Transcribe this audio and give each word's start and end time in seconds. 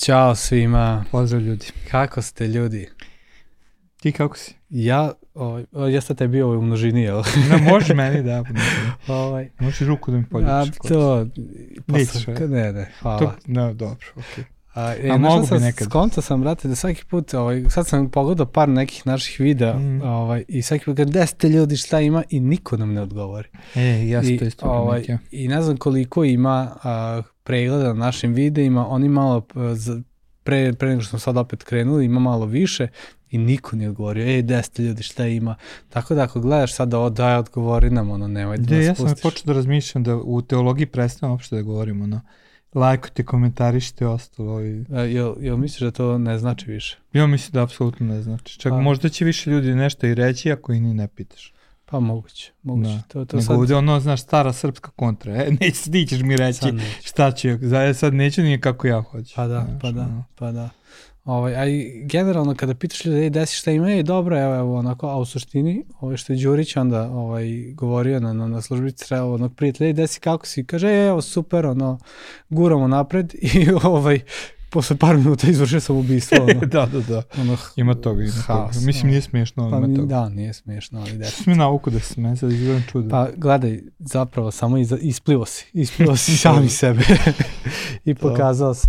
Ćao 0.00 0.34
svima. 0.34 1.04
Pozdrav 1.10 1.42
ljudi. 1.42 1.66
Kako 1.90 2.22
ste 2.22 2.48
ljudi? 2.48 2.88
Ti 4.00 4.12
kako 4.12 4.36
si? 4.36 4.54
Ja, 4.68 5.12
ovaj, 5.34 5.64
sad 6.00 6.18
te 6.18 6.28
bio 6.28 6.46
ovaj 6.46 6.58
u 6.58 6.62
množini, 6.62 7.02
jel? 7.02 7.22
No, 7.50 7.58
može 7.58 7.94
meni 7.94 8.22
da. 8.22 8.44
ovaj, 9.14 9.50
Možeš 9.58 9.88
ruku 9.88 10.10
da 10.10 10.16
mi 10.16 10.22
a, 10.22 10.26
poljubiš. 10.30 10.78
to, 10.88 11.26
Nećeš, 11.86 12.26
posle, 12.26 12.48
ne, 12.48 12.72
ne, 12.72 12.92
hvala. 13.00 13.18
To, 13.18 13.32
no, 13.46 13.74
dobro, 13.74 14.06
okej. 14.16 14.44
A, 14.74 14.94
e, 15.02 15.10
A 15.10 15.18
mogu 15.18 15.46
bi 15.46 15.58
nekad. 15.58 15.88
Skonto 15.88 16.22
sam, 16.22 16.40
brate, 16.40 16.68
da 16.68 16.74
svaki 16.74 17.04
put, 17.04 17.34
ovaj, 17.34 17.64
sad 17.68 17.86
sam 17.86 18.10
pogledao 18.10 18.46
par 18.46 18.68
nekih 18.68 19.06
naših 19.06 19.40
videa 19.40 19.78
Mm. 19.78 20.02
ovaj, 20.02 20.44
i 20.48 20.62
svaki 20.62 20.84
put 20.84 20.96
gde 21.00 21.26
ste 21.26 21.48
ljudi, 21.48 21.76
šta 21.76 22.00
ima 22.00 22.22
i 22.30 22.40
niko 22.40 22.76
nam 22.76 22.92
ne 22.92 23.02
odgovori. 23.02 23.48
E, 23.74 24.08
ja 24.08 24.22
sam 24.22 24.38
to 24.38 24.44
isto 24.44 24.66
ovaj. 24.66 25.04
I 25.30 25.48
ne 25.48 25.62
znam 25.62 25.76
koliko 25.76 26.24
ima 26.24 26.76
a, 26.82 27.22
pregleda 27.50 27.88
na 27.88 27.94
našim 27.94 28.34
videima, 28.34 28.88
oni 28.88 29.08
malo, 29.08 29.46
a, 29.54 29.74
za, 29.74 30.02
pre, 30.44 30.72
pre 30.72 30.88
nego 30.88 31.00
što 31.02 31.10
smo 31.10 31.18
sad 31.18 31.36
opet 31.36 31.64
krenuli, 31.64 32.04
ima 32.04 32.20
malo 32.20 32.46
više 32.46 32.88
i 33.30 33.38
niko 33.38 33.76
nije 33.76 33.88
odgovorio, 33.88 34.26
ej, 34.26 34.42
gde 34.42 34.62
ste 34.62 34.82
ljudi, 34.82 35.02
šta 35.02 35.26
ima? 35.26 35.54
Tako 35.88 36.14
da 36.14 36.22
ako 36.22 36.40
gledaš 36.40 36.74
sad 36.74 36.94
ovo, 36.94 37.10
daj 37.10 37.36
odgovori 37.36 37.90
nam, 37.90 38.10
ono, 38.10 38.28
nemoj 38.28 38.56
da 38.56 38.66
De, 38.66 38.76
nas 38.76 38.86
ja 38.86 38.94
sam 38.94 39.04
pustiš. 39.06 39.22
počeo 39.22 39.42
da 39.46 39.52
razmišljam 39.52 40.04
da 40.04 40.16
u 40.16 40.42
teologiji 40.42 40.86
prestanem 40.86 41.32
uopšte 41.32 41.56
da 41.56 41.62
govorimo, 41.62 42.06
no. 42.06 42.20
Lajkujte, 42.74 43.24
komentarište, 43.24 44.06
ostalo. 44.06 44.64
I... 44.64 44.84
A, 44.92 45.00
jel, 45.00 45.34
jel 45.40 45.56
misliš 45.56 45.80
da 45.80 45.90
to 45.90 46.18
ne 46.18 46.38
znači 46.38 46.70
više? 46.70 46.98
Ja 47.12 47.26
mislim 47.26 47.52
da 47.52 47.62
apsolutno 47.62 48.06
ne 48.06 48.22
znači. 48.22 48.58
Čak 48.58 48.70
Pa. 48.70 48.80
možda 48.80 49.08
će 49.08 49.24
više 49.24 49.50
ljudi 49.50 49.74
nešto 49.74 50.06
i 50.06 50.14
reći 50.14 50.52
ako 50.52 50.72
ih 50.72 50.82
ni 50.82 50.94
ne 50.94 51.08
pitaš. 51.08 51.52
Pa 51.90 52.00
moguće, 52.00 52.52
moguće. 52.62 52.90
Da. 52.90 53.02
To, 53.08 53.24
to 53.24 53.36
Nego 53.36 53.46
sad, 53.46 53.56
ovde 53.56 53.74
ono, 53.74 54.00
znaš, 54.00 54.22
stara 54.22 54.52
srpska 54.52 54.90
kontra. 54.90 55.32
E, 55.36 55.50
neće, 55.60 55.90
ti 55.90 56.06
ćeš 56.06 56.20
mi 56.20 56.36
reći 56.36 56.66
šta 57.04 57.32
ću, 57.32 57.48
za, 57.60 57.94
sad 57.94 58.14
neću 58.14 58.42
nije 58.42 58.60
kako 58.60 58.86
ja 58.86 59.02
hoću. 59.02 59.32
Pa 59.36 59.46
da, 59.46 59.64
Znaš, 59.68 59.80
pa 59.82 59.90
da, 59.90 60.02
ono. 60.02 60.24
pa 60.34 60.52
da. 60.52 60.70
Ovaj, 61.24 61.56
a 61.56 61.66
i 61.66 62.02
generalno 62.04 62.54
kada 62.54 62.74
pitaš 62.74 63.04
ljudi, 63.04 63.20
ej, 63.20 63.30
desi 63.30 63.56
šta 63.56 63.70
ima, 63.70 63.90
ej, 63.92 64.02
dobro, 64.02 64.38
evo, 64.38 64.54
evo, 64.54 64.78
onako, 64.78 65.06
a 65.08 65.16
u 65.16 65.24
suštini, 65.24 65.84
ovaj, 66.00 66.16
što 66.16 66.32
je 66.32 66.38
Đurić 66.42 66.76
onda 66.76 67.10
ovaj, 67.10 67.72
govorio 67.74 68.20
na, 68.20 68.32
na, 68.32 68.48
na 68.48 68.62
službi 68.62 68.92
treba 68.92 69.24
onog 69.24 69.54
prijatelja, 69.54 69.88
ej, 69.88 69.92
desi 69.92 70.20
kako 70.20 70.46
si, 70.46 70.64
kaže, 70.64 70.88
ej, 70.88 71.08
evo, 71.08 71.22
super, 71.22 71.66
ono, 71.66 71.98
guramo 72.48 72.88
napred 72.88 73.34
i 73.54 73.68
ovaj, 73.82 74.20
posle 74.70 74.96
par 74.96 75.16
minuta 75.16 75.46
izvršio 75.46 75.80
sam 75.80 75.96
ubistvo, 75.96 76.38
ono, 76.42 76.60
da, 76.60 76.86
da, 76.86 77.00
da. 77.00 77.22
ono, 77.40 77.56
Ima 77.76 77.94
toga, 77.94 78.22
ima 78.22 78.32
haos, 78.32 78.74
toga. 78.74 78.86
Mislim, 78.86 79.10
nije 79.10 79.20
smiješno, 79.20 79.62
ali 79.62 79.70
Pa, 79.70 79.78
ima 79.78 79.96
toga. 79.96 80.06
da, 80.06 80.28
nije 80.28 80.52
smiješno, 80.52 81.00
ali 81.00 81.12
da. 81.18 81.26
Mi 81.46 81.54
nauku 81.54 81.90
da 81.90 82.00
se 82.00 82.14
smije, 82.14 82.36
sad 82.36 82.52
izgledam 82.52 82.84
čudno. 82.92 83.10
Pa 83.10 83.28
gledaj, 83.36 83.80
zapravo 83.98 84.50
samo 84.50 84.78
iza, 84.78 84.96
isplivo 85.00 85.46
si, 85.46 85.66
isplivo 85.72 86.16
si 86.16 86.36
sami 86.42 86.68
sebe 86.68 87.02
i 88.04 88.14
pokazao 88.14 88.74
se. 88.74 88.88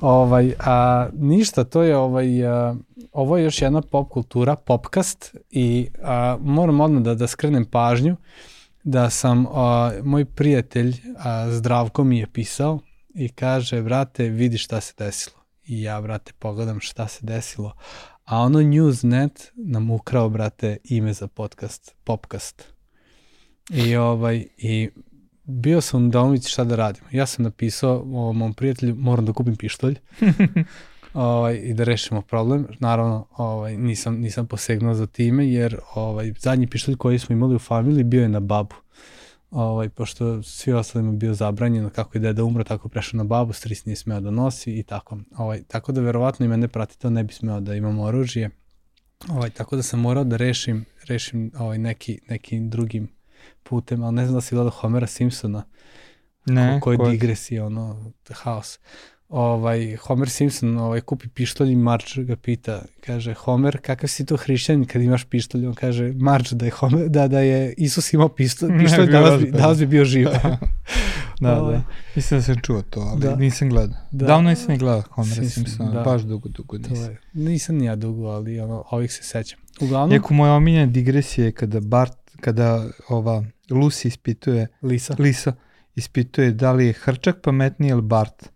Ovaj, 0.00 0.54
a, 0.58 1.08
ništa, 1.14 1.64
to 1.64 1.82
je 1.82 1.96
ovaj, 1.96 2.46
a, 2.46 2.74
ovo 3.12 3.36
je 3.36 3.44
još 3.44 3.62
jedna 3.62 3.82
pop 3.82 4.08
kultura, 4.08 4.56
popkast 4.56 5.34
i 5.50 5.88
a, 6.02 6.36
moram 6.40 6.80
odmah 6.80 7.02
da, 7.02 7.14
da 7.14 7.26
skrenem 7.26 7.64
pažnju 7.64 8.16
da 8.84 9.10
sam, 9.10 9.46
a, 9.52 9.92
moj 10.04 10.24
prijatelj 10.24 10.96
a, 11.18 11.50
Zdravko 11.50 12.04
mi 12.04 12.18
je 12.18 12.26
pisao 12.26 12.80
i 13.14 13.28
kaže, 13.28 13.82
brate, 13.82 14.28
vidi 14.28 14.58
šta 14.58 14.80
se 14.80 14.94
desilo. 14.98 15.36
I 15.64 15.82
ja, 15.82 16.00
brate, 16.00 16.32
pogledam 16.38 16.80
šta 16.80 17.08
se 17.08 17.26
desilo. 17.26 17.72
A 18.24 18.38
ono 18.38 18.58
Newsnet 18.58 19.50
nam 19.54 19.90
ukrao, 19.90 20.28
brate, 20.28 20.76
ime 20.84 21.12
za 21.12 21.28
podcast, 21.28 21.94
popkast. 22.04 22.72
I 23.70 23.96
ovaj, 23.96 24.46
i 24.56 24.90
bio 25.44 25.80
sam 25.80 26.06
u 26.06 26.08
Daumici 26.10 26.50
šta 26.50 26.64
da 26.64 26.76
radim. 26.76 27.04
Ja 27.12 27.26
sam 27.26 27.44
napisao 27.44 27.96
ovom 27.96 28.36
mom 28.36 28.54
prijatelju, 28.54 28.94
moram 28.94 29.26
da 29.26 29.32
kupim 29.32 29.56
pištolj 29.56 29.98
ovaj, 31.14 31.54
i 31.54 31.74
da 31.74 31.84
rešimo 31.84 32.22
problem. 32.22 32.66
Naravno, 32.78 33.26
ovaj, 33.36 33.76
nisam, 33.76 34.16
nisam 34.16 34.46
posegnuo 34.46 34.94
za 34.94 35.06
time, 35.06 35.48
jer 35.48 35.78
ovaj, 35.94 36.32
zadnji 36.38 36.66
pištolj 36.66 36.96
koji 36.96 37.18
smo 37.18 37.32
imali 37.32 37.54
u 37.54 37.58
familiji 37.58 38.04
bio 38.04 38.22
je 38.22 38.28
na 38.28 38.40
babu. 38.40 38.74
Ovaj, 39.52 39.88
pošto 39.88 40.42
svi 40.42 40.72
ostalima 40.72 41.12
bio 41.12 41.34
zabranjeno 41.34 41.90
kako 41.90 42.18
je 42.18 42.22
deda 42.22 42.44
umro, 42.44 42.64
tako 42.64 42.88
je 42.88 42.90
prešao 42.90 43.18
na 43.18 43.24
babu, 43.24 43.52
stric 43.52 43.84
nije 43.84 43.96
smeo 43.96 44.20
da 44.20 44.30
nosi 44.30 44.78
i 44.78 44.82
tako. 44.82 45.18
Ovaj, 45.36 45.62
tako 45.62 45.92
da 45.92 46.00
verovatno 46.00 46.46
i 46.46 46.48
mene 46.48 46.68
prati 46.68 46.98
to, 46.98 47.10
ne 47.10 47.24
bi 47.24 47.32
smeo 47.32 47.60
da 47.60 47.74
imam 47.74 47.98
oružje. 47.98 48.50
Ovaj, 49.28 49.50
tako 49.50 49.76
da 49.76 49.82
sam 49.82 50.00
morao 50.00 50.24
da 50.24 50.36
rešim, 50.36 50.84
rešim 51.08 51.52
ovaj, 51.58 51.78
neki, 51.78 52.20
nekim 52.28 52.70
drugim 52.70 53.08
putem, 53.62 54.02
ali 54.02 54.14
ne 54.14 54.24
znam 54.24 54.34
da 54.34 54.40
si 54.40 54.54
gledao 54.54 54.70
Homera 54.70 55.06
Simpsona, 55.06 55.64
ne, 56.46 56.80
koji 56.82 56.98
ko- 56.98 57.10
digresija, 57.10 57.66
ono, 57.66 58.12
haos. 58.32 58.78
Ovaj, 59.32 59.96
Homer 59.96 60.28
Simpson 60.28 60.78
ovaj, 60.78 61.00
kupi 61.00 61.28
pištolj 61.28 61.72
i 61.72 61.76
Marge 61.76 62.24
ga 62.24 62.36
pita, 62.36 62.82
kaže, 63.00 63.34
Homer, 63.34 63.78
kakav 63.82 64.08
si 64.08 64.26
to 64.26 64.36
hrišćanin 64.36 64.84
kad 64.84 65.02
imaš 65.02 65.24
pištolj? 65.24 65.66
On 65.66 65.74
kaže, 65.74 66.12
Marge, 66.16 66.48
da 66.52 66.64
je, 66.64 66.70
Homer, 66.70 67.08
da, 67.08 67.28
da 67.28 67.40
je 67.40 67.74
Isus 67.76 68.12
imao 68.12 68.28
pištolj, 68.28 68.78
pištolj 68.78 69.06
bio 69.06 69.12
danas, 69.12 69.30
bi, 69.30 69.34
ozbiljan. 69.36 69.56
danas 69.62 69.78
bi 69.78 69.86
bio 69.86 70.04
živ. 70.04 70.28
da, 71.40 71.60
Ovaj, 71.62 71.76
da. 71.76 71.82
Mislim 72.16 72.40
da 72.40 72.44
sam 72.44 72.56
čuo 72.62 72.82
to, 72.82 73.00
ali 73.00 73.20
Da. 73.20 73.36
nisam 73.36 73.70
gledao. 73.70 73.96
Da. 74.10 74.26
Davno 74.26 74.50
nisam 74.50 74.66
ni 74.68 74.78
gledao 74.78 75.02
Homera 75.10 75.34
Simpson, 75.34 75.64
Simpsona, 75.64 75.90
da. 75.90 76.02
baš 76.02 76.22
dugo, 76.22 76.48
dugo 76.48 76.78
nisam. 76.78 76.96
je, 77.04 77.18
nisam 77.32 77.76
ni 77.76 77.84
ja 77.84 77.96
dugo, 77.96 78.26
ali 78.26 78.60
ono, 78.60 78.84
ovih 78.90 79.12
se 79.12 79.22
sećam. 79.22 79.58
Uglavnom, 79.80 80.12
Iako 80.12 80.34
moja 80.34 80.52
omiljena 80.52 80.86
digresija 80.86 81.44
je 81.44 81.52
kada 81.52 81.80
Bart, 81.80 82.16
kada 82.40 82.86
ova 83.08 83.44
Lucy 83.70 84.06
ispituje, 84.06 84.66
Lisa. 84.82 85.14
Lisa 85.18 85.52
ispituje 85.94 86.50
da 86.52 86.72
li 86.72 86.86
je 86.86 86.92
Hrčak 86.92 87.36
pametniji 87.42 87.90
ili 87.90 88.02
Bart. 88.02 88.51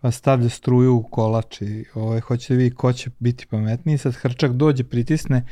Pa 0.00 0.10
stavlja 0.10 0.48
struju 0.48 0.94
u 0.94 1.02
kolač 1.02 1.60
i 1.60 1.84
ovaj, 1.94 2.20
hoće 2.20 2.54
da 2.54 2.58
vidi 2.58 2.74
ko 2.74 2.92
će 2.92 3.10
biti 3.18 3.46
pametniji. 3.46 3.98
Sad 3.98 4.14
Hrčak 4.14 4.52
dođe, 4.52 4.84
pritisne 4.84 5.44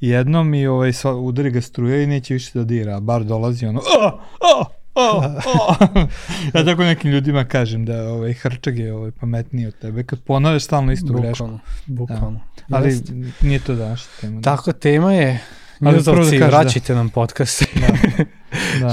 jednom 0.00 0.54
i 0.54 0.66
ovaj, 0.66 0.92
sva- 0.92 1.14
udari 1.14 1.50
ga 1.50 1.60
struja 1.60 2.02
i 2.02 2.06
neće 2.06 2.34
više 2.34 2.50
da 2.54 2.64
dira. 2.64 2.96
A 2.96 3.00
Bart 3.00 3.26
dolazi 3.26 3.66
ono, 3.66 3.80
a, 4.00 4.06
a, 4.40 4.64
a, 4.94 5.36
a. 5.68 6.06
ja 6.58 6.64
tako 6.64 6.82
nekim 6.84 7.10
ljudima 7.10 7.44
kažem 7.44 7.84
da 7.84 8.08
ovaj, 8.08 8.32
Hrčak 8.32 8.76
je 8.76 8.92
ovaj, 8.92 9.10
pametniji 9.10 9.66
od 9.66 9.74
tebe. 9.78 10.02
Kad 10.02 10.20
ponavljaš 10.20 10.64
stalno 10.64 10.92
istu 10.92 11.12
grešku. 11.12 11.28
Bukvalno, 11.30 11.60
bukvalno. 11.86 12.40
Ali 12.70 13.00
nije 13.40 13.58
to 13.58 13.74
današnja 13.74 14.10
tema. 14.20 14.40
da. 14.40 14.56
Tako, 14.56 14.72
tema 14.72 15.12
je, 15.12 15.40
da 15.80 15.90
Njuzovci, 15.92 16.20
kažeš 16.20 16.38
da- 16.40 16.46
vraćajte 16.46 16.94
nam 16.94 17.08
podcast. 17.08 17.64
Da. 17.74 18.24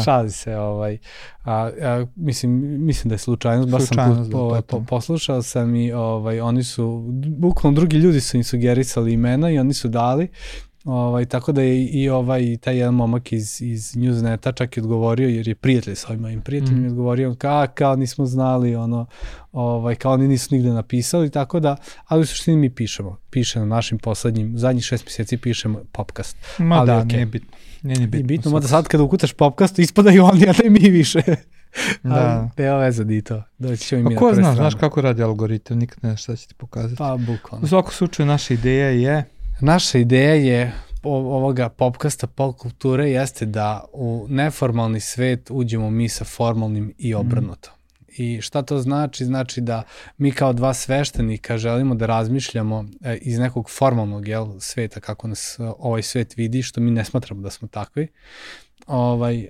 Šali 0.05 0.31
se, 0.31 0.57
ovaj. 0.57 0.97
A, 1.43 1.69
a, 1.81 2.05
mislim, 2.15 2.51
mislim 2.85 3.09
da 3.09 3.15
je 3.15 3.19
slučajnost, 3.19 3.69
baš 3.69 3.81
sam 3.81 3.87
Slučajnost, 3.87 4.31
da, 4.31 4.37
ovaj, 4.37 4.61
po, 4.61 4.67
totalno. 4.67 4.85
poslušao 4.85 5.41
sam 5.41 5.75
i 5.75 5.91
ovaj, 5.91 6.39
oni 6.39 6.63
su, 6.63 7.05
bukvalno 7.37 7.75
drugi 7.75 7.97
ljudi 7.97 8.21
su 8.21 8.37
im 8.37 8.43
sugerisali 8.43 9.13
imena 9.13 9.51
i 9.51 9.59
oni 9.59 9.73
su 9.73 9.87
dali, 9.87 10.27
ovaj, 10.85 11.25
tako 11.25 11.51
da 11.51 11.61
je 11.61 11.85
i 11.85 12.09
ovaj, 12.09 12.41
i 12.43 12.57
taj 12.57 12.77
jedan 12.77 12.93
momak 12.93 13.31
iz, 13.31 13.61
iz 13.61 13.93
Newsneta 13.93 14.53
čak 14.53 14.77
i 14.77 14.79
odgovorio, 14.79 15.29
jer 15.29 15.47
je 15.47 15.55
prijatelj 15.55 15.95
sa 15.95 16.07
ovim 16.09 16.21
mojim 16.21 16.41
prijateljem, 16.41 16.75
Mhm. 16.75 16.83
mm. 16.83 16.89
odgovorio, 16.89 17.35
ka, 17.35 17.67
kao 17.67 17.95
nismo 17.95 18.25
znali, 18.25 18.75
ono, 18.75 19.05
ovaj, 19.51 19.95
kao 19.95 20.13
oni 20.13 20.27
nisu 20.27 20.55
nigde 20.55 20.69
napisali, 20.69 21.29
tako 21.29 21.59
da, 21.59 21.75
ali 22.05 22.21
u 22.21 22.25
suštini 22.25 22.57
mi 22.57 22.69
pišemo, 22.69 23.17
piše 23.29 23.59
na 23.59 23.65
našim 23.65 23.97
poslednjim, 23.97 24.57
zadnjih 24.57 24.83
šest 24.83 25.05
mjeseci 25.05 25.37
pišemo 25.37 25.79
popcast. 25.91 26.37
Ma 26.57 26.75
ali 26.75 26.87
da, 26.87 26.97
okej. 26.97 27.07
nije 27.07 27.25
bitno. 27.25 27.49
Nije 27.83 27.97
ni 27.97 28.03
I 28.03 28.07
bitno. 28.07 28.27
bitno, 28.27 28.51
mada 28.51 28.67
sad 28.67 28.87
kada 28.87 29.03
ukucaš 29.03 29.33
popcast, 29.33 29.79
ispadaju 29.79 30.25
oni, 30.25 30.47
a 30.47 30.53
ne 30.63 30.69
mi 30.71 30.89
više. 30.89 31.21
Da. 32.03 32.15
Ali, 32.39 32.49
Nema 32.57 32.77
veze 32.77 33.05
ni 33.05 33.21
to. 33.21 33.43
Doći 33.59 33.83
ćemo 33.83 33.99
i 34.01 34.03
mi 34.03 34.15
Pa 34.15 34.19
ko 34.19 34.27
na 34.27 34.33
zna, 34.33 34.43
prvu 34.43 34.55
znaš 34.55 34.75
kako 34.75 35.01
radi 35.01 35.23
algoritam, 35.23 35.77
nikad 35.77 35.97
ne 36.01 36.09
znaš 36.09 36.23
šta 36.23 36.35
će 36.35 36.47
ti 36.47 36.53
pokazati. 36.53 36.95
Pa, 36.95 37.13
U 37.13 37.17
bukvalno. 37.17 37.67
svakom 37.67 37.91
slučaju 37.91 38.27
naša 38.27 38.53
ideja 38.53 38.87
je, 38.87 39.23
Naša 39.63 39.97
ideja 39.97 40.33
je 40.33 40.73
ovoga 41.03 41.69
popkasta 41.69 42.27
pop 42.27 42.57
kulture 42.57 43.11
jeste 43.11 43.45
da 43.45 43.85
u 43.93 44.25
neformalni 44.29 44.99
svet 44.99 45.47
uđemo 45.51 45.89
mi 45.89 46.09
sa 46.09 46.25
formalnim 46.25 46.93
i 46.97 47.13
obrnuto. 47.13 47.71
I 48.07 48.41
šta 48.41 48.61
to 48.61 48.79
znači? 48.79 49.25
Znači 49.25 49.61
da 49.61 49.83
mi 50.17 50.31
kao 50.31 50.53
dva 50.53 50.73
sveštenika 50.73 51.57
želimo 51.57 51.95
da 51.95 52.05
razmišljamo 52.05 52.85
e, 53.01 53.17
iz 53.21 53.39
nekog 53.39 53.69
formalnog 53.69 54.27
jel, 54.27 54.59
sveta, 54.59 54.99
kako 54.99 55.27
nas 55.27 55.59
e, 55.59 55.63
ovaj 55.77 56.01
svet 56.01 56.37
vidi, 56.37 56.63
što 56.63 56.81
mi 56.81 56.91
ne 56.91 57.05
smatramo 57.05 57.41
da 57.41 57.49
smo 57.49 57.67
takvi. 57.67 58.07
Ovaj, 58.87 59.39
e, 59.39 59.47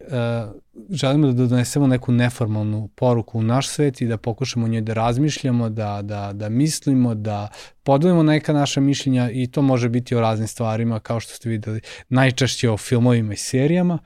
želimo 0.90 1.32
da 1.32 1.46
donesemo 1.46 1.88
neku 1.88 2.12
neformalnu 2.12 2.88
poruku 2.96 3.40
u 3.40 3.44
naš 3.44 3.68
svet 3.68 4.02
i 4.02 4.08
da 4.08 4.18
pokušamo 4.18 4.68
njoj 4.68 4.82
da 4.82 4.94
razmišljamo, 4.94 5.70
da, 5.70 6.02
da, 6.02 6.34
da 6.34 6.50
mislimo, 6.50 7.16
da 7.16 7.48
podelimo 7.84 8.24
neka 8.24 8.54
naša 8.54 8.82
mišljenja 8.82 9.30
i 9.32 9.48
to 9.48 9.62
može 9.62 9.90
biti 9.90 10.16
o 10.16 10.22
raznim 10.22 10.48
stvarima, 10.48 11.00
kao 11.00 11.20
što 11.20 11.34
ste 11.34 11.50
videli, 11.50 11.82
najčešće 12.10 12.70
o 12.70 12.78
filmovima 12.78 13.34
i 13.34 13.38
serijama. 13.38 13.98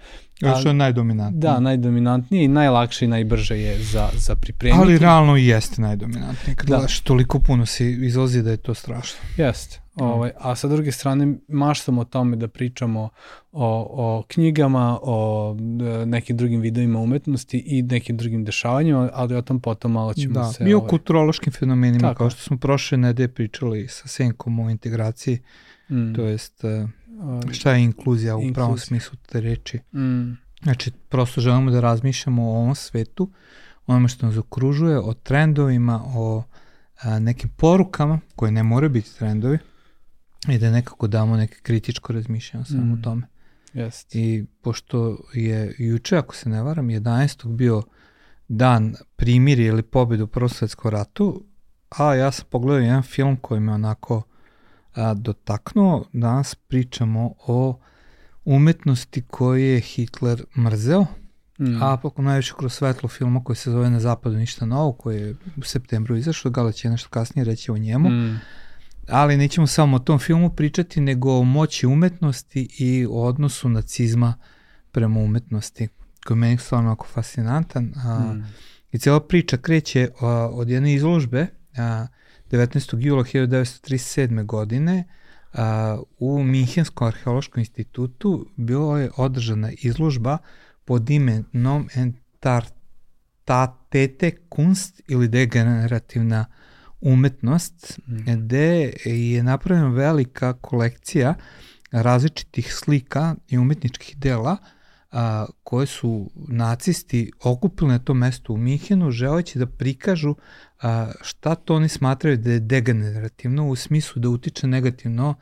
još 0.41 0.59
što 0.59 0.69
je 0.69 0.73
najdominantnije. 0.73 1.41
Da, 1.41 1.59
najdominantnije 1.59 2.45
i 2.45 2.47
najlakše 2.47 3.05
i 3.05 3.07
najbrže 3.07 3.59
je 3.59 3.83
za, 3.83 4.09
za 4.17 4.35
pripremiti. 4.35 4.81
Ali 4.81 4.97
realno 4.97 5.37
i 5.37 5.47
jeste 5.47 5.81
najdominantnije. 5.81 6.55
Kad 6.55 6.67
Da. 6.67 6.75
gledaš, 6.75 6.99
toliko 6.99 7.39
puno 7.39 7.65
se 7.65 7.91
izlazi 7.91 8.41
da 8.41 8.51
je 8.51 8.57
to 8.57 8.73
strašno. 8.73 9.19
Jeste. 9.37 9.84
Ovaj, 9.95 10.31
a 10.39 10.55
sa 10.55 10.67
druge 10.67 10.91
strane 10.91 11.37
maštamo 11.47 12.01
o 12.01 12.05
tome 12.05 12.35
da 12.35 12.47
pričamo 12.47 13.09
o, 13.51 13.87
o 13.89 14.23
knjigama, 14.27 14.99
o 15.01 15.55
e, 16.01 16.05
nekim 16.05 16.37
drugim 16.37 16.61
vidovima 16.61 16.99
umetnosti 16.99 17.63
i 17.65 17.81
nekim 17.81 18.17
drugim 18.17 18.45
dešavanjima, 18.45 19.09
ali 19.13 19.35
o 19.35 19.41
tom 19.41 19.59
potom 19.59 19.91
malo 19.91 20.13
ćemo 20.13 20.33
da, 20.33 20.43
se... 20.43 20.63
I 20.63 20.73
o 20.73 20.77
ovaj, 20.77 20.89
kulturološkim 20.89 21.53
fenomenima, 21.53 22.07
Tako 22.07 22.17
kao 22.17 22.29
što 22.29 22.41
smo 22.41 22.57
prošle 22.57 22.97
nedelje 22.97 23.27
pričali 23.27 23.87
sa 23.87 24.07
Senkom 24.07 24.59
o 24.59 24.69
integraciji, 24.69 25.39
mm, 25.89 26.13
to 26.13 26.21
jest 26.21 26.63
e, 26.63 26.87
ovaj, 27.21 27.53
šta 27.53 27.71
je 27.71 27.83
inkluzija 27.83 28.35
u 28.35 28.39
pravom 28.39 28.71
Inkluzija. 28.71 28.85
smislu 28.85 29.17
te 29.25 29.41
reči. 29.41 29.79
mm, 29.93 30.37
Znači, 30.63 30.91
prosto 31.09 31.41
želimo 31.41 31.71
da 31.71 31.79
razmišljamo 31.79 32.43
o 32.43 32.55
ovom 32.55 32.75
svetu, 32.75 33.31
onome 33.87 34.07
što 34.07 34.25
nas 34.25 34.37
okružuje, 34.37 34.99
o 34.99 35.13
trendovima, 35.13 36.03
o 36.05 36.43
a, 37.01 37.19
nekim 37.19 37.49
porukama 37.49 38.19
koje 38.35 38.51
ne 38.51 38.63
moraju 38.63 38.89
biti 38.89 39.17
trendovi 39.17 39.57
i 40.49 40.57
da 40.57 40.71
nekako 40.71 41.07
damo 41.07 41.37
neke 41.37 41.55
kritičko 41.55 42.13
razmišljanje 42.13 42.61
o 42.61 42.65
svemu 42.65 42.95
Mm. 42.95 43.01
tome. 43.01 43.27
jest. 43.73 44.15
I 44.15 44.45
pošto 44.61 45.17
je 45.33 45.75
juče, 45.77 46.17
ako 46.17 46.35
se 46.35 46.49
ne 46.49 46.63
varam, 46.63 46.87
11. 46.87 47.47
bio 47.47 47.83
dan 48.47 48.95
primirja 49.15 49.67
ili 49.67 49.83
pobjede 49.83 50.23
u 50.23 50.27
Prvom 50.27 50.49
svetskom 50.49 50.91
ratu, 50.91 51.43
a 51.89 52.15
ja 52.15 52.31
sam 52.31 52.45
pogledao 52.49 52.79
jedan 52.79 53.03
film 53.03 53.37
koji 53.37 53.59
me 53.59 53.73
onako 53.73 54.21
a, 54.93 55.13
dotaknuo. 55.13 56.05
Danas 56.13 56.55
pričamo 56.55 57.33
o 57.39 57.79
umetnosti 58.45 59.21
koju 59.21 59.57
je 59.57 59.79
Hitler 59.79 60.43
mrzeo, 60.57 61.05
Mm, 61.59 61.83
a 61.83 61.97
poko 61.97 62.21
najviše 62.21 62.53
kroz 62.57 62.73
svetlo 62.73 63.09
filma 63.09 63.43
koji 63.43 63.55
se 63.55 63.71
zove 63.71 63.89
Na 63.89 63.99
zapadu 63.99 64.35
ništa 64.37 64.65
novo, 64.65 64.91
koji 64.91 65.21
je 65.21 65.35
u 65.57 65.61
septembru 65.61 66.15
izašao, 66.15 66.51
Gala 66.51 66.71
će 66.71 66.89
nešto 66.89 67.09
kasnije 67.09 67.45
reći 67.45 67.71
o 67.71 67.77
njemu, 67.77 68.09
mm, 68.09 68.39
ali 69.09 69.37
nećemo 69.37 69.67
samo 69.67 69.95
o 69.95 69.99
tom 69.99 70.19
filmu 70.19 70.49
pričati, 70.49 71.01
nego 71.01 71.39
o 71.39 71.43
moći 71.43 71.87
umetnosti 71.87 72.67
i 72.79 73.05
o 73.09 73.23
odnosu 73.23 73.69
nacizma 73.69 74.33
prema 74.91 75.19
umetnosti, 75.19 75.87
koji 76.25 76.35
je 76.35 76.39
meni 76.39 76.57
stvarno 76.57 76.87
onako 76.87 77.07
fascinantan. 77.07 77.93
A, 77.95 78.19
mm, 78.19 78.45
I 78.91 78.99
cijela 78.99 79.19
priča 79.19 79.57
kreće 79.57 80.09
a, 80.19 80.27
od 80.51 80.69
jedne 80.69 80.93
izložbe 80.93 81.47
a, 81.77 82.07
19. 82.51 82.97
jula 82.99 83.23
1937. 83.23 84.45
godine 84.45 85.03
a, 85.53 85.97
u 86.19 86.43
Minhenskom 86.43 87.07
arheološkom 87.07 87.59
institutu 87.59 88.47
bila 88.55 88.99
je 88.99 89.11
održana 89.17 89.71
izložba 89.81 90.37
pod 90.85 91.09
imenom 91.09 91.89
Entartatete 91.95 94.31
kunst 94.49 95.01
ili 95.07 95.27
degenerativna 95.27 96.45
umetnost, 97.05 97.99
Mm. 98.07 98.17
gde 98.35 98.93
je 99.05 99.43
napravljena 99.43 99.89
velika 99.89 100.53
kolekcija 100.53 101.35
različitih 101.91 102.73
slika 102.73 103.35
i 103.47 103.57
umetničkih 103.57 104.17
dela 104.17 104.57
a, 105.11 105.45
koje 105.63 105.87
su 105.87 106.29
nacisti 106.47 107.31
okupili 107.43 107.89
na 107.91 107.99
tom 107.99 108.17
mestu 108.17 108.53
u 108.53 108.57
Mihenu 108.57 109.11
želeći 109.11 109.59
da 109.59 109.65
prikažu 109.65 110.35
a, 110.81 111.11
šta 111.21 111.55
to 111.55 111.75
oni 111.75 111.87
smatraju 111.89 112.37
da 112.37 112.51
je 112.51 112.59
degenerativno 112.59 113.67
u 113.67 113.75
smislu 113.75 114.21
da 114.21 114.29
utiče 114.29 114.67
negativno 114.67 115.35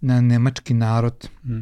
na 0.00 0.20
nemački 0.20 0.74
narod, 0.74 1.28
mm. 1.44 1.58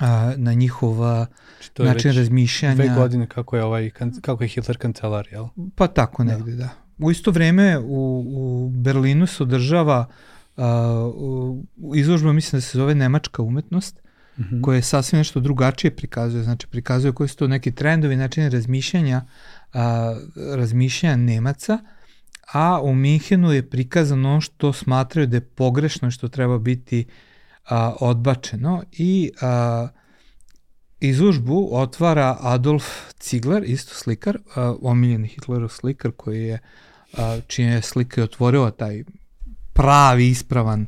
a, 0.00 0.32
na 0.36 0.52
njihov 0.52 0.94
Znači, 0.94 1.82
način 1.82 2.12
razmišljanja. 2.12 2.74
dve 2.74 2.88
godine 2.96 3.26
kako 3.26 3.56
je, 3.56 3.64
ovaj, 3.64 3.90
kako 4.20 4.44
je 4.44 4.48
Hitler 4.48 4.76
kancelar, 4.78 5.28
jel? 5.32 5.46
Pa 5.74 5.86
tako 5.86 6.24
negde, 6.24 6.52
da. 6.52 6.68
U 6.98 7.10
isto 7.10 7.30
vreme 7.30 7.78
u, 7.78 8.24
u 8.28 8.68
Berlinu 8.68 9.26
se 9.26 9.42
održava 9.42 10.06
uh, 10.56 10.64
izložba, 11.96 12.32
mislim 12.32 12.56
da 12.56 12.60
se 12.60 12.78
zove 12.78 12.94
Nemačka 12.94 13.42
umetnost, 13.42 14.00
Mhm. 14.38 14.60
koja 14.62 14.76
je 14.76 14.82
sasvim 14.82 15.18
nešto 15.18 15.40
drugačije 15.40 15.96
prikazuje, 15.96 16.42
znači 16.42 16.66
prikazuje 16.66 17.12
koji 17.12 17.28
su 17.28 17.36
to 17.36 17.46
neki 17.48 17.74
trendovi, 17.74 18.16
načini 18.16 18.50
razmišljanja, 18.50 19.22
a, 19.72 20.16
razmišljanja 20.56 21.16
Nemaca, 21.16 21.78
a 22.52 22.80
u 22.82 22.94
Minhenu 22.94 23.52
je 23.52 23.70
prikazano 23.70 24.30
ono 24.30 24.40
što 24.40 24.72
smatraju 24.72 25.26
da 25.26 25.36
je 25.36 25.40
pogrešno 25.40 26.10
što 26.10 26.28
treba 26.28 26.58
biti 26.58 27.06
a, 27.68 27.94
odbačeno 28.00 28.82
i 28.92 29.30
a, 29.40 29.88
izložbu 31.00 31.68
otvara 31.72 32.36
Adolf 32.40 32.84
Ziegler, 33.22 33.64
isto 33.66 33.94
slikar, 33.94 34.38
a, 34.54 34.74
omiljeni 34.82 35.28
Hitlerov 35.28 35.68
slikar 35.68 36.10
koji 36.16 36.42
je, 36.42 36.54
a, 36.54 36.58
čija 37.46 37.70
je 37.70 37.82
slika 37.82 38.20
je 38.20 38.24
otvorila 38.24 38.70
taj 38.70 39.04
pravi, 39.72 40.28
ispravan 40.28 40.86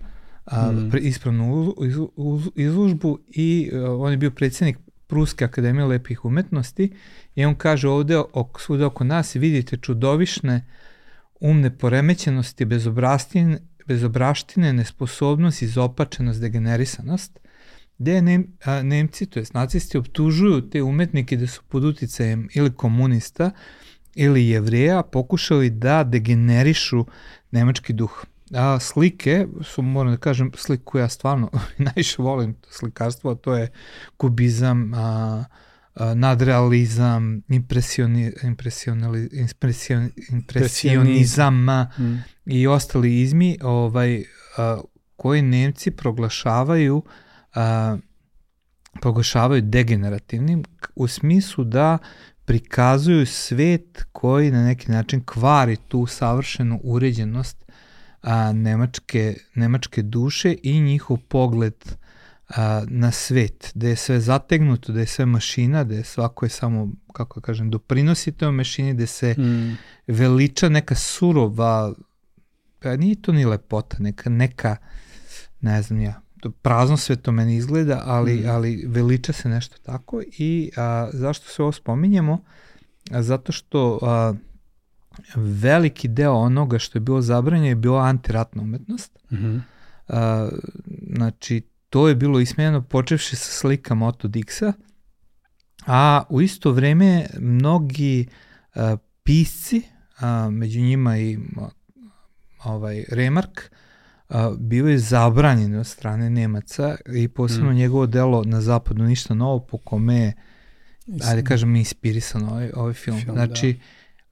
Mm. 0.53 0.91
ispravnu 1.01 1.55
uz- 1.55 1.87
iz- 1.89 1.97
uz- 2.17 2.51
izložbu 2.57 3.19
i 3.29 3.71
a, 3.75 3.91
on 3.95 4.11
je 4.11 4.17
bio 4.17 4.31
predsjednik 4.31 4.79
Pruske 5.07 5.45
akademije 5.45 5.85
lepih 5.85 6.25
umetnosti 6.25 6.93
i 7.35 7.45
on 7.45 7.55
kaže 7.55 7.89
ovde 7.89 8.19
ok, 8.33 8.61
svuda 8.61 8.87
oko 8.87 9.05
nas 9.05 9.35
vidite 9.37 9.77
čudovišne 9.77 10.67
umne 11.41 11.79
poremećenosti, 11.79 12.65
bezobrastine, 12.65 13.59
bezobraštine, 13.87 14.73
nesposobnost, 14.73 15.63
izopačenost, 15.63 16.41
degenerisanost, 16.41 17.39
gde 17.99 18.23
Nem, 18.23 18.47
a, 18.65 18.83
Nemci, 18.83 19.27
to 19.27 19.39
jest 19.39 19.55
nacisti, 19.55 19.99
optužuju 19.99 20.71
te 20.71 20.83
umetnike 20.83 21.37
da 21.37 21.47
su 21.47 21.63
pod 21.69 21.85
uticajem 21.85 22.49
ili 22.55 22.71
komunista 22.73 23.51
ili 24.15 24.49
jevreja 24.49 25.03
pokušali 25.03 25.71
da 25.71 26.05
degenerišu 26.05 27.05
nemački 27.51 27.93
duh. 27.93 28.25
A 28.55 28.81
slike 28.81 29.47
su, 29.63 29.83
moram 29.83 30.13
da 30.13 30.17
kažem, 30.17 30.53
sliku 30.57 30.85
koju 30.85 31.01
ja 31.03 31.09
stvarno 31.09 31.51
najviše 31.79 32.23
volim, 32.23 32.57
slikarstvo, 32.71 33.31
a 33.31 33.35
to 33.35 33.57
je 33.57 33.69
kubizam, 34.17 34.95
a, 34.95 35.45
a, 35.95 36.15
nadrealizam, 36.15 37.43
impresioni, 37.49 38.33
impresionali, 38.43 39.29
impresion, 39.33 40.11
impresionizam 40.31 41.65
Mm. 41.99 42.25
i 42.47 42.67
ostali 42.67 43.21
izmi 43.21 43.59
ovaj, 43.63 44.25
a, 44.57 44.81
koji 45.17 45.43
Nemci 45.43 45.91
proglašavaju 45.91 47.03
a, 47.55 47.97
proglašavaju 49.01 49.63
degenerativnim 49.63 50.65
u 50.95 51.09
smislu 51.09 51.65
da 51.65 51.99
prikazuju 52.51 53.27
svet 53.27 54.05
koji 54.13 54.51
na 54.51 54.65
neki 54.65 54.91
način 54.91 55.23
kvari 55.25 55.77
tu 55.89 56.07
savršenu 56.07 56.81
uređenost 56.83 57.65
a, 58.23 58.53
nemačke, 58.53 59.37
nemačke 59.55 60.03
duše 60.03 60.57
i 60.63 60.81
njihov 60.81 61.17
pogled 61.29 61.75
a, 62.49 62.83
na 62.89 63.11
svet, 63.11 63.71
da 63.75 63.89
je 63.89 63.97
sve 63.97 64.21
zategnuto, 64.21 64.93
da 64.93 65.01
je 65.01 65.07
sve 65.07 65.27
mašina, 65.27 65.85
da 65.85 65.95
je 65.95 66.05
svako 66.05 66.47
je 66.47 66.51
samo, 66.51 66.89
kako 67.13 67.41
da 67.41 67.45
kažem, 67.45 67.71
doprinosi 67.71 68.33
toj 68.33 68.53
mašini, 68.53 68.95
da 68.95 69.07
se 69.07 69.35
Mm. 69.39 69.77
veliča 70.07 70.69
neka 70.69 70.95
surova, 70.95 71.93
pa 72.79 72.97
nije 72.97 73.23
to 73.23 73.33
ni 73.33 73.45
lepota, 73.45 73.97
neka, 74.01 74.31
neka 74.31 74.77
ne 75.61 75.83
znam 75.83 76.01
ja, 76.01 76.21
prazno 76.51 76.97
sve 76.97 77.17
to 77.17 77.33
meni 77.33 77.57
izgleda, 77.57 78.03
ali, 78.05 78.35
Mm. 78.35 78.49
ali 78.49 78.85
veliča 78.89 79.33
se 79.33 79.49
nešto 79.49 79.77
tako 79.83 80.23
i 80.39 80.71
a, 80.77 81.09
zašto 81.13 81.49
se 81.49 81.63
ovo 81.63 81.73
spominjemo? 81.73 82.39
A, 83.11 83.23
zato 83.23 83.53
što 83.53 83.99
a, 84.03 84.35
veliki 85.35 86.09
deo 86.09 86.33
onoga 86.33 86.79
što 86.79 86.99
je 86.99 87.01
bilo 87.01 87.21
zabranjeno 87.21 87.69
je 87.69 87.75
bila 87.75 88.03
antiratna 88.03 88.63
umetnost. 88.63 89.19
Mhm. 89.33 89.57
A, 90.09 90.49
znači, 91.17 91.63
to 91.91 92.09
je 92.09 92.15
bilo 92.15 92.41
ismenjeno 92.41 92.83
počevši 92.83 93.37
sa 93.37 93.53
slikama 93.53 94.07
Otto 94.07 94.29
Dixa, 94.29 94.73
a 95.87 96.23
u 96.29 96.41
isto 96.43 96.73
vreme 96.73 97.27
mnogi 97.39 98.29
a, 98.75 98.97
pisci, 99.23 99.83
a, 100.19 100.51
među 100.51 100.81
njima 100.81 101.19
i 101.19 101.39
a, 101.57 101.69
ovaj 102.65 103.05
Remark, 103.09 103.61
a, 103.61 103.77
bivaju 104.59 104.99
zabranjeni 104.99 105.77
od 105.77 105.87
strane 105.87 106.31
Nemaca 106.31 106.97
i 107.15 107.29
posebno 107.29 107.71
Mm. 107.71 107.75
njegovo 107.75 108.07
delo 108.07 108.45
na 108.45 108.61
zapadu 108.61 109.05
ništa 109.05 109.35
novo 109.35 109.61
po 109.61 109.79
kome 109.79 110.17
je, 110.17 110.33
ajde 111.25 111.43
kažem, 111.45 111.77
inspirisan 111.77 112.43
ovaj, 112.45 112.71
ovaj 112.75 112.93
film. 112.95 113.21
Film, 113.21 113.35
znači, 113.35 113.81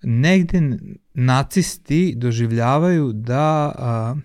negde 0.02 0.58
n- 0.58 0.78
nacisti 1.14 2.14
doživljavaju 2.16 3.12
da 3.12 3.42
a, 3.78 4.16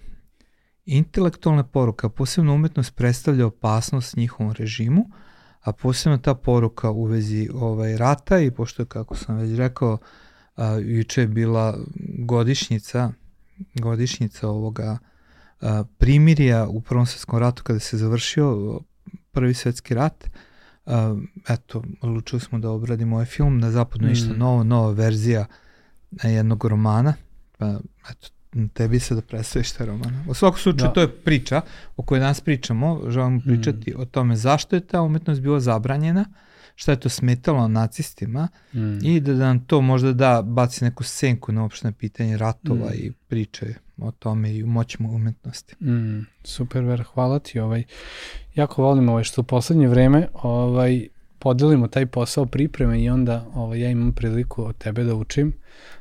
intelektualna 0.86 1.64
poruka, 1.64 2.10
posebno 2.10 2.54
umetnost 2.54 2.96
predstavlja 2.96 3.46
opasnost 3.46 4.16
njihovom 4.18 4.52
režimu, 4.54 5.06
a 5.62 5.72
posebno 5.72 6.18
ta 6.18 6.34
poruka 6.34 6.92
u 6.92 7.04
vezi 7.04 7.50
ovaj 7.54 7.98
rata 7.98 8.40
i 8.40 8.52
pošto 8.52 8.82
je, 8.82 8.86
kako 8.86 9.16
sam 9.16 9.38
već 9.38 9.58
rekao, 9.58 9.98
a, 10.56 10.68
juče 10.74 11.22
je 11.22 11.28
bila 11.28 11.78
godišnjica, 12.20 13.12
godišnjica 13.76 14.48
ovoga 14.50 14.84
a, 14.84 14.98
primirja 15.98 16.68
u 16.68 16.82
Prvom 16.82 17.06
svetskom 17.06 17.40
ratu 17.40 17.64
kada 17.64 17.80
se 17.80 17.98
završio 17.98 18.80
Prvi 19.32 19.54
svetski 19.54 19.94
rat. 19.94 20.30
Eto, 21.50 21.84
odlučili 22.02 22.40
smo 22.40 22.60
da 22.60 22.70
obradimo 22.70 23.16
ovaj 23.16 23.26
film 23.26 23.60
na 23.60 23.72
zapadu 23.72 24.06
ništa 24.06 24.34
Mm. 24.34 24.38
novo, 24.38 24.64
nova 24.64 24.92
verzija 24.92 25.46
jednog 26.24 26.66
romana. 26.66 27.14
Pa, 27.58 27.80
eto, 28.12 28.28
tebi 28.74 29.00
se 29.00 29.16
da 29.16 29.22
predstaviš 29.22 29.72
taj 29.72 29.86
roman. 29.86 30.26
U 30.30 30.34
svakom 30.34 30.60
slučaju, 30.60 30.88
da. 30.88 30.94
to 30.94 31.02
je 31.02 31.12
priča 31.12 31.62
o 31.98 32.04
kojoj 32.04 32.20
danas 32.20 32.42
pričamo, 32.42 33.02
želimo 33.08 33.42
pričati 33.46 33.92
mm. 33.92 34.00
o 34.02 34.06
tome 34.06 34.36
zašto 34.36 34.76
je 34.76 34.88
ta 34.88 35.02
umetnost 35.02 35.42
bila 35.42 35.60
zabranjena, 35.60 36.26
šta 36.76 36.92
je 36.92 37.00
to 37.00 37.10
smetalo 37.10 37.68
nacistima 37.68 38.48
mm. 38.74 39.06
i 39.06 39.20
da, 39.20 39.34
da 39.34 39.46
nam 39.46 39.66
to 39.66 39.82
možda 39.82 40.14
da 40.14 40.42
baci 40.42 40.84
neku 40.84 41.04
senku 41.04 41.52
na 41.52 41.66
opštine 41.66 41.92
pitanje 41.92 42.38
ratova 42.38 42.90
mm. 42.90 42.94
i 42.94 43.12
priče 43.28 43.74
o 43.98 44.12
tome 44.12 44.56
i 44.56 44.64
moćima 44.64 45.10
umetnosti. 45.10 45.76
Mm, 45.86 46.26
super, 46.44 46.84
ver, 46.84 47.04
hvala 47.14 47.40
ti. 47.40 47.60
Ovaj, 47.60 47.84
jako 48.56 48.84
volim 48.84 49.10
ovaj, 49.10 49.24
što 49.24 49.42
u 49.42 49.44
poslednje 49.44 49.88
vreme 49.88 50.28
ovaj, 50.34 51.08
podelimo 51.40 51.88
taj 51.88 52.06
posao 52.06 52.46
pripreme 52.46 53.02
i 53.02 53.10
onda 53.10 53.46
ovaj, 53.56 53.82
ja 53.82 53.90
imam 53.90 54.14
priliku 54.14 54.66
od 54.66 54.78
tebe 54.78 55.04
da 55.04 55.16
učim, 55.16 55.54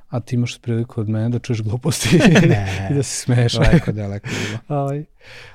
a 0.09 0.21
ti 0.21 0.35
imaš 0.35 0.59
priliku 0.59 1.01
od 1.01 1.09
mene 1.09 1.29
da 1.29 1.39
čuješ 1.39 1.63
gluposti 1.63 2.17
i 2.45 2.49
da 2.95 3.03
se 3.03 3.23
smeš. 3.25 3.53
Daleko, 3.53 3.93
daleko 3.93 4.29
bilo. 4.29 4.59
ovaj, 4.81 5.05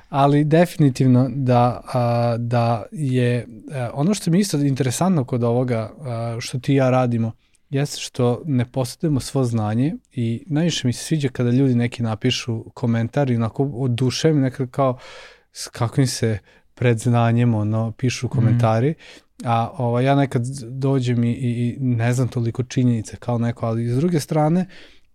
ali 0.08 0.44
definitivno 0.44 1.30
da, 1.34 1.80
a, 1.92 2.36
da 2.38 2.84
je 2.92 3.46
a, 3.72 3.90
ono 3.94 4.14
što 4.14 4.30
mi 4.30 4.38
isto 4.38 4.56
interesantno 4.56 5.24
kod 5.24 5.44
ovoga 5.44 5.90
a, 6.00 6.36
što 6.40 6.58
ti 6.58 6.72
i 6.72 6.76
ja 6.76 6.90
radimo, 6.90 7.32
jeste 7.70 8.00
što 8.00 8.42
ne 8.44 8.64
posjedujemo 8.64 9.20
svo 9.20 9.44
znanje 9.44 9.94
i 10.12 10.44
najviše 10.46 10.86
mi 10.86 10.92
se 10.92 11.04
sviđa 11.04 11.28
kada 11.28 11.50
ljudi 11.50 11.74
neki 11.74 12.02
napišu 12.02 12.64
komentar 12.74 13.30
i 13.30 13.36
onako 13.36 13.64
odušem 13.64 14.40
nekako 14.40 14.70
kao 14.70 14.98
s 15.52 15.68
kakvim 15.68 16.06
se 16.06 16.38
predznanjem 16.74 17.54
ono, 17.54 17.92
pišu 17.92 18.26
mhm. 18.26 18.34
komentari. 18.34 18.90
Mm 18.90 19.28
A 19.44 19.70
ovaj, 19.78 20.04
ja 20.04 20.14
nekad 20.14 20.42
dođem 20.68 21.24
i, 21.24 21.32
i 21.32 21.76
ne 21.80 22.12
znam 22.12 22.28
toliko 22.28 22.62
činjenice 22.62 23.16
kao 23.16 23.38
neko, 23.38 23.66
ali 23.66 23.88
s 23.88 23.96
druge 23.96 24.20
strane, 24.20 24.66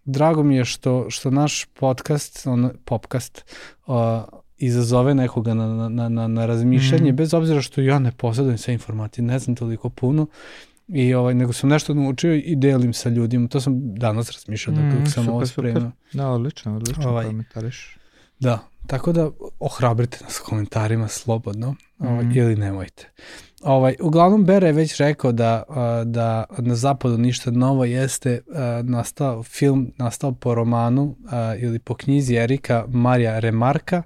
drago 0.06 0.44
mi 0.44 0.56
je 0.56 0.66
što, 0.66 1.10
što 1.10 1.32
naš 1.32 1.66
podcast, 1.66 2.48
on, 2.48 2.70
popcast, 2.86 3.46
uh, 3.86 3.96
izazove 4.58 5.14
nekoga 5.14 5.54
na, 5.54 5.90
na, 5.90 6.10
na, 6.10 6.28
na 6.28 6.46
razmišljanje, 6.46 7.12
mm. 7.12 7.16
bez 7.16 7.34
obzira 7.34 7.62
što 7.62 7.82
ja 7.82 8.00
ne 8.00 8.12
posjedujem 8.12 8.58
sve 8.58 8.74
informacije, 8.74 9.26
ne 9.26 9.40
znam 9.40 9.56
toliko 9.56 9.90
puno, 9.90 10.28
i 10.88 11.14
ovaj, 11.14 11.34
nego 11.34 11.54
sam 11.54 11.70
nešto 11.70 11.94
naučio 11.94 12.36
i 12.36 12.56
delim 12.56 12.94
sa 12.94 13.10
ljudima. 13.10 13.48
To 13.48 13.62
sam 13.62 13.96
danas 13.96 14.32
razmišljao 14.32 14.76
mm, 14.76 14.90
dok 14.90 15.14
sam 15.14 15.24
super, 15.24 15.30
ovo 15.30 15.46
spremao. 15.46 15.92
Da, 16.14 16.30
odlično, 16.30 16.76
odlično 16.76 17.10
ovaj, 17.10 17.26
komentariš. 17.26 17.98
Da, 18.40 18.60
tako 18.88 19.12
da 19.12 19.30
ohrabrite 19.60 20.18
nas 20.24 20.40
komentarima 20.40 21.08
slobodno 21.08 21.76
ovaj, 22.00 22.26
mm. 22.26 22.32
ili 22.38 22.56
nemojte. 22.56 23.10
Ovaj, 23.64 23.96
uglavnom 24.02 24.46
Bere 24.46 24.68
je 24.68 24.74
već 24.74 24.98
rekao 24.98 25.32
da, 25.32 25.64
da 26.06 26.44
na 26.58 26.76
zapadu 26.76 27.18
ništa 27.18 27.52
novo 27.52 27.86
jeste 27.86 28.42
nastao 28.84 29.44
film, 29.44 29.94
nastao 29.98 30.32
po 30.32 30.56
romanu 30.56 31.16
ili 31.60 31.80
po 31.80 31.96
knjizi 31.96 32.36
Erika 32.36 32.86
Marija 32.88 33.40
Remarka 33.40 34.04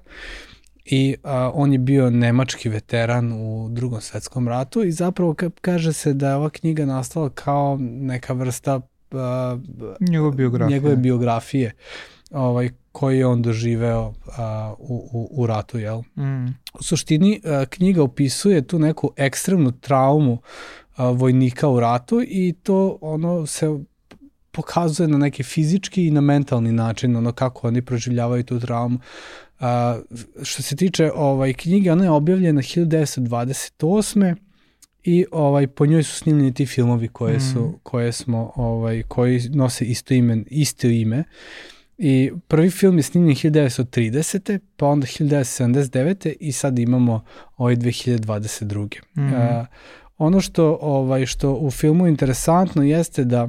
i 0.90 1.16
a, 1.22 1.50
on 1.54 1.72
je 1.72 1.78
bio 1.78 2.10
nemački 2.10 2.68
veteran 2.68 3.32
u 3.32 3.68
drugom 3.70 4.00
svetskom 4.00 4.48
ratu 4.48 4.84
i 4.84 4.92
zapravo 4.92 5.34
kaže 5.60 5.92
se 5.92 6.12
da 6.12 6.28
je 6.28 6.34
ova 6.34 6.50
knjiga 6.50 6.86
nastala 6.86 7.30
kao 7.30 7.76
neka 7.80 8.32
vrsta 8.32 8.80
a, 9.12 9.58
njegove 10.00 10.36
biografije. 10.36 10.74
Njegove 10.76 10.96
biografije 10.96 11.74
ovaj, 12.30 12.70
koji 12.92 13.18
je 13.18 13.26
on 13.26 13.42
doživeo 13.42 14.14
a, 14.36 14.74
u, 14.78 15.08
u, 15.12 15.42
u 15.42 15.46
ratu, 15.46 15.78
jel? 15.78 16.02
Mm. 16.16 16.46
U 16.74 16.82
suštini, 16.82 17.40
a, 17.44 17.64
knjiga 17.70 18.02
opisuje 18.02 18.66
tu 18.66 18.78
neku 18.78 19.12
ekstremnu 19.16 19.72
traumu 19.72 20.38
a, 20.96 21.10
vojnika 21.10 21.68
u 21.68 21.80
ratu 21.80 22.22
i 22.22 22.54
to 22.62 22.98
ono 23.00 23.46
se 23.46 23.78
pokazuje 24.50 25.08
na 25.08 25.18
neki 25.18 25.42
fizički 25.42 26.06
i 26.06 26.10
na 26.10 26.20
mentalni 26.20 26.72
način, 26.72 27.16
ono 27.16 27.32
kako 27.32 27.68
oni 27.68 27.82
proživljavaju 27.82 28.44
tu 28.44 28.60
traumu. 28.60 28.98
A, 29.60 30.00
što 30.42 30.62
se 30.62 30.76
tiče 30.76 31.10
ovaj 31.14 31.52
knjige, 31.52 31.92
ona 31.92 32.04
je 32.04 32.10
objavljena 32.10 32.62
1928 32.62 34.34
i 35.04 35.26
ovaj 35.32 35.66
po 35.66 35.86
njoj 35.86 36.02
su 36.02 36.16
snimljeni 36.16 36.54
ti 36.54 36.66
filmovi 36.66 37.08
koje 37.08 37.40
su 37.40 37.60
mm. 37.60 37.74
koje 37.82 38.12
smo 38.12 38.52
ovaj 38.56 39.02
koji 39.02 39.40
nose 39.48 39.84
isto 39.84 40.14
ime 40.14 40.44
isto 40.46 40.86
ime 40.86 41.24
I 41.98 42.30
prvi 42.48 42.70
film 42.70 42.96
je 42.96 43.02
snimljen 43.02 43.36
1930. 43.36 44.58
pa 44.76 44.86
onda 44.86 45.06
1979. 45.06 46.34
i 46.40 46.52
sad 46.52 46.78
imamo 46.78 47.24
ovaj 47.56 47.76
2022. 47.76 49.00
Mm 49.16 49.20
-hmm. 49.20 49.60
uh, 49.60 49.66
ono 50.18 50.40
što 50.40 50.78
ovaj 50.80 51.26
što 51.26 51.52
u 51.52 51.70
filmu 51.70 52.06
interesantno 52.06 52.82
jeste 52.82 53.24
da 53.24 53.48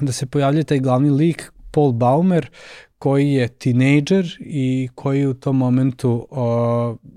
da 0.00 0.12
se 0.12 0.26
pojavlja 0.26 0.62
taj 0.62 0.78
glavni 0.78 1.10
lik 1.10 1.52
Paul 1.70 1.92
Baumer 1.92 2.50
koji 2.98 3.32
je 3.32 3.48
tinejdžer 3.48 4.36
i 4.40 4.88
koji 4.94 5.26
u 5.26 5.34
tom 5.34 5.56
momentu 5.56 6.26
uh, 6.30 6.38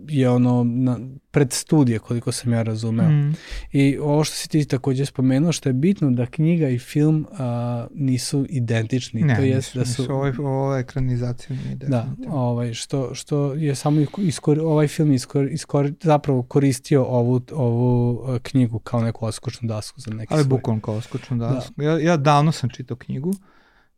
je 0.08 0.30
ono 0.30 0.64
na, 0.64 1.00
pred 1.32 1.54
studije 1.54 2.00
koliko 2.00 2.32
sam 2.32 2.54
ja 2.54 2.62
razumeo. 2.62 3.10
Mm. 3.10 3.36
I 3.72 3.98
ovo 3.98 4.24
što 4.24 4.36
si 4.36 4.50
ti 4.50 4.66
takođe 4.66 5.06
spomenuo 5.06 5.52
što 5.52 5.70
je 5.70 5.74
bitno 5.74 6.12
da 6.12 6.26
knjiga 6.26 6.70
i 6.70 6.80
film 6.80 7.28
uh, 7.32 7.38
nisu 7.92 8.46
identični. 8.50 9.22
Ne, 9.22 9.36
to 9.36 9.42
jest 9.42 9.76
nisu, 9.76 9.80
da 9.80 9.86
su, 9.86 10.02
nisu 10.02 10.14
ovaj, 10.14 10.32
ovo 10.40 10.78
ekranizacija 10.78 11.58
nije 11.64 11.76
Da, 11.76 12.08
ovaj, 12.30 12.74
što, 12.74 13.16
što 13.16 13.54
je 13.54 13.76
samo 13.76 14.02
iskor, 14.18 14.60
ovaj 14.60 14.88
film 14.88 15.12
iskor, 15.12 15.48
iskor, 15.52 15.92
zapravo 16.02 16.44
koristio 16.44 17.04
ovu, 17.04 17.42
ovu 17.52 18.12
uh, 18.12 18.38
knjigu 18.38 18.80
kao 18.80 19.02
neku 19.02 19.26
oskočnu 19.26 19.68
dasku 19.68 20.02
za 20.02 20.12
neki 20.12 20.34
Ali 20.34 20.44
bukvalno 20.44 20.82
kao 20.82 20.96
oskočnu 20.96 21.38
da. 21.38 21.48
dasku. 21.48 21.74
Da. 21.78 21.84
Ja, 21.84 22.00
ja 22.00 22.18
davno 22.18 22.52
sam 22.52 22.70
čitao 22.70 22.98
knjigu. 22.98 23.34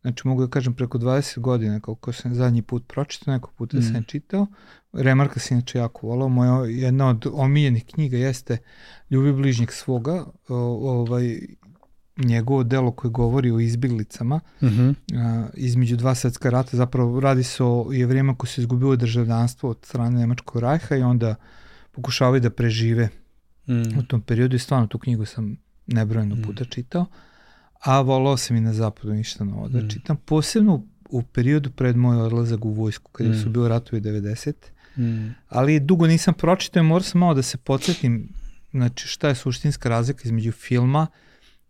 Znači 0.02 0.28
mogu 0.28 0.40
da 0.40 0.50
kažem 0.50 0.74
preko 0.74 0.98
20 0.98 1.38
godina 1.38 1.80
koliko 1.80 2.12
sam 2.12 2.34
zadnji 2.34 2.62
put 2.62 2.84
pročitao, 2.88 3.34
nekog 3.34 3.52
puta 3.52 3.76
mm. 3.76 3.82
sam 3.82 4.02
čitao. 4.02 4.46
Remarka 4.92 5.40
se 5.40 5.54
inače 5.54 5.78
jako 5.78 6.06
volao. 6.06 6.28
Moja 6.28 6.66
jedna 6.66 7.08
od 7.08 7.26
omiljenih 7.32 7.84
knjiga 7.86 8.16
jeste 8.16 8.58
Ljubi 9.10 9.32
bližnjeg 9.32 9.72
svoga, 9.72 10.24
o, 10.48 10.56
ovaj, 11.00 11.38
njegovo 12.16 12.62
delo 12.62 12.92
koje 12.92 13.10
govori 13.10 13.50
o 13.50 13.60
izbiglicama 13.60 14.40
mm 14.62 14.66
-hmm. 14.66 14.94
a, 15.14 15.48
između 15.54 15.96
dva 15.96 16.14
svetska 16.14 16.50
rata. 16.50 16.76
Zapravo 16.76 17.20
radi 17.20 17.42
se 17.42 17.64
o 17.64 17.88
jevrijama 17.92 18.34
koji 18.34 18.48
su 18.48 18.60
izgubili 18.60 18.96
državljanstvo 18.96 19.70
od 19.70 19.78
strane 19.82 20.18
Nemačkog 20.18 20.62
rajha 20.62 20.96
i 20.96 21.02
onda 21.02 21.34
pokušavaju 21.92 22.40
da 22.40 22.50
prežive 22.50 23.08
mm. 23.68 23.98
u 23.98 24.02
tom 24.02 24.20
periodu 24.20 24.56
i 24.56 24.58
stvarno 24.58 24.86
tu 24.86 24.98
knjigu 24.98 25.24
sam 25.24 25.56
nebrojeno 25.86 26.34
mm. 26.34 26.42
puta 26.42 26.64
čitao. 26.64 27.02
Uh, 27.02 27.08
a 27.82 28.00
volao 28.00 28.36
sam 28.36 28.56
i 28.56 28.60
na 28.60 28.72
zapadu 28.72 29.12
ništa 29.12 29.44
novo 29.44 29.68
da 29.68 29.78
mm. 29.78 29.88
čitam, 29.88 30.16
posebno 30.16 30.86
u 31.10 31.22
periodu 31.22 31.70
pred 31.70 31.96
moj 31.96 32.16
odlazak 32.16 32.64
u 32.64 32.70
vojsku, 32.70 33.10
kada 33.10 33.30
mm. 33.30 33.42
su 33.42 33.50
bili 33.50 33.68
ratovi 33.68 34.02
90. 34.02 34.52
Mm. 34.96 35.34
Ali 35.48 35.80
dugo 35.80 36.06
nisam 36.06 36.34
pročitao, 36.34 36.82
morao 36.82 37.02
sam 37.02 37.20
malo 37.20 37.34
da 37.34 37.42
se 37.42 37.56
podsjetim 37.58 38.28
znači, 38.70 39.08
šta 39.08 39.28
je 39.28 39.34
suštinska 39.34 39.88
razlika 39.88 40.22
između 40.24 40.52
filma 40.52 41.06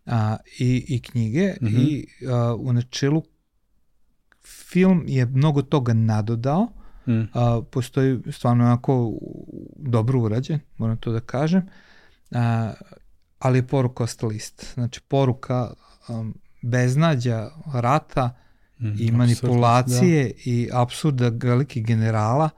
a, 0.05 0.37
i, 0.59 0.85
i 0.87 1.01
knjige 1.01 1.53
mm 1.61 1.65
-hmm. 1.65 1.79
i 1.79 2.07
a, 2.27 2.55
u 2.55 2.73
načelu 2.73 3.23
film 4.45 5.03
je 5.07 5.25
mnogo 5.25 5.61
toga 5.61 5.93
nadodao, 5.93 6.67
mm. 7.07 7.21
a, 7.33 7.61
postoji 7.71 8.19
stvarno 8.31 8.63
onako 8.63 9.13
dobro 9.77 10.19
urađen, 10.19 10.59
moram 10.77 10.97
to 10.97 11.11
da 11.11 11.19
kažem, 11.19 11.67
a, 12.31 12.73
ali 13.39 13.57
je 13.57 13.67
poruka 13.67 14.03
ostala 14.03 14.33
ista. 14.33 14.65
Znači 14.73 15.01
poruka 15.07 15.73
um, 16.09 16.33
beznađa 16.61 17.49
rata 17.73 18.35
mm, 18.79 18.95
i 18.99 19.11
manipulacije 19.11 20.23
absurd, 20.23 20.45
da. 20.45 20.51
i 20.51 20.69
apsurda 20.73 21.31
velikih 21.43 21.85
generala 21.85 22.49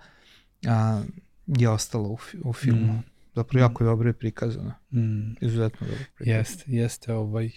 a, 0.68 1.04
je 1.48 1.70
ostalo 1.70 2.10
u, 2.10 2.18
u 2.44 2.54
filmu. 2.54 2.94
Mm. 2.94 3.04
Zapravo 3.36 3.64
jako 3.64 3.84
mm. 3.84 3.88
dobro 3.88 4.10
je 4.10 4.14
prikazano. 4.14 4.74
Mm. 4.92 5.32
Izuzetno 5.42 5.88
dobro 5.88 6.04
prikazano. 6.16 6.38
Jeste, 6.38 6.64
jeste 6.68 7.14
ovaj... 7.14 7.52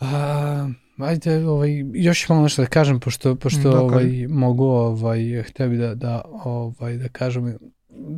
A, 0.00 0.68
ajde, 0.98 1.46
ovaj, 1.46 1.84
još 1.94 2.28
malo 2.28 2.42
nešto 2.42 2.62
da 2.62 2.68
kažem, 2.68 3.00
pošto, 3.00 3.36
pošto 3.36 3.70
da, 3.70 3.80
ovaj, 3.80 4.26
mogu, 4.28 4.64
ovaj, 4.64 5.42
htio 5.42 5.68
bi 5.68 5.76
da, 5.76 5.94
da, 5.94 6.22
ovaj, 6.24 6.96
da 6.96 7.08
kažem 7.08 7.58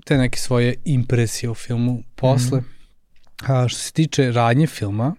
te 0.04 0.18
neke 0.18 0.38
svoje 0.38 0.74
impresije 0.84 1.50
u 1.50 1.54
filmu 1.54 2.02
posle. 2.14 2.60
Mm. 2.60 2.64
A, 3.52 3.68
što 3.68 3.78
se 3.78 3.92
tiče 3.92 4.32
radnje 4.32 4.66
filma, 4.66 5.14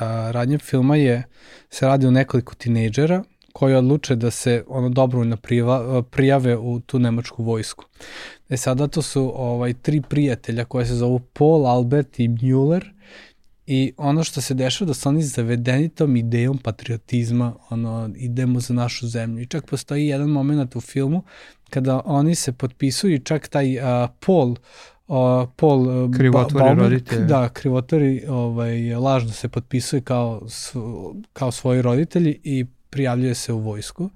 a, 0.00 0.30
radnje 0.30 0.58
filma 0.58 0.96
je, 0.96 1.22
se 1.70 1.86
radi 1.86 2.06
o 2.06 2.10
nekoliko 2.10 2.54
tinejdžera 2.54 3.24
koji 3.52 3.74
odluče 3.74 4.16
da 4.16 4.30
se 4.30 4.64
ono 4.68 4.88
dobrovoljno 4.88 5.36
priva, 5.36 6.02
prijave 6.02 6.56
u 6.56 6.80
tu 6.80 6.98
nemačku 6.98 7.44
vojsku. 7.44 7.84
E 8.48 8.56
sada 8.56 8.88
to 8.88 9.02
su 9.02 9.32
ovaj 9.36 9.74
tri 9.74 10.02
prijatelja 10.08 10.64
koje 10.64 10.86
se 10.86 10.94
zovu 10.94 11.18
Paul, 11.18 11.66
Albert 11.66 12.18
i 12.20 12.28
Müller 12.28 12.84
i 13.66 13.92
ono 13.96 14.24
što 14.24 14.40
se 14.40 14.54
dešava 14.54 14.86
da 14.86 14.94
su 14.94 15.08
oni 15.08 15.22
zavedeni 15.22 15.88
tom 15.88 16.16
idejom 16.16 16.58
patriotizma, 16.58 17.54
ono, 17.70 18.10
idemo 18.16 18.60
za 18.60 18.74
našu 18.74 19.08
zemlju. 19.08 19.42
I 19.42 19.46
čak 19.46 19.66
postoji 19.66 20.06
jedan 20.06 20.28
moment 20.28 20.76
u 20.76 20.80
filmu 20.80 21.22
kada 21.70 22.02
oni 22.04 22.34
se 22.34 22.52
potpisuju, 22.52 23.18
čak 23.18 23.48
taj 23.48 23.78
uh, 23.78 23.84
Paul 24.26 24.56
Paul 25.56 26.04
uh, 26.04 26.10
krivotvori 26.16 26.74
ba 26.76 26.82
roditelje. 26.82 27.24
Da, 27.24 27.48
krivotvori 27.48 28.24
ovaj, 28.28 28.94
lažno 28.94 29.30
se 29.30 29.48
potpisuje 29.48 30.00
kao, 30.00 30.42
kao 31.32 31.52
svoji 31.52 31.82
roditelji 31.82 32.40
i 32.44 32.66
prijavljuje 32.90 33.34
se 33.34 33.52
u 33.52 33.58
vojsku. 33.58 34.10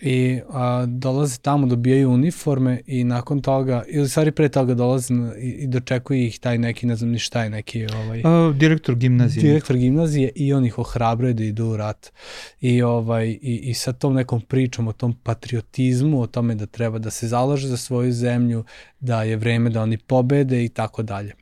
I 0.00 0.40
a, 0.50 0.86
dolaze 0.88 1.38
tamo, 1.38 1.66
dobijaju 1.66 2.10
uniforme 2.10 2.80
i 2.86 3.04
nakon 3.04 3.40
toga, 3.42 3.84
ili 3.88 4.08
stvari 4.08 4.30
pre 4.30 4.48
toga 4.48 4.74
dolaze 4.74 5.14
na, 5.14 5.36
i, 5.36 5.48
i 5.48 5.66
dočekuje 5.66 6.26
ih 6.26 6.38
taj 6.38 6.58
neki, 6.58 6.86
ne 6.86 6.96
znam 6.96 7.10
ni 7.10 7.18
šta 7.18 7.44
je 7.44 7.50
neki 7.50 7.86
ovaj, 7.86 8.22
A, 8.24 8.52
direktor 8.56 8.94
gimnazije. 8.94 9.42
direktor 9.42 9.76
gimnazije 9.76 10.30
i 10.34 10.52
on 10.52 10.64
ih 10.64 10.78
ohrabruje 10.78 11.34
da 11.34 11.44
idu 11.44 11.66
u 11.66 11.76
rat. 11.76 12.12
I, 12.60 12.82
ovaj, 12.82 13.28
i, 13.28 13.60
i 13.62 13.74
sa 13.74 13.92
tom 13.92 14.14
nekom 14.14 14.40
pričom 14.40 14.88
o 14.88 14.92
tom 14.92 15.14
patriotizmu, 15.22 16.20
o 16.20 16.26
tome 16.26 16.54
da 16.54 16.66
treba 16.66 16.98
da 16.98 17.10
se 17.10 17.28
zalaže 17.28 17.68
za 17.68 17.76
svoju 17.76 18.12
zemlju, 18.12 18.64
da 19.00 19.22
je 19.22 19.36
vreme 19.36 19.70
da 19.70 19.82
oni 19.82 19.96
pobede 19.96 20.64
i 20.64 20.68
tako 20.68 21.02
dalje. 21.02 21.32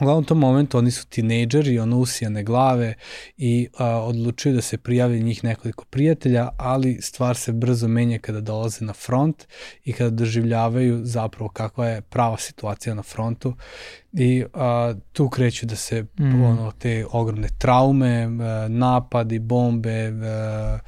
Uglavnom 0.00 0.24
u 0.24 0.26
tom 0.26 0.38
momentu 0.38 0.78
oni 0.78 0.90
su 0.90 1.06
tinejdžeri, 1.06 1.78
ono 1.78 1.98
usijane 1.98 2.42
glave 2.42 2.94
i 3.36 3.68
a, 3.78 3.86
odlučuju 3.86 4.54
da 4.54 4.60
se 4.60 4.78
prijavi 4.78 5.22
njih 5.22 5.44
nekoliko 5.44 5.84
prijatelja, 5.84 6.48
ali 6.56 6.98
stvar 7.02 7.36
se 7.36 7.52
brzo 7.52 7.88
menja 7.88 8.18
kada 8.18 8.40
dolaze 8.40 8.84
na 8.84 8.92
front 8.92 9.46
i 9.84 9.92
kada 9.92 10.10
doživljavaju 10.10 11.00
zapravo 11.04 11.48
kakva 11.48 11.86
je 11.86 12.00
prava 12.00 12.36
situacija 12.36 12.94
na 12.94 13.02
frontu 13.02 13.54
i 14.12 14.44
a, 14.54 14.94
tu 15.12 15.28
kreću 15.28 15.66
da 15.66 15.76
se 15.76 16.04
Mm. 16.20 16.44
ono, 16.44 16.72
te 16.78 17.06
ogromne 17.12 17.48
traume, 17.58 18.22
a, 18.22 18.68
napadi, 18.68 19.38
bombe, 19.38 20.08
a, 20.08 20.78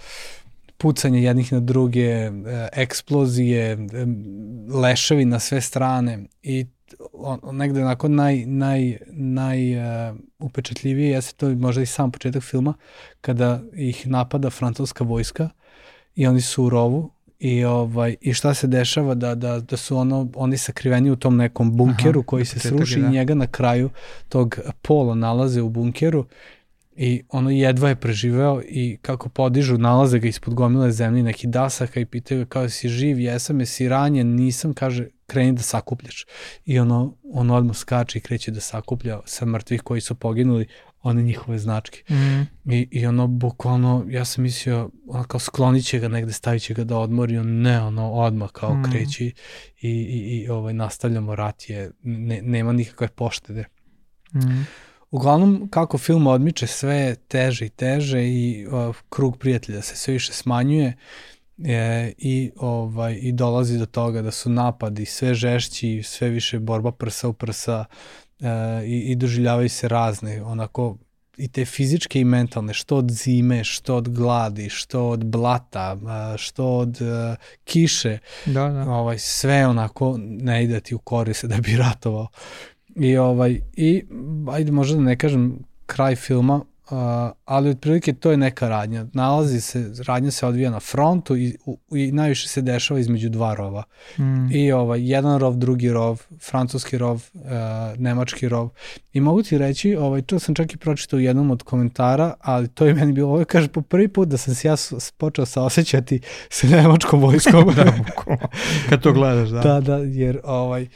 pucanje 0.83 1.23
jednih 1.23 1.52
na 1.52 1.61
druge, 1.61 2.11
e, 2.11 2.31
eksplozije, 2.73 3.73
e, 3.73 3.76
leševi 4.75 5.25
na 5.25 5.38
sve 5.38 5.61
strane 5.61 6.19
i 6.42 6.66
negde 7.52 7.82
onako 7.82 8.08
naj, 8.08 8.46
naj, 8.46 8.99
naj 9.11 9.76
uh, 9.76 10.16
upečatljivije 10.38 11.11
jeste 11.11 11.37
to 11.37 11.49
možda 11.49 11.82
i 11.82 11.87
sam 11.87 12.11
početak 12.11 12.42
filma 12.42 12.75
kada 13.20 13.62
ih 13.75 14.06
napada 14.06 14.50
francuska 14.50 15.04
vojska 15.04 15.49
i 16.14 16.26
oni 16.26 16.40
su 16.40 16.64
u 16.64 16.68
rovu 16.68 17.11
i 17.38 17.64
ovaj 17.64 18.16
i 18.20 18.32
šta 18.32 18.54
se 18.54 18.66
dešava 18.66 19.14
da 19.14 19.34
da 19.34 19.61
da 19.61 19.76
su 19.76 19.96
ono 19.96 20.28
oni 20.34 20.56
sakriveni 20.56 21.11
u 21.11 21.16
tom 21.16 21.37
nekom 21.37 21.76
bunkeru 21.76 22.20
Aha, 22.20 22.26
koji 22.26 22.44
se 22.44 22.58
sruši 22.58 22.94
je, 22.94 22.99
i 22.99 23.02
da. 23.02 23.08
njega 23.08 23.34
na 23.34 23.46
kraju 23.46 23.90
tog 24.28 24.58
pola 24.82 25.14
nalaze 25.14 25.62
u 25.62 25.68
bunkeru 25.68 26.26
i 26.96 27.22
ono 27.28 27.50
jedva 27.50 27.88
je 27.88 27.96
preživeo 27.96 28.62
i 28.68 28.99
kako 29.02 29.28
podižu, 29.28 29.78
nalaze 29.78 30.18
ga 30.18 30.28
ispod 30.28 30.54
gomile 30.54 30.92
zemlje 30.92 31.22
neki 31.22 31.46
dasaka 31.46 32.00
i 32.00 32.06
pitaju 32.06 32.40
ga 32.40 32.49
kao 32.49 32.68
si 32.68 32.88
živ, 32.88 33.20
jesam, 33.20 33.61
jesi 33.61 33.88
ranjen, 33.88 34.34
nisam, 34.34 34.75
kaže 34.75 35.08
kreni 35.32 35.52
da 35.52 35.62
sakupljaš. 35.62 36.26
I 36.64 36.78
ono, 36.78 37.14
on 37.32 37.50
odmah 37.50 37.76
skače 37.76 38.18
i 38.18 38.22
kreće 38.22 38.50
da 38.50 38.60
sakuplja 38.60 39.20
sa 39.24 39.46
mrtvih 39.46 39.82
koji 39.82 40.00
su 40.00 40.14
poginuli 40.14 40.66
one 41.02 41.22
njihove 41.22 41.58
značke. 41.58 42.14
Mm. 42.14 42.72
I, 42.72 42.88
i 42.90 43.06
ono, 43.06 43.26
bukvalno, 43.26 44.04
ja 44.08 44.24
sam 44.24 44.42
mislio, 44.42 44.90
ono 45.08 45.24
kao 45.24 45.40
sklonit 45.40 45.84
će 45.84 45.98
ga 45.98 46.08
negde, 46.08 46.32
stavit 46.32 46.62
će 46.62 46.74
ga 46.74 46.84
da 46.84 46.98
odmori, 46.98 47.38
on 47.38 47.60
ne, 47.60 47.80
ono, 47.80 48.12
odmah 48.12 48.50
kao 48.52 48.74
Mm. 48.74 48.84
kreći 48.90 49.34
i, 49.80 49.90
i, 49.90 50.42
i 50.42 50.48
ovaj, 50.48 50.74
nastavljamo 50.74 51.34
rat 51.34 51.70
je, 51.70 51.90
ne, 52.02 52.42
nema 52.42 52.72
nikakve 52.72 53.08
poštede. 53.08 53.64
Mm. 54.34 54.66
Uglavnom, 55.10 55.68
kako 55.70 55.98
film 55.98 56.26
odmiče, 56.26 56.66
sve 56.66 57.14
teže 57.28 57.66
i 57.66 57.68
teže 57.68 58.24
i 58.24 58.66
uh, 58.66 58.96
krug 59.08 59.38
prijatelja 59.38 59.82
se 59.82 59.96
sve 59.96 60.12
više 60.12 60.32
smanjuje 60.32 60.96
e, 61.64 62.12
i, 62.19 62.50
ovaj, 62.57 63.19
i 63.23 63.33
dolazi 63.33 63.78
do 63.78 63.87
toga 63.87 64.23
da 64.23 64.31
su 64.31 64.50
napadi 64.50 65.04
sve 65.04 65.35
žešći, 65.35 66.02
sve 66.04 66.28
više 66.28 66.59
borba 66.59 66.92
prsa 66.92 67.28
u 67.28 67.33
prsa 67.33 67.85
e, 68.40 68.47
i, 68.87 68.99
i 68.99 69.14
doživljavaju 69.16 69.69
se 69.69 69.88
razne, 69.88 70.42
onako 70.42 70.97
i 71.37 71.49
te 71.49 71.64
fizičke 71.64 72.21
i 72.21 72.25
mentalne, 72.25 72.75
što 72.75 72.97
od 72.97 73.11
zime, 73.11 73.64
što 73.64 73.97
od 73.97 74.09
gladi, 74.09 74.69
što 74.69 75.09
od 75.09 75.25
blata, 75.25 75.97
a, 76.07 76.35
što 76.38 76.78
od 76.78 76.99
uh, 77.00 77.37
kiše, 77.64 78.19
Da, 78.47 78.69
da. 78.69 78.90
ovaj 78.90 79.19
sve 79.19 79.66
onako 79.66 80.19
ne 80.19 80.64
ide 80.64 80.81
ti 80.81 80.95
u 80.95 80.99
korist 80.99 81.45
da 81.45 81.57
bi 81.57 81.76
ratovao. 81.76 82.28
I 82.97 83.16
ovaj 83.16 83.61
i 83.76 84.04
ajde 84.52 84.73
možda 84.73 84.97
da 84.97 85.02
ne 85.02 85.19
kažem 85.19 85.59
kraj 85.87 86.16
filma, 86.16 86.64
uh, 86.90 86.96
ali 87.44 87.70
otprilike 87.70 88.12
to 88.12 88.30
je 88.30 88.36
neka 88.36 88.68
radnja. 88.68 89.06
Nalazi 89.12 89.60
se 89.60 89.92
radnja 90.06 90.30
se 90.30 90.46
odvija 90.46 90.70
na 90.70 90.80
frontu 90.80 91.36
i 91.36 91.56
u, 91.66 91.78
i 91.96 92.12
najviše 92.12 92.48
se 92.48 92.62
dešava 92.62 93.00
između 93.00 93.28
dva 93.28 93.54
rova. 93.54 93.82
Mm. 94.18 94.52
I 94.52 94.72
ovaj 94.72 95.10
jedan 95.10 95.38
rov, 95.38 95.56
drugi 95.56 95.92
rov, 95.92 96.22
francuski 96.40 96.98
rov, 96.98 97.28
uh, 97.34 97.42
nemački 97.99 98.49
rov. 98.49 98.68
I 99.12 99.21
mogu 99.21 99.42
ti 99.42 99.58
reći, 99.58 99.97
ovaj 99.97 100.23
to 100.23 100.38
sam 100.38 100.54
čak 100.54 100.75
i 100.75 100.76
pročitao 100.76 101.16
u 101.16 101.21
jednom 101.21 101.50
od 101.50 101.62
komentara, 101.62 102.34
ali 102.40 102.68
to 102.68 102.86
je 102.86 102.95
meni 102.95 103.12
bilo, 103.12 103.32
ovo 103.32 103.45
kaže 103.45 103.68
po 103.68 103.82
prvi 103.82 104.08
put 104.08 104.28
da 104.28 104.36
sam 104.36 104.54
se 104.54 104.68
ja 104.68 104.75
počeo 105.16 105.47
saosećati 105.47 106.21
sa 106.50 106.66
nemačkom 106.66 107.21
vojskom. 107.21 107.73
da. 107.76 107.92
Kad 108.88 109.02
to 109.02 109.12
gledaš, 109.12 109.49
da. 109.49 109.60
Da, 109.60 109.80
da, 109.80 109.97
jer 109.97 110.40
ovaj, 110.45 110.88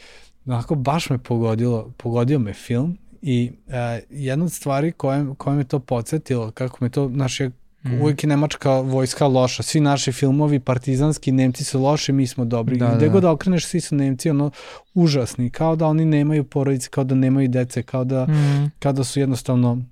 onako 0.47 0.75
baš 0.75 1.11
me 1.11 1.19
pogodilo, 1.19 1.93
pogodio 1.97 2.39
me 2.39 2.53
film 2.53 2.99
i 3.23 3.53
e, 3.69 4.01
jedna 4.11 4.45
od 4.45 4.53
stvari 4.53 4.93
koje, 4.93 5.27
koje 5.39 5.57
me 5.57 5.65
to 5.65 5.79
podsjetilo, 5.79 6.51
kako 6.51 6.79
me 6.81 6.89
to, 6.91 7.09
znaš, 7.09 7.41
je, 7.41 7.51
Mhm. 7.83 8.01
uvijek 8.03 8.25
je 8.25 8.29
nemačka 8.29 8.71
vojska 8.73 9.27
loša, 9.27 9.63
svi 9.63 9.81
naši 9.81 10.13
filmovi 10.13 10.61
partizanski, 10.61 11.33
Nemci 11.33 11.65
su 11.65 11.81
loši, 11.81 12.13
mi 12.13 12.27
smo 12.27 12.45
dobri, 12.45 12.77
Da, 12.77 12.87
da, 12.87 12.97
gde 12.97 13.07
da. 13.07 13.13
god 13.13 13.23
da 13.23 13.31
okreneš, 13.31 13.67
svi 13.67 13.81
su 13.81 13.95
Nemci 13.95 14.31
ono 14.31 14.51
užasni, 14.95 15.51
kao 15.51 15.77
da 15.77 15.87
oni 15.87 16.05
nemaju 16.05 16.45
porodice, 16.45 16.89
kao 16.89 17.05
da 17.05 17.15
nemaju 17.15 17.49
dece, 17.49 17.83
kao 17.83 18.05
da, 18.05 18.27
Mm. 18.27 18.71
kao 18.79 18.93
da 18.93 19.05
su 19.05 19.21
jednostavno 19.21 19.83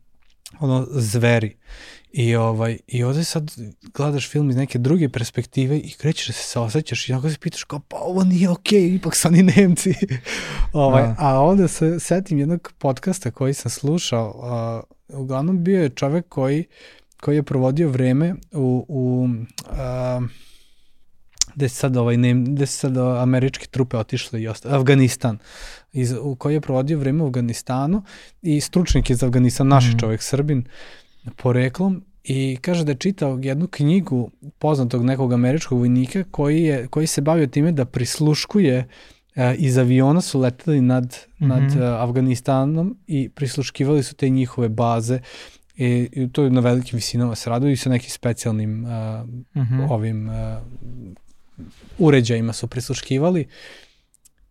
ono 0.60 0.86
zveri. 0.90 1.56
I, 2.16 2.36
ovaj, 2.36 2.78
I 2.86 3.04
ovde 3.04 3.24
sad 3.24 3.50
gledaš 3.94 4.30
film 4.30 4.50
iz 4.50 4.56
neke 4.56 4.78
druge 4.78 5.08
perspektive 5.08 5.78
i 5.78 5.90
krećeš 5.90 6.26
da 6.26 6.32
se 6.32 6.42
saosećaš 6.42 7.08
i 7.08 7.12
onako 7.12 7.30
se 7.30 7.38
pitaš 7.38 7.64
kao 7.64 7.80
pa 7.88 7.96
ovo 7.96 8.24
nije 8.24 8.50
okej, 8.50 8.80
okay, 8.80 8.96
ipak 8.96 9.16
su 9.16 9.28
oni 9.28 9.42
Nemci. 9.42 9.94
ovaj, 10.72 11.02
Da. 11.02 11.14
A 11.18 11.40
onda 11.40 11.68
se 11.68 12.00
setim 12.00 12.38
jednog 12.38 12.72
podcasta 12.78 13.30
koji 13.30 13.54
sam 13.54 13.70
slušao, 13.70 14.40
a, 14.42 14.80
uglavnom 15.08 15.64
bio 15.64 15.82
je 15.82 15.88
čovek 15.88 16.28
koji, 16.28 16.64
koji 17.20 17.36
je 17.36 17.42
provodio 17.42 17.88
vreme 17.88 18.34
u, 18.52 18.86
u 18.88 19.28
a, 19.70 20.20
gde 21.54 21.68
se 21.68 21.74
sad 21.74 21.96
ovaj 21.96 22.16
nem, 22.16 22.44
gde 22.54 22.66
su 22.66 22.78
sad 22.78 22.96
a, 22.96 23.22
američke 23.22 23.66
trupe 23.66 23.96
otišle 23.96 24.42
i 24.42 24.48
osta, 24.48 24.78
Afganistan 24.78 25.38
iz, 25.92 26.14
u 26.20 26.36
koji 26.36 26.54
je 26.54 26.60
provodio 26.60 26.98
vreme 26.98 27.22
u 27.22 27.26
Afganistanu 27.26 28.02
i 28.42 28.60
stručnik 28.60 29.12
za 29.12 29.26
Afganistan, 29.26 29.68
naš 29.68 29.84
mm. 29.84 29.98
čovek 29.98 30.22
Srbin 30.22 30.64
poreklom 31.36 32.04
i 32.24 32.58
kaže 32.60 32.84
da 32.84 32.92
je 32.92 32.96
čitao 32.98 33.38
jednu 33.42 33.66
knjigu 33.66 34.30
poznatog 34.58 35.04
nekog 35.04 35.32
američkog 35.32 35.78
vojnika 35.78 36.24
koji, 36.30 36.62
je, 36.62 36.86
koji 36.88 37.06
se 37.06 37.20
bavio 37.20 37.46
time 37.46 37.72
da 37.72 37.84
prisluškuje 37.84 38.88
e, 39.34 39.54
iz 39.54 39.78
aviona 39.78 40.20
su 40.20 40.40
leteli 40.40 40.80
nad, 40.80 41.04
mm 41.04 41.44
-hmm. 41.44 41.48
nad 41.48 41.62
Mhm. 41.62 41.82
e, 41.82 41.86
Afganistanom 41.86 42.98
i 43.06 43.28
prisluškivali 43.28 44.02
su 44.02 44.14
te 44.14 44.28
njihove 44.28 44.68
baze 44.68 45.20
i, 45.76 46.08
i 46.12 46.28
to 46.32 46.42
je 46.42 46.50
na 46.50 46.60
velikim 46.60 46.96
visinama 46.96 47.34
se 47.34 47.50
radilo 47.50 47.70
i 47.72 47.76
sa 47.76 47.90
nekim 47.90 48.10
specijalnim 48.10 48.86
e, 48.86 49.24
Mhm. 49.54 49.80
ovim 49.80 50.28
uh, 50.28 50.34
uređajima 51.98 52.52
su 52.52 52.66
prisluškivali 52.66 53.46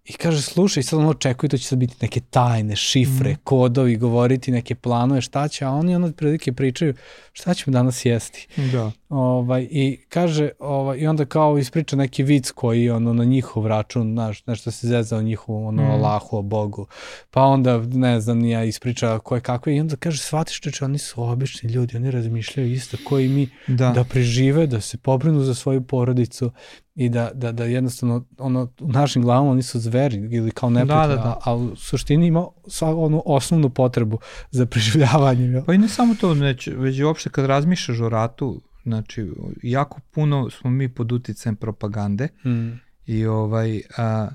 i 0.06 0.13
kaže 0.13 0.42
slušaj 0.42 0.84
sad 0.84 1.00
ono 1.00 1.10
očekuju 1.10 1.50
to 1.50 1.58
će 1.58 1.63
sad 1.63 1.80
biti 1.80 1.96
neke 2.02 2.20
tajne 2.20 2.76
šifre, 2.76 3.30
Mhm. 3.30 3.39
kodovi, 3.44 3.96
govoriti 3.96 4.52
neke 4.52 4.76
planove 4.76 5.22
šta 5.22 5.48
će, 5.48 5.66
a 5.66 5.70
oni 5.70 5.96
ono 5.96 6.12
prilike 6.12 6.54
pričaju 6.54 6.94
šta 7.34 7.54
ćemo 7.54 7.74
danas 7.74 8.06
jesti. 8.06 8.48
Da. 8.72 8.92
Ovaj, 9.13 9.67
I 9.71 9.99
kaže, 10.10 10.49
ovaj, 10.60 10.97
i 10.97 11.08
onda 11.08 11.26
kao 11.26 11.58
ispriča 11.58 11.95
neki 11.95 12.23
vic 12.23 12.52
koji 12.52 12.89
ono 12.89 13.13
na 13.13 13.23
njihov 13.23 13.67
račun, 13.67 14.12
znaš, 14.13 14.45
nešto 14.45 14.71
se 14.71 14.88
zezao 14.88 15.21
njihovu, 15.21 15.67
ono, 15.67 15.84
Mm. 15.84 15.91
Allahu, 15.91 16.38
o 16.38 16.41
Bogu. 16.41 16.88
Pa 17.32 17.41
onda, 17.41 17.78
ne 17.78 18.21
znam, 18.21 18.39
ni 18.39 18.49
ja 18.49 18.63
ispriča 18.63 19.19
koje 19.19 19.41
kakve, 19.41 19.76
i 19.76 19.80
onda 19.80 19.95
kaže, 19.95 20.17
shvatiš 20.17 20.62
čeče, 20.62 20.86
oni 20.86 20.97
su 20.97 21.23
obični 21.23 21.69
ljudi, 21.69 21.97
oni 21.97 22.12
razmišljaju 22.12 22.71
isto 22.71 22.97
koji 23.06 23.30
mi, 23.30 23.49
Da. 23.67 23.76
da. 23.88 23.91
da 23.91 24.04
prežive, 24.04 24.67
da 24.67 24.82
se 24.82 24.97
pobrinu 24.97 25.39
za 25.39 25.54
svoju 25.54 25.82
porodicu 25.82 26.52
i 26.95 27.10
da, 27.10 27.32
da, 27.34 27.52
da 27.52 27.63
jednostavno 27.65 28.26
ono, 28.38 28.67
u 28.80 28.91
našim 28.91 29.21
glavama 29.21 29.52
oni 29.52 29.63
su 29.63 29.80
zveri 29.80 30.17
ili 30.17 30.52
kao 30.52 30.69
neprijatelji, 30.69 31.15
Da, 31.15 31.23
da, 31.23 31.30
da. 31.30 31.39
A, 31.43 31.56
u 31.56 31.76
suštini 31.76 32.28
ima 32.28 32.47
sva, 32.67 32.95
onu 32.95 33.23
osnovnu 33.26 33.69
potrebu 33.69 34.19
za 34.52 34.65
preživljavanje. 34.65 35.63
Pa 35.65 35.73
i 35.73 35.78
ne 35.78 35.88
samo 35.88 36.15
to, 36.21 36.34
već, 36.34 36.67
već 36.67 36.97
i 36.99 37.04
uopšte 37.04 37.30
kad 37.30 37.45
razmišljaš 37.45 37.99
o 37.99 38.10
ratu, 38.10 38.62
znači 38.84 39.32
jako 39.63 40.00
puno 40.12 40.50
smo 40.50 40.69
mi 40.69 40.93
pod 40.93 41.12
uticajem 41.12 41.56
propagande 41.56 42.28
Mm, 42.46 42.72
i 43.06 43.26
ovaj 43.26 43.82
a, 43.98 44.30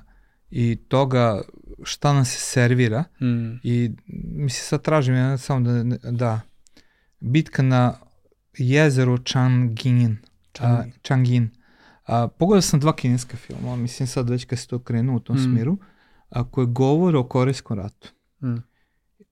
i 0.49 0.75
toga 0.87 1.41
šta 1.83 2.13
nam 2.13 2.25
se 2.25 2.39
servira 2.39 3.03
mm, 3.21 3.59
i 3.63 3.91
mislim 4.35 4.63
sad 4.63 4.81
tražim 4.81 5.15
ja 5.15 5.37
samo 5.37 5.59
da, 5.71 5.83
da 6.11 6.41
bitka 7.19 7.61
na 7.61 7.93
jezeru 8.57 9.17
Changin 9.17 10.17
a, 10.49 10.57
Changin. 10.57 10.93
Changin. 11.03 11.49
A, 12.05 12.27
pogledao 12.27 12.61
sam 12.61 12.79
dva 12.79 12.95
kineska 12.95 13.37
filma 13.37 13.75
mislim 13.75 14.07
sad 14.07 14.29
već 14.29 14.45
kad 14.45 14.59
se 14.59 14.67
to 14.67 14.79
krenuo 14.79 15.15
u 15.15 15.19
tom 15.19 15.35
Mm. 15.35 15.43
smiru 15.43 15.77
a, 16.29 16.43
koje 16.43 16.67
govore 16.67 17.17
o 17.17 17.27
Korejskom 17.27 17.77
ratu. 17.77 18.09
Mm, 18.43 18.55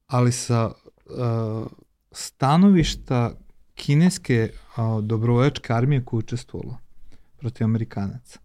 ali 0.07 0.31
sa 0.31 0.65
uh, 0.67 1.67
stanovišta 2.11 3.31
kineske 3.77 4.49
uh, 4.51 5.03
dobrovoljačke 5.03 5.73
armije 5.73 6.05
koja 6.05 6.17
je 6.17 6.19
učestvovala. 6.19 6.77
protiv 7.39 7.65
Amerikanaca. 7.65 8.39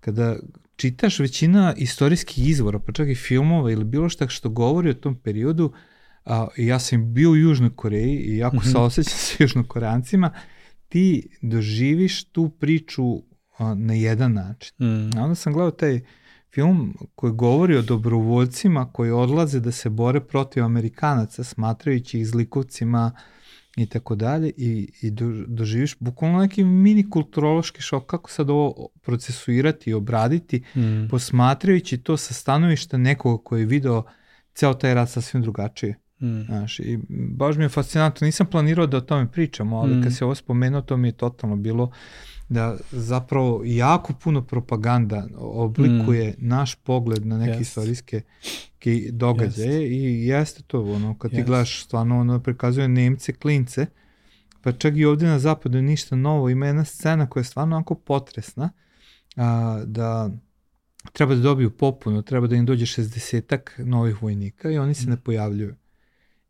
Kada 0.00 0.36
čitaš 0.76 1.18
većina 1.18 1.74
istorijskih 1.76 2.48
izvora, 2.48 2.78
pa 2.78 2.92
čak 2.92 3.08
i 3.08 3.14
filmova 3.14 3.70
ili 3.70 3.84
bilo 3.84 4.08
šta 4.08 4.28
što 4.28 4.48
govori 4.48 4.90
o 4.90 4.94
tom 4.94 5.14
periodu, 5.14 5.72
a, 6.24 6.46
ja 6.56 6.78
sam 6.78 7.14
bio 7.14 7.30
u 7.30 7.36
Južnoj 7.36 7.70
Koreji 7.76 8.16
i 8.16 8.36
jako 8.36 8.56
mm 8.56 8.60
-hmm. 8.60 8.72
saosećam 8.72 9.18
sa 9.18 9.34
Južnokoreancima, 9.44 10.30
ti 10.88 11.28
doživiš 11.42 12.24
tu 12.24 12.48
priču 12.48 13.22
a, 13.58 13.74
na 13.74 13.94
jedan 13.94 14.32
način. 14.32 14.74
Mm. 14.78 15.18
A 15.18 15.22
onda 15.22 15.34
sam 15.34 15.52
gledao 15.52 15.70
taj 15.70 16.00
film 16.54 16.94
koji 17.14 17.32
govori 17.32 17.76
o 17.76 17.82
dobrovoljcima 17.82 18.92
koji 18.92 19.10
odlaze 19.10 19.60
da 19.60 19.72
se 19.72 19.90
bore 19.90 20.20
protiv 20.20 20.64
Amerikanaca, 20.64 21.44
smatrajući 21.44 22.18
ih 22.18 22.28
zlikovcima 22.28 23.12
i 23.82 23.86
tako 23.86 24.14
dalje 24.14 24.52
i, 24.56 24.92
i 25.02 25.10
do, 25.10 25.44
doživiš 25.46 25.96
bukvalno 25.98 26.38
neki 26.38 26.64
mini 26.64 27.10
kulturološki 27.10 27.82
šok 27.82 28.06
kako 28.06 28.30
sad 28.30 28.50
ovo 28.50 28.88
procesuirati 29.02 29.90
i 29.90 29.94
obraditi, 29.94 30.62
mm. 30.76 31.08
posmatrajući 31.10 31.98
to 31.98 32.16
sa 32.16 32.34
stanovišta 32.34 32.96
nekoga 32.96 33.42
koji 33.44 33.60
je 33.60 33.66
video 33.66 34.02
ceo 34.54 34.74
taj 34.74 34.94
rad 34.94 35.10
sasvim 35.10 35.42
drugačije. 35.42 35.98
Mm. 36.20 36.42
Znaš, 36.46 36.78
i 36.78 36.98
baš 37.08 37.56
mi 37.56 37.64
je 37.64 37.68
fascinantno, 37.68 38.24
nisam 38.24 38.46
planirao 38.46 38.86
da 38.86 38.96
o 38.96 39.00
tome 39.00 39.30
pričamo, 39.32 39.78
ali 39.78 39.96
mm. 39.96 40.02
kad 40.02 40.16
se 40.16 40.24
ovo 40.24 40.34
spomenuo, 40.34 40.80
to 40.80 40.96
mi 40.96 41.08
je 41.08 41.12
totalno 41.12 41.56
bilo 41.56 41.90
da 42.48 42.76
zapravo 42.92 43.62
jako 43.64 44.12
puno 44.12 44.42
propaganda 44.42 45.26
oblikuje 45.36 46.28
mm. 46.30 46.48
naš 46.48 46.74
pogled 46.74 47.26
na 47.26 47.38
neke 47.38 47.58
yes. 47.58 47.60
istorijske 47.60 48.20
događaje 49.10 49.80
yes. 49.80 49.90
i 49.90 50.26
jeste 50.26 50.62
to 50.66 50.82
ono, 50.82 51.18
kad 51.18 51.30
yes. 51.30 51.36
ti 51.36 51.42
gledaš 51.42 51.84
stvarno 51.84 52.20
ono 52.20 52.42
prikazuje 52.42 52.88
Nemce, 52.88 53.32
klince, 53.32 53.86
pa 54.62 54.72
čak 54.72 54.96
i 54.96 55.04
ovde 55.04 55.26
na 55.26 55.38
zapadu 55.38 55.82
ništa 55.82 56.16
novo, 56.16 56.48
ima 56.48 56.66
jedna 56.66 56.84
scena 56.84 57.26
koja 57.26 57.40
je 57.40 57.44
stvarno 57.44 57.76
onako 57.76 57.94
potresna, 57.94 58.70
a, 59.36 59.82
da 59.86 60.30
treba 61.12 61.34
da 61.34 61.40
dobiju 61.40 61.70
popuno, 61.70 62.22
treba 62.22 62.46
da 62.46 62.56
im 62.56 62.66
dođe 62.66 62.86
60-ak 62.86 63.84
novih 63.84 64.22
vojnika 64.22 64.70
i 64.70 64.78
oni 64.78 64.94
se 64.94 65.06
mm. 65.06 65.10
ne 65.10 65.16
pojavljuju. 65.16 65.74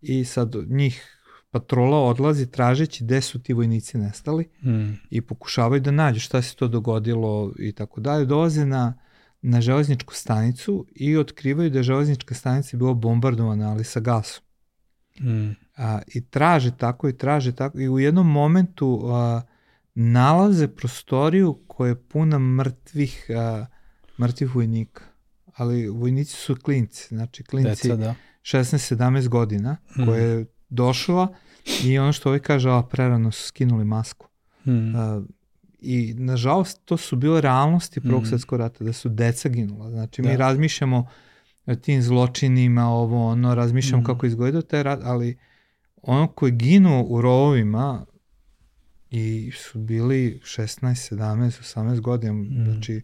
I 0.01 0.25
sad 0.25 0.55
njih 0.69 1.18
patrola 1.51 1.99
odlazi 1.99 2.47
tražeći 2.47 3.05
gde 3.05 3.21
su 3.21 3.43
ti 3.43 3.53
vojnici 3.53 3.99
nestali 3.99 4.49
mm. 4.63 4.93
i 5.11 5.21
pokušavaju 5.21 5.81
da 5.81 5.91
nađu 5.91 6.21
šta 6.21 6.43
se 6.43 6.57
to 6.57 6.69
dogodilo 6.69 7.53
i 7.59 7.73
tako 7.73 8.01
dalje. 8.01 8.25
Dolaze 8.25 8.67
na, 8.67 8.95
na 9.43 9.61
železničku 9.61 10.15
stanicu 10.15 10.87
i 10.95 11.17
otkrivaju 11.17 11.71
da 11.71 11.79
je 11.79 11.83
železnička 11.83 12.35
stanica 12.35 12.77
bila 12.77 12.95
bombardovana, 12.95 13.71
ali 13.71 13.85
sa 13.85 14.01
gasom. 14.01 14.45
Mm. 15.21 15.51
A, 15.77 16.01
I 16.15 16.25
traže 16.25 16.77
tako 16.77 17.09
i 17.09 17.19
traže 17.19 17.53
tako 17.53 17.81
i 17.81 17.89
u 17.89 17.99
jednom 17.99 18.31
momentu 18.31 19.01
a, 19.05 19.43
nalaze 19.95 20.69
prostoriju 20.69 21.59
koja 21.67 21.89
je 21.89 22.03
puna 22.03 22.39
mrtvih, 22.39 23.27
a, 23.37 23.67
mrtvih 24.19 24.55
vojnika. 24.55 25.05
Ali 25.55 25.89
vojnici 25.89 26.33
su 26.33 26.57
klinci, 26.63 27.09
znači 27.09 27.45
klinci 27.45 27.89
Deca, 27.89 27.97
da. 27.97 28.15
16-17 28.43 29.29
godina, 29.29 29.77
mm. 29.97 30.05
koje 30.07 30.47
došla 30.69 31.29
i 31.85 31.99
ono 31.99 32.13
što 32.13 32.29
ovaj 32.29 32.39
kaže, 32.39 32.71
a 32.71 32.83
prerano 32.83 33.33
su 33.33 33.47
skinuli 33.47 33.85
masku. 33.85 34.29
Hmm. 34.65 34.95
Uh, 34.95 35.25
I 35.81 36.15
nažalost 36.19 36.81
to 36.85 36.97
su 36.97 37.17
bile 37.17 37.41
realnosti 37.41 38.01
Prvog 38.01 38.21
hmm. 38.21 38.29
svetskog 38.31 38.59
rata, 38.59 38.85
da 38.85 38.93
su 38.93 39.09
deca 39.09 39.49
ginula. 39.49 39.91
Znači 39.91 40.23
da. 40.23 40.29
mi 40.29 40.37
razmišljamo 40.37 41.09
o 41.67 41.75
tim 41.75 42.03
zločinima, 42.03 42.89
ovo 42.89 43.27
ono, 43.27 43.55
razmišljamo 43.55 44.01
hmm. 44.01 44.07
kako 44.07 44.27
izgledao 44.27 44.63
taj 44.63 44.83
rat, 44.83 45.01
ali 45.03 45.39
ono 46.03 46.27
koji 46.27 46.53
ginu 46.53 47.07
u 47.09 47.21
rovovima 47.21 48.07
i 49.11 49.53
su 49.55 49.79
bili 49.79 50.41
16, 50.45 51.15
17, 51.15 51.77
18 51.77 52.01
godina, 52.01 52.33
hmm. 52.33 52.65
znači 52.65 53.03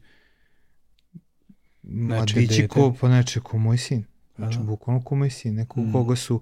mladići 1.83 2.68
ko, 2.68 2.94
pa 3.00 3.09
neče 3.09 3.40
ko 3.40 3.59
moj 3.59 3.79
sin. 3.79 4.05
Znači, 4.37 4.59
bukvalno 4.59 5.03
ko 5.03 5.14
moj 5.14 5.31
sin, 5.31 5.55
neko 5.55 5.81
mm. 5.81 5.92
koga 5.92 6.16
su 6.16 6.40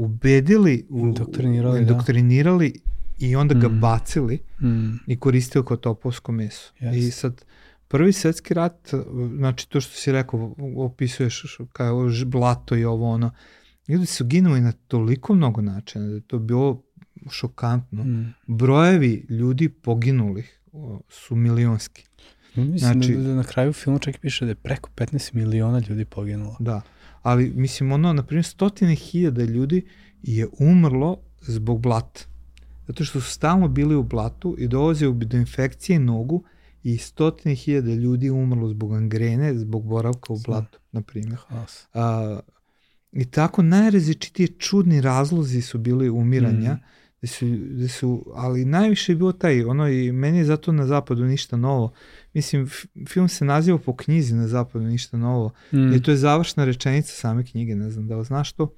ubedili, 0.00 0.86
u, 0.88 0.98
indoktrinirali, 0.98 1.80
indoktrinirali 1.80 2.72
da. 3.18 3.26
i 3.26 3.36
onda 3.36 3.54
ga 3.54 3.68
mm. 3.68 3.80
bacili 3.80 4.38
mm. 4.60 4.96
i 5.06 5.16
koristili 5.16 5.64
kao 5.64 5.76
topovsko 5.76 6.32
meso. 6.32 6.72
Yes. 6.80 6.96
I 6.96 7.10
sad, 7.10 7.44
prvi 7.88 8.12
svetski 8.12 8.54
rat, 8.54 8.90
znači 9.36 9.68
to 9.68 9.80
što 9.80 9.94
si 9.94 10.12
rekao, 10.12 10.54
opisuješ 10.76 11.58
kao 11.72 12.08
blato 12.26 12.76
i 12.76 12.84
ovo 12.84 13.10
ono, 13.10 13.30
ljudi 13.88 14.06
su 14.06 14.24
ginuli 14.24 14.60
na 14.60 14.72
toliko 14.72 15.34
mnogo 15.34 15.60
načina 15.60 16.06
da 16.06 16.14
je 16.14 16.20
to 16.20 16.38
bilo 16.38 16.82
šokantno. 17.30 18.04
Mm. 18.04 18.34
Brojevi 18.46 19.26
ljudi 19.28 19.68
poginulih 19.68 20.60
su 21.08 21.36
milionski. 21.36 22.04
Mislim 22.54 22.78
znači, 22.78 23.16
da, 23.16 23.22
da 23.22 23.34
na 23.34 23.44
kraju 23.44 23.72
filmu 23.72 23.98
čak 23.98 24.18
piše 24.18 24.44
da 24.44 24.50
je 24.50 24.54
preko 24.54 24.90
15 24.96 25.34
miliona 25.34 25.82
ljudi 25.88 26.04
poginulo. 26.04 26.56
Da 26.58 26.82
ali 27.22 27.52
mislim 27.54 27.92
ono, 27.92 28.12
na 28.12 28.22
primjer, 28.22 28.44
stotine 28.44 28.94
hiljada 28.94 29.44
ljudi 29.44 29.86
je 30.22 30.48
umrlo 30.58 31.20
zbog 31.40 31.80
blata. 31.80 32.20
Zato 32.86 33.04
što 33.04 33.20
su 33.20 33.30
stalno 33.30 33.68
bili 33.68 33.94
u 33.94 34.02
blatu 34.02 34.56
i 34.58 34.68
dolaze 34.68 35.10
do 35.10 35.36
infekcije 35.36 35.98
nogu 35.98 36.44
i 36.82 36.98
stotine 36.98 37.54
hiljada 37.54 37.94
ljudi 37.94 38.30
umrlo 38.30 38.68
zbog 38.68 38.94
angrene, 38.94 39.58
zbog 39.58 39.86
boravka 39.86 40.32
u 40.32 40.38
blatu, 40.46 40.78
na 40.92 41.02
primjer. 41.02 41.38
A, 41.94 42.40
I 43.12 43.24
tako 43.24 43.62
najrazličitije 43.62 44.48
čudni 44.48 45.00
razlozi 45.00 45.62
su 45.62 45.78
bili 45.78 46.10
umiranja, 46.10 46.74
mm. 46.74 46.80
Gde 47.20 47.28
su, 47.28 47.46
gde 47.46 47.88
su, 47.88 48.32
ali 48.34 48.64
najviše 48.64 49.12
je 49.12 49.16
bilo 49.16 49.32
taj, 49.32 49.64
ono 49.64 49.88
i 49.88 50.12
meni 50.12 50.38
je 50.38 50.44
zato 50.44 50.72
na 50.72 50.86
zapadu 50.86 51.24
ništa 51.24 51.56
novo, 51.56 51.92
mislim, 52.34 52.68
film 53.08 53.28
se 53.28 53.44
naziva 53.44 53.78
po 53.78 53.96
knjizi 53.96 54.34
na 54.34 54.48
zapadu, 54.48 54.84
ništa 54.84 55.16
novo. 55.16 55.50
Mm. 55.72 55.94
I 55.94 56.02
to 56.02 56.10
je 56.10 56.16
završna 56.16 56.64
rečenica 56.64 57.12
same 57.12 57.44
knjige, 57.44 57.74
ne 57.74 57.90
znam 57.90 58.08
da 58.08 58.16
li 58.16 58.24
znaš 58.24 58.52
to. 58.52 58.72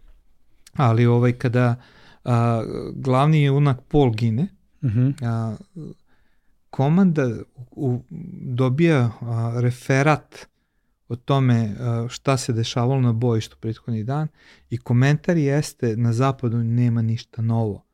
Ali 0.73 1.07
ovaj, 1.07 1.33
kada 1.33 1.77
a, 2.25 2.65
glavni 2.95 3.43
junak 3.43 3.81
Paul 3.89 4.11
gine, 4.11 4.49
mm 4.83 4.89
-hmm. 4.89 5.15
a, 5.23 5.57
komanda 6.71 7.31
u, 7.71 8.03
dobija 8.41 9.11
a, 9.21 9.53
referat 9.61 10.47
o 11.09 11.17
tome 11.17 11.75
a, 11.81 12.07
šta 12.09 12.37
se 12.37 12.53
dešavalo 12.53 13.01
na 13.01 13.13
bojištu 13.13 13.57
prethodni 13.61 14.05
dan 14.05 14.29
i 14.71 14.79
komentar 14.79 15.37
jeste 15.37 15.97
na 15.97 16.13
zapadu 16.13 16.59
nema 16.59 17.03
ništa 17.03 17.43
novo. 17.43 17.85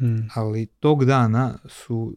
Mm. 0.00 0.28
Ali 0.34 0.66
tog 0.66 1.04
dana 1.04 1.58
su 1.68 2.16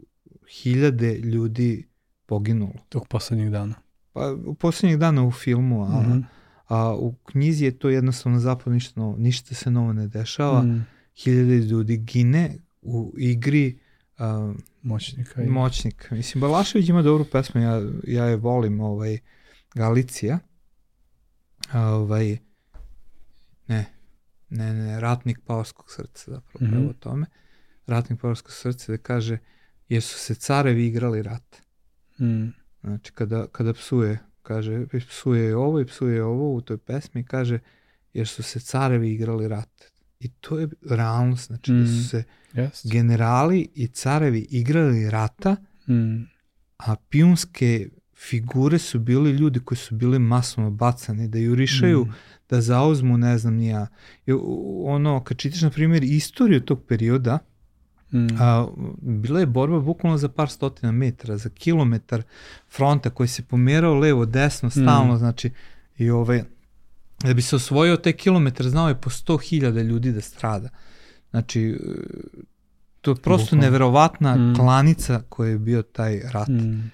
hiljade 0.61 1.17
ljudi 1.17 1.87
poginulo. 2.25 2.73
Tog 2.89 3.07
poslednjeg 3.07 3.49
dana. 3.49 3.75
Pa 4.13 4.35
poslednjeg 4.59 4.99
dana 4.99 5.23
u 5.23 5.31
filmu, 5.31 5.83
a, 5.83 6.01
mm 6.01 6.05
-hmm. 6.05 6.23
a 6.67 6.95
u 6.95 7.15
knjizi 7.25 7.65
je 7.65 7.79
to 7.79 7.89
jednostavno 7.89 8.39
zapravo 8.39 8.73
ništa 8.73 8.99
novo, 8.99 9.17
ništa 9.17 9.55
se 9.55 9.71
novo 9.71 9.93
ne 9.93 10.07
dešava. 10.07 10.61
Mm. 10.61 10.85
Hiljade 11.15 11.57
ljudi 11.57 11.97
gine 11.97 12.57
u 12.81 13.13
igri 13.17 13.79
a, 14.17 14.53
moćnika. 14.81 15.43
I... 15.43 15.49
Moćnika. 15.49 16.15
Mislim, 16.15 16.41
Balašević 16.41 16.89
ima 16.89 17.01
dobru 17.01 17.25
pesmu, 17.31 17.61
ja, 17.61 17.81
ja 18.07 18.25
je 18.25 18.35
volim, 18.35 18.79
ovaj, 18.79 19.17
Galicija. 19.75 20.39
A, 21.71 21.81
ovaj, 21.81 22.37
ne, 23.67 23.85
ne, 24.49 24.73
ne, 24.73 24.99
Ratnik 24.99 25.39
Paoskog 25.45 25.91
srca, 25.91 26.31
zapravo, 26.31 26.65
mm 26.65 26.77
-hmm. 26.77 26.89
o 26.89 26.93
tome. 26.93 27.25
Ratnik 27.87 28.21
Paoskog 28.21 28.51
srca 28.51 28.91
da 28.91 28.97
kaže, 28.97 29.37
jer 29.89 30.01
su 30.01 30.19
se 30.19 30.35
carevi 30.35 30.85
igrali 30.85 31.21
rat. 31.21 31.61
Mm. 32.19 32.47
Znači, 32.81 33.11
kada, 33.11 33.47
kada 33.47 33.73
psuje, 33.73 34.19
kaže, 34.41 34.85
psuje 35.09 35.55
ovo 35.55 35.79
i 35.79 35.85
psuje 35.85 36.23
ovo 36.23 36.55
u 36.55 36.61
toj 36.61 36.77
pesmi, 36.77 37.23
kaže, 37.23 37.59
jer 38.13 38.27
su 38.27 38.43
se 38.43 38.59
carevi 38.59 39.11
igrali 39.11 39.47
rat. 39.47 39.83
I 40.19 40.27
to 40.27 40.59
je 40.59 40.67
realnost, 40.89 41.47
znači 41.47 41.71
mm. 41.71 41.79
da 41.81 41.87
su 41.87 41.93
mm. 41.93 42.03
se 42.03 42.23
yes. 42.53 42.91
generali 42.91 43.69
i 43.75 43.87
carevi 43.87 44.47
igrali 44.49 45.09
rata, 45.09 45.55
mm. 45.87 46.23
a 46.77 46.95
pijunske 47.09 47.89
figure 48.15 48.79
su 48.79 48.99
bili 48.99 49.31
ljudi 49.31 49.59
koji 49.59 49.77
su 49.77 49.95
bili 49.95 50.19
masovno 50.19 50.71
bacani, 50.71 51.27
da 51.27 51.37
jurišaju, 51.37 52.05
mm. 52.05 52.13
da 52.49 52.61
zauzmu, 52.61 53.17
ne 53.17 53.37
znam, 53.37 53.55
nija. 53.55 53.87
Ono, 54.85 55.23
kad 55.23 55.37
čitaš, 55.37 55.61
na 55.61 55.69
primjer, 55.69 56.03
istoriju 56.03 56.61
tog 56.61 56.83
perioda, 56.87 57.39
Mm. 58.13 58.27
A, 58.39 58.67
bila 59.01 59.39
je 59.39 59.45
borba 59.45 59.79
bukvalno 59.79 60.17
za 60.17 60.29
par 60.29 60.49
stotina 60.49 60.91
metara, 60.91 61.37
za 61.37 61.49
kilometar 61.49 62.23
fronta 62.69 63.09
koji 63.09 63.27
se 63.27 63.43
pomerao 63.43 63.95
levo, 63.95 64.25
desno, 64.25 64.69
stalno, 64.69 65.13
mm. 65.13 65.17
znači, 65.17 65.51
i 65.97 66.09
ovaj, 66.09 66.43
da 67.23 67.33
bi 67.33 67.41
se 67.41 67.55
osvojio 67.55 67.97
taj 67.97 68.13
kilometar, 68.13 68.69
znao 68.69 68.89
je 68.89 69.01
po 69.01 69.09
100.000 69.09 69.83
ljudi 69.83 70.11
da 70.11 70.21
strada. 70.21 70.69
Znači, 71.29 71.79
to 73.01 73.11
je 73.11 73.15
prosto 73.15 73.45
bukvalno. 73.45 73.65
neverovatna 73.65 74.35
mm. 74.35 74.55
klanica 74.55 75.21
koja 75.29 75.49
je 75.49 75.57
bio 75.57 75.81
taj 75.81 76.21
rat. 76.31 76.47
Mm. 76.47 76.91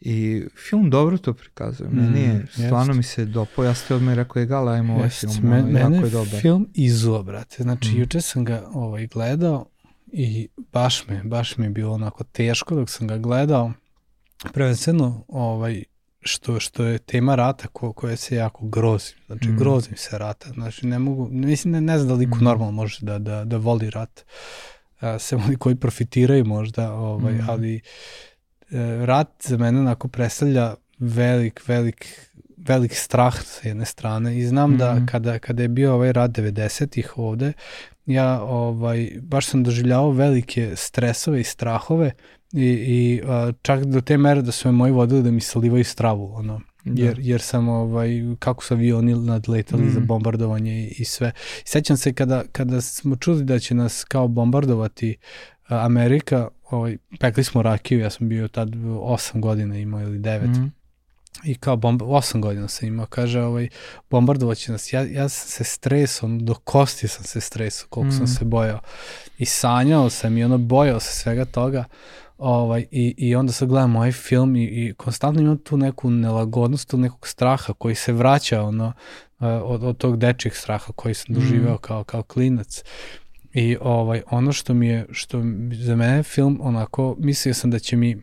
I 0.00 0.44
film 0.68 0.90
dobro 0.90 1.18
to 1.18 1.32
prikazuje. 1.34 1.90
Mm, 1.90 1.96
Meni 1.96 2.20
je, 2.20 2.46
stvarno 2.50 2.90
jest. 2.90 2.96
mi 2.96 3.02
se 3.02 3.24
dopao. 3.24 3.64
Ja 3.64 3.74
ste 3.74 3.94
odmah 3.94 4.14
rekao, 4.14 4.40
je 4.40 4.46
gala, 4.46 4.72
ajmo 4.72 4.94
ovaj 4.94 5.08
film. 5.08 5.32
Me, 5.42 5.62
mene 5.62 5.96
je 5.96 6.10
dobar. 6.10 6.40
film 6.40 6.68
izuo, 6.74 7.22
brate. 7.22 7.62
Znači, 7.62 7.88
mm. 7.88 8.00
juče 8.00 8.20
sam 8.20 8.44
ga 8.44 8.68
ovaj, 8.72 9.06
gledao, 9.06 9.66
I 10.12 10.48
baš 10.72 11.08
me, 11.08 11.22
baš 11.24 11.56
mi 11.56 11.66
je 11.66 11.70
bilo 11.70 11.94
onako 11.94 12.24
teško 12.24 12.74
dok 12.74 12.90
sam 12.90 13.06
ga 13.06 13.18
gledao. 13.18 13.72
prvenstveno 14.52 15.24
ovaj, 15.28 15.84
što, 16.20 16.60
što 16.60 16.84
je 16.84 16.98
tema 16.98 17.34
rata 17.34 17.68
ko, 17.68 17.92
koja 17.92 18.16
se 18.16 18.36
jako 18.36 18.66
grozim. 18.66 19.16
Znači, 19.26 19.48
mm. 19.48 19.56
grozim 19.56 19.96
se 19.96 20.18
rata. 20.18 20.52
Znači, 20.52 20.86
ne 20.86 20.98
mogu, 20.98 21.28
mislim, 21.30 21.72
ne, 21.72 21.80
ne 21.80 21.98
znam 21.98 22.08
da 22.08 22.14
li 22.14 22.26
mm. 22.26 22.30
normalno 22.40 22.72
može 22.72 22.98
da, 23.00 23.18
da, 23.18 23.44
da 23.44 23.56
voli 23.56 23.90
rat. 23.90 24.24
A, 25.00 25.18
se 25.18 25.36
oni 25.36 25.56
koji 25.56 25.74
profitiraju 25.74 26.44
možda, 26.44 26.92
ovaj, 26.92 27.34
mm. 27.34 27.46
ali 27.48 27.76
e, 27.76 27.80
rat 29.06 29.28
za 29.42 29.56
mene 29.56 29.80
onako 29.80 30.08
predstavlja 30.08 30.74
velik, 30.98 31.62
velik 31.68 32.30
velik 32.68 32.94
strah 32.94 33.42
sa 33.44 33.68
jedne 33.68 33.84
strane 33.84 34.38
i 34.38 34.46
znam 34.46 34.70
mm 34.70 34.74
-hmm. 34.74 34.78
da 34.78 34.94
mhm. 34.94 35.06
kada, 35.06 35.38
kada 35.38 35.62
je 35.62 35.68
bio 35.68 35.94
ovaj 35.94 36.12
rat 36.12 36.30
90-ih 36.30 37.18
ovde, 37.18 37.52
ja 38.06 38.42
ovaj, 38.42 39.10
baš 39.22 39.46
sam 39.46 39.64
doživljavao 39.64 40.10
velike 40.10 40.72
stresove 40.76 41.40
i 41.40 41.44
strahove 41.44 42.12
i, 42.52 42.66
i 42.66 43.22
a, 43.26 43.52
čak 43.62 43.84
do 43.84 44.00
te 44.00 44.18
mere 44.18 44.42
da 44.42 44.52
su 44.52 44.68
me 44.68 44.72
moji 44.72 44.92
vodili 44.92 45.22
da 45.22 45.30
mi 45.30 45.40
salivaju 45.40 45.84
stravu, 45.84 46.32
ono, 46.34 46.60
da. 46.84 47.02
jer, 47.02 47.18
jer 47.18 47.40
sam 47.40 47.68
ovaj, 47.68 48.10
kako 48.38 48.64
su 48.64 48.74
avioni 48.74 49.14
nadletali 49.14 49.82
mm. 49.82 49.90
za 49.90 50.00
bombardovanje 50.00 50.72
i, 50.72 50.94
i 50.98 51.04
sve. 51.04 51.32
Sećam 51.64 51.96
se 51.96 52.12
kada, 52.12 52.44
kada 52.52 52.80
smo 52.80 53.16
čuli 53.16 53.44
da 53.44 53.58
će 53.58 53.74
nas 53.74 54.04
kao 54.04 54.28
bombardovati 54.28 55.16
Amerika, 55.68 56.48
ovaj, 56.70 56.96
pekli 57.20 57.44
smo 57.44 57.62
rakiju, 57.62 58.00
ja 58.00 58.10
sam 58.10 58.28
bio 58.28 58.48
tad 58.48 58.68
8 58.68 59.40
godina 59.40 59.76
imao 59.76 60.02
ili 60.02 60.18
9. 60.18 60.46
Mm 60.46 60.79
i 61.44 61.54
kao 61.54 61.76
bomba, 61.76 62.04
8 62.04 62.40
godina 62.40 62.68
sam 62.68 62.88
imao, 62.88 63.06
kaže, 63.06 63.42
ovaj, 63.42 63.68
bombardovaće 64.10 64.72
nas. 64.72 64.92
Ja, 64.92 65.00
ja 65.02 65.28
sam 65.28 65.48
se 65.48 65.64
stresom, 65.64 66.44
do 66.44 66.54
kosti 66.54 67.08
sam 67.08 67.24
se 67.24 67.40
stresao, 67.40 67.88
koliko 67.88 68.14
mm. 68.14 68.16
sam 68.16 68.26
se 68.26 68.44
bojao. 68.44 68.80
I 69.38 69.46
sanjao 69.46 70.10
sam 70.10 70.38
i 70.38 70.44
ono, 70.44 70.58
bojao 70.58 71.00
se 71.00 71.12
svega 71.12 71.44
toga. 71.44 71.84
Ovaj, 72.38 72.86
i, 72.90 73.14
I 73.16 73.34
onda 73.34 73.52
sad 73.52 73.68
gledam 73.68 73.96
ovaj 73.96 74.12
film 74.12 74.56
i, 74.56 74.64
i 74.64 74.94
konstantno 74.96 75.42
imam 75.42 75.58
tu 75.58 75.76
neku 75.76 76.10
nelagodnost, 76.10 76.90
tu 76.90 76.98
nekog 76.98 77.26
straha 77.28 77.72
koji 77.72 77.94
se 77.94 78.12
vraća 78.12 78.62
ono, 78.62 78.92
eh, 79.40 79.46
od, 79.46 79.84
od 79.84 79.96
tog 79.96 80.16
dečjeg 80.16 80.54
straha 80.54 80.92
koji 80.92 81.14
sam 81.14 81.34
doživeo 81.34 81.74
mm. 81.74 81.78
kao, 81.78 82.04
kao 82.04 82.22
klinac. 82.22 82.82
I 83.52 83.76
ovaj, 83.80 84.22
ono 84.30 84.52
što 84.52 84.74
mi 84.74 84.86
je, 84.88 85.06
što 85.10 85.42
za 85.72 85.96
mene 85.96 86.22
film 86.22 86.58
onako, 86.62 87.16
mislio 87.18 87.54
sam 87.54 87.70
da 87.70 87.78
će 87.78 87.96
mi, 87.96 88.22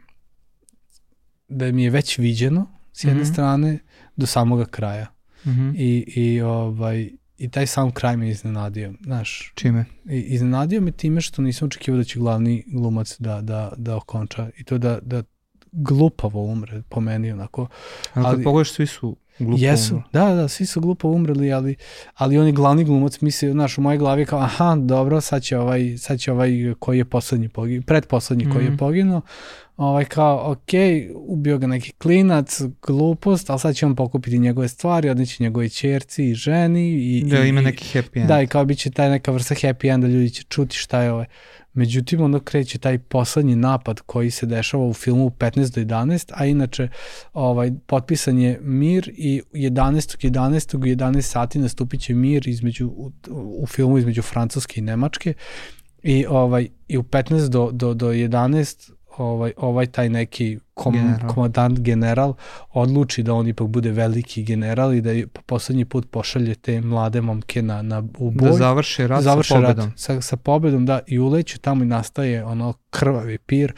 da 1.48 1.72
mi 1.72 1.84
je 1.84 1.90
već 1.90 2.18
viđeno, 2.18 2.77
s 2.98 3.04
jedne 3.04 3.22
mm 3.22 3.26
-hmm. 3.26 3.34
strane 3.34 3.80
do 4.16 4.26
samoga 4.26 4.66
kraja. 4.66 5.08
Mm 5.46 5.50
-hmm. 5.50 5.74
I, 5.76 6.14
i, 6.16 6.42
ovaj, 6.42 7.10
I 7.38 7.50
taj 7.50 7.68
sam 7.68 7.92
kraj 7.92 8.18
me 8.18 8.30
iznenadio, 8.30 8.94
znaš. 9.04 9.54
Čime? 9.56 9.86
I, 10.10 10.20
iznenadio 10.20 10.82
me 10.82 10.92
time 10.92 11.22
što 11.22 11.42
nisam 11.42 11.66
očekivao 11.66 11.98
da 11.98 12.04
će 12.04 12.20
glavni 12.20 12.64
glumac 12.68 13.16
da, 13.20 13.42
da, 13.42 13.74
da 13.78 13.96
okonča 13.96 14.50
i 14.58 14.64
to 14.64 14.78
da, 14.78 15.00
da 15.02 15.24
glupavo 15.72 16.44
umre 16.44 16.82
po 16.90 17.02
meni 17.02 17.32
onako. 17.32 17.68
Ali, 18.14 18.26
ali 18.26 18.36
kad 18.36 18.44
pogledaš 18.44 18.72
svi 18.72 18.88
su 18.88 19.18
glupo 19.40 19.64
Jesu, 19.64 19.96
umre. 19.96 20.08
da, 20.14 20.34
da, 20.36 20.48
svi 20.48 20.66
su 20.66 20.82
glupo 20.82 21.08
umreli, 21.10 21.54
ali, 21.54 21.76
ali 22.14 22.38
on 22.38 22.46
je 22.46 22.52
glavni 22.52 22.84
glumac, 22.84 23.22
misli, 23.22 23.52
znaš, 23.52 23.78
u 23.78 23.82
mojej 23.82 23.98
glavi 23.98 24.26
kao, 24.26 24.40
aha, 24.40 24.76
dobro, 24.76 25.22
sad 25.22 25.44
će 25.44 25.58
ovaj, 25.58 25.98
sad 25.98 26.20
će 26.20 26.32
ovaj 26.32 26.52
koji 26.80 26.98
je 26.98 27.06
poslednji 27.06 27.50
poginuo, 27.50 27.84
predposlednji 27.88 28.46
mm 28.46 28.50
-hmm. 28.50 28.54
koji 28.54 28.64
je 28.64 28.70
mhm. 28.70 28.78
poginuo, 28.78 29.22
ovaj 29.78 30.06
kao, 30.06 30.52
ok, 30.52 30.70
ubio 31.16 31.58
ga 31.58 31.68
neki 31.68 31.92
klinac, 31.92 32.62
glupost, 32.88 33.50
ali 33.50 33.60
sad 33.60 33.76
će 33.76 33.86
on 33.86 33.96
pokupiti 33.96 34.40
njegove 34.40 34.68
stvari, 34.68 35.10
odneći 35.10 35.44
njegove 35.44 35.70
čerci 35.70 36.30
i 36.30 36.34
ženi. 36.34 36.90
I, 36.90 37.24
da, 37.24 37.44
i, 37.44 37.50
ima 37.50 37.62
neki 37.62 38.00
happy 38.00 38.20
end. 38.20 38.28
Da, 38.28 38.42
i 38.42 38.48
kao 38.48 38.66
bit 38.66 38.78
će 38.78 38.92
taj 38.92 39.10
neka 39.10 39.32
vrsta 39.32 39.56
happy 39.56 39.94
enda, 39.94 40.08
ljudi 40.08 40.30
će 40.30 40.44
čuti 40.44 40.76
šta 40.76 41.02
je 41.02 41.12
ovaj. 41.12 41.26
Međutim, 41.74 42.22
onda 42.22 42.40
kreće 42.40 42.78
taj 42.78 42.98
poslednji 42.98 43.56
napad 43.56 44.02
koji 44.02 44.32
se 44.32 44.46
dešava 44.46 44.86
u 44.86 44.94
filmu 44.94 45.26
u 45.26 45.30
15 45.30 45.76
do 45.76 45.96
11, 45.96 46.32
a 46.34 46.46
inače 46.46 46.88
ovaj, 47.34 47.72
potpisan 47.88 48.40
je 48.40 48.60
mir 48.62 49.12
i 49.14 49.42
11. 49.54 50.30
11. 50.30 50.76
u 50.76 50.80
11 50.80 51.22
sati 51.22 51.60
nastupit 51.60 52.02
će 52.02 52.14
mir 52.14 52.48
između, 52.48 52.88
u, 52.88 53.12
u 53.64 53.68
filmu 53.68 53.98
između 53.98 54.22
Francuske 54.22 54.80
i 54.80 54.84
Nemačke 54.84 55.34
i, 56.04 56.26
ovaj, 56.30 56.68
i 56.88 56.98
u 56.98 57.04
15 57.04 57.48
do, 57.48 57.70
do, 57.72 57.94
do 57.94 58.12
11 58.12 58.92
ovaj, 59.18 59.54
ovaj 59.58 59.86
taj 59.86 60.10
neki 60.10 60.60
kom, 60.74 60.94
general. 60.94 61.34
komandant 61.34 61.80
general 61.80 62.34
odluči 62.74 63.24
da 63.24 63.34
on 63.34 63.48
ipak 63.48 63.68
bude 63.68 63.92
veliki 63.92 64.44
general 64.44 64.94
i 64.94 65.02
da 65.02 65.12
je 65.12 65.28
po 65.28 65.42
poslednji 65.42 65.86
put 65.86 66.12
pošalje 66.12 66.56
te 66.56 66.82
mlade 66.82 67.22
momke 67.22 67.62
na, 67.62 67.82
na, 67.82 68.04
u 68.18 68.32
boj. 68.32 68.50
Da 68.50 68.58
završe 68.58 69.08
rat 69.08 69.24
završe 69.24 69.54
sa 69.54 69.62
pobedom. 69.62 69.86
Rat 69.86 70.00
sa, 70.00 70.22
sa 70.22 70.38
pobedom, 70.38 70.86
da, 70.86 71.00
i 71.08 71.20
uleće 71.20 71.60
tamo 71.60 71.84
i 71.84 71.88
nastaje 71.88 72.46
ono 72.46 72.74
krvavi 72.90 73.38
pir. 73.38 73.74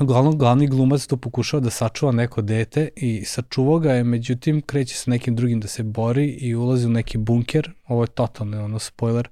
Uglavnom, 0.00 0.38
glavni 0.38 0.66
glumac 0.66 1.06
to 1.06 1.16
pokušava 1.16 1.60
da 1.60 1.70
sačuva 1.70 2.12
neko 2.12 2.42
dete 2.42 2.88
i 2.96 3.24
sačuva 3.24 3.78
ga 3.78 3.92
je, 3.92 4.04
međutim, 4.04 4.62
kreće 4.62 4.94
sa 4.94 5.10
nekim 5.10 5.36
drugim 5.36 5.60
da 5.60 5.68
se 5.68 5.82
bori 5.82 6.26
i 6.26 6.54
ulazi 6.54 6.86
u 6.86 6.90
neki 6.90 7.18
bunker, 7.18 7.70
ovo 7.86 8.02
je 8.02 8.06
totalno 8.06 8.64
ono 8.64 8.78
spoiler, 8.78 9.28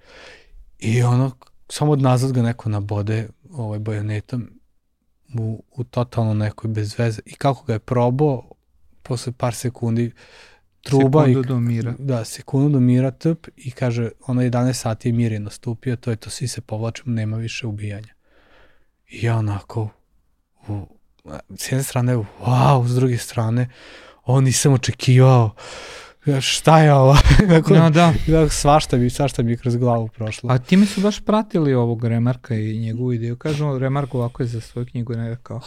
i 0.78 1.02
ono, 1.02 1.30
samo 1.68 1.92
od 1.92 2.02
nazad 2.02 2.32
ga 2.32 2.42
neko 2.42 2.68
nabode 2.68 3.28
ovaj 3.52 3.78
bajonetom 3.78 4.50
u, 5.38 5.64
u 5.70 5.84
totalno 5.84 6.34
nekoj 6.34 6.68
bez 6.68 6.98
veze. 6.98 7.22
I 7.26 7.34
kako 7.34 7.64
ga 7.64 7.72
je 7.72 7.78
probao, 7.78 8.50
posle 9.02 9.32
par 9.32 9.54
sekundi, 9.54 10.12
truba 10.80 11.20
sekundu 11.20 11.40
i, 11.40 11.46
do 11.46 11.60
mira. 11.60 11.94
Da, 11.98 12.24
sekundu 12.24 12.68
do 12.68 12.80
mira 12.80 13.10
tp 13.10 13.48
i 13.56 13.70
kaže, 13.70 14.10
ono 14.26 14.42
11 14.42 14.72
sati 14.72 15.08
je 15.08 15.12
mir 15.12 15.32
je 15.32 15.40
nastupio, 15.40 15.96
to 15.96 16.10
je 16.10 16.16
to, 16.16 16.30
svi 16.30 16.48
se 16.48 16.60
povlačimo, 16.60 17.14
nema 17.14 17.36
više 17.36 17.66
ubijanja. 17.66 18.14
I 19.08 19.26
ja 19.26 19.36
onako, 19.36 19.88
u, 20.68 20.86
s 21.56 21.72
jedne 21.72 21.82
strane, 21.82 22.16
wow, 22.16 22.88
s 22.88 22.94
druge 22.94 23.18
strane, 23.18 23.68
ovo 24.24 24.40
nisam 24.40 24.72
očekivao 24.72 25.54
šta 26.40 26.78
je 26.78 26.94
ovo? 26.94 27.16
Dakle, 27.48 27.78
no, 27.78 27.90
da. 27.90 28.12
Svašta 28.50 28.96
bi, 28.96 29.10
svašta 29.10 29.42
bi 29.42 29.56
kroz 29.56 29.76
glavu 29.76 30.08
prošlo. 30.08 30.50
A 30.52 30.58
time 30.58 30.86
su 30.86 31.00
baš 31.00 31.20
pratili 31.20 31.74
ovog 31.74 32.04
Remarka 32.04 32.54
i 32.54 32.78
njegovu 32.78 33.12
ideju. 33.12 33.36
Kažu, 33.36 33.78
Remark 33.78 34.14
ovako 34.14 34.42
je 34.42 34.46
za 34.46 34.60
svoju 34.60 34.86
knjigu 34.86 35.14
rekao. 35.14 35.60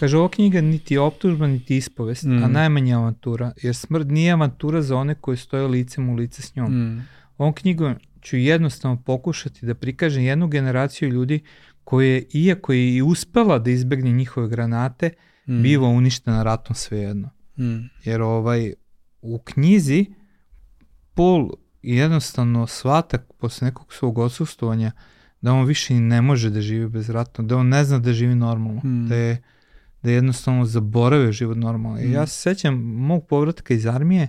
Kaže, 0.00 0.18
ova 0.18 0.28
knjiga 0.28 0.60
niti 0.60 0.98
optužba, 0.98 1.46
niti 1.46 1.76
ispovest, 1.76 2.24
mm. 2.24 2.44
a 2.44 2.48
najmanje 2.48 2.94
avantura, 2.94 3.52
jer 3.62 3.76
smrt 3.76 4.08
nije 4.08 4.32
avantura 4.32 4.82
za 4.82 4.96
one 4.96 5.14
koje 5.14 5.36
stoje 5.36 5.66
licem 5.66 6.08
u 6.08 6.14
lice 6.14 6.42
s 6.42 6.56
njom. 6.56 6.72
Mm. 6.72 7.06
Ovom 7.38 7.52
knjigom 7.52 7.94
ću 8.20 8.36
jednostavno 8.36 9.02
pokušati 9.02 9.66
da 9.66 9.74
prikažem 9.74 10.22
jednu 10.22 10.48
generaciju 10.48 11.08
ljudi 11.08 11.40
koje, 11.84 12.24
iako 12.32 12.72
je 12.72 12.94
i 12.96 13.02
uspela 13.02 13.58
da 13.58 13.70
izbegne 13.70 14.12
njihove 14.12 14.48
granate, 14.48 15.10
mm. 15.48 15.62
biva 15.62 15.88
uništena 15.88 16.42
ratom 16.42 16.76
svejedno. 16.76 17.30
Mm. 17.58 17.90
Jer 18.04 18.22
ovaj, 18.22 18.72
u 19.22 19.38
knjizi 19.38 20.06
Paul 21.14 21.50
jednostavno 21.82 22.66
svatak 22.66 23.32
posle 23.38 23.64
nekog 23.64 23.92
svog 23.92 24.18
odsustovanja 24.18 24.92
da 25.40 25.52
on 25.52 25.66
više 25.66 25.94
ne 25.94 26.22
može 26.22 26.50
da 26.50 26.60
živi 26.60 26.88
bez 26.88 27.10
rata, 27.10 27.42
da 27.42 27.56
on 27.56 27.68
ne 27.68 27.84
zna 27.84 27.98
da 27.98 28.12
živi 28.12 28.34
normalno, 28.34 28.80
mm. 28.84 29.08
da 29.08 29.16
je 29.16 29.42
da 30.02 30.10
je 30.10 30.14
jednostavno 30.14 30.64
zaboravio 30.64 31.32
život 31.32 31.56
normalno. 31.56 32.00
I 32.00 32.06
mm. 32.06 32.12
ja 32.12 32.26
se 32.26 32.40
sećam 32.40 32.74
mog 32.82 33.26
povratka 33.26 33.74
iz 33.74 33.86
armije 33.86 34.28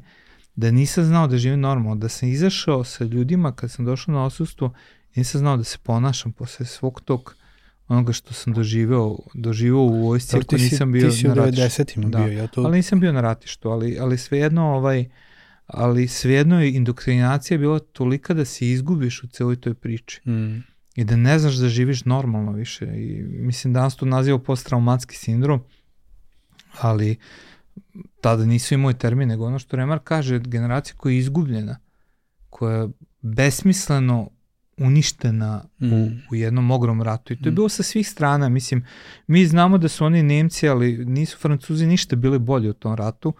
da 0.55 0.71
nisam 0.71 1.03
znao 1.03 1.27
da 1.27 1.37
živim 1.37 1.59
normalno, 1.59 1.95
da 1.95 2.09
sam 2.09 2.29
izašao 2.29 2.83
sa 2.83 3.03
ljudima 3.03 3.51
kad 3.51 3.71
sam 3.71 3.85
došao 3.85 4.13
na 4.13 4.25
osustvo 4.25 4.73
nisam 5.15 5.39
znao 5.39 5.57
da 5.57 5.63
se 5.63 5.77
ponašam 5.83 6.31
posle 6.31 6.65
svog 6.65 7.01
tog 7.01 7.35
onoga 7.87 8.13
što 8.13 8.33
sam 8.33 8.53
doživeo, 8.53 9.17
doživeo 9.33 9.81
u 9.81 10.07
vojsci, 10.07 10.37
ako 10.37 10.55
nisam 10.55 10.91
bio 10.91 11.09
ti 11.09 11.17
si 11.17 11.27
na 11.27 11.33
ratištu. 11.33 12.01
Da, 12.01 12.19
bio, 12.19 12.37
ja 12.37 12.47
to... 12.47 12.61
ali 12.61 12.77
nisam 12.77 12.99
bio 12.99 13.11
na 13.11 13.21
ratištu, 13.21 13.69
ali, 13.69 13.97
ali 13.99 14.17
svejedno 14.17 14.75
ovaj, 14.75 15.05
ali 15.67 16.07
svejedno 16.07 16.61
je 16.61 16.73
indoktrinacija 16.73 17.57
bila 17.57 17.79
tolika 17.79 18.33
da 18.33 18.45
se 18.45 18.69
izgubiš 18.69 19.23
u 19.23 19.27
celoj 19.27 19.55
toj 19.55 19.73
priči. 19.73 20.29
Mm. 20.29 20.63
I 20.95 21.03
da 21.03 21.15
ne 21.15 21.39
znaš 21.39 21.55
da 21.55 21.69
živiš 21.69 22.05
normalno 22.05 22.51
više. 22.51 22.85
I 22.85 23.23
mislim 23.23 23.73
danas 23.73 23.95
to 23.95 24.05
naziva 24.05 24.39
posttraumatski 24.39 25.15
sindrom, 25.15 25.61
ali 26.81 27.15
tada 28.21 28.45
nisu 28.45 28.73
i 28.73 28.77
moj 28.77 28.93
termin, 28.93 29.27
nego 29.27 29.45
ono 29.45 29.59
što 29.59 29.77
Remar 29.77 29.99
kaže, 30.03 30.39
generacija 30.39 30.95
koja 30.97 31.13
je 31.13 31.17
izgubljena, 31.17 31.77
koja 32.49 32.77
je 32.77 32.89
besmisleno 33.21 34.29
uništena 34.77 35.63
mm. 35.79 35.93
u, 35.93 36.11
u 36.31 36.35
jednom 36.35 36.71
ogrom 36.71 37.01
ratu 37.01 37.33
i 37.33 37.35
to 37.35 37.45
je 37.45 37.51
mm. 37.51 37.55
bilo 37.55 37.69
sa 37.69 37.83
svih 37.83 38.09
strana, 38.09 38.49
mislim, 38.49 38.85
mi 39.27 39.45
znamo 39.45 39.77
da 39.77 39.87
su 39.87 40.05
oni 40.05 40.23
Nemci, 40.23 40.69
ali 40.69 41.05
nisu 41.05 41.37
Francuzi 41.37 41.85
ništa 41.85 42.15
bili 42.15 42.39
bolji 42.39 42.69
u 42.69 42.73
tom 42.73 42.95
ratu, 42.95 43.33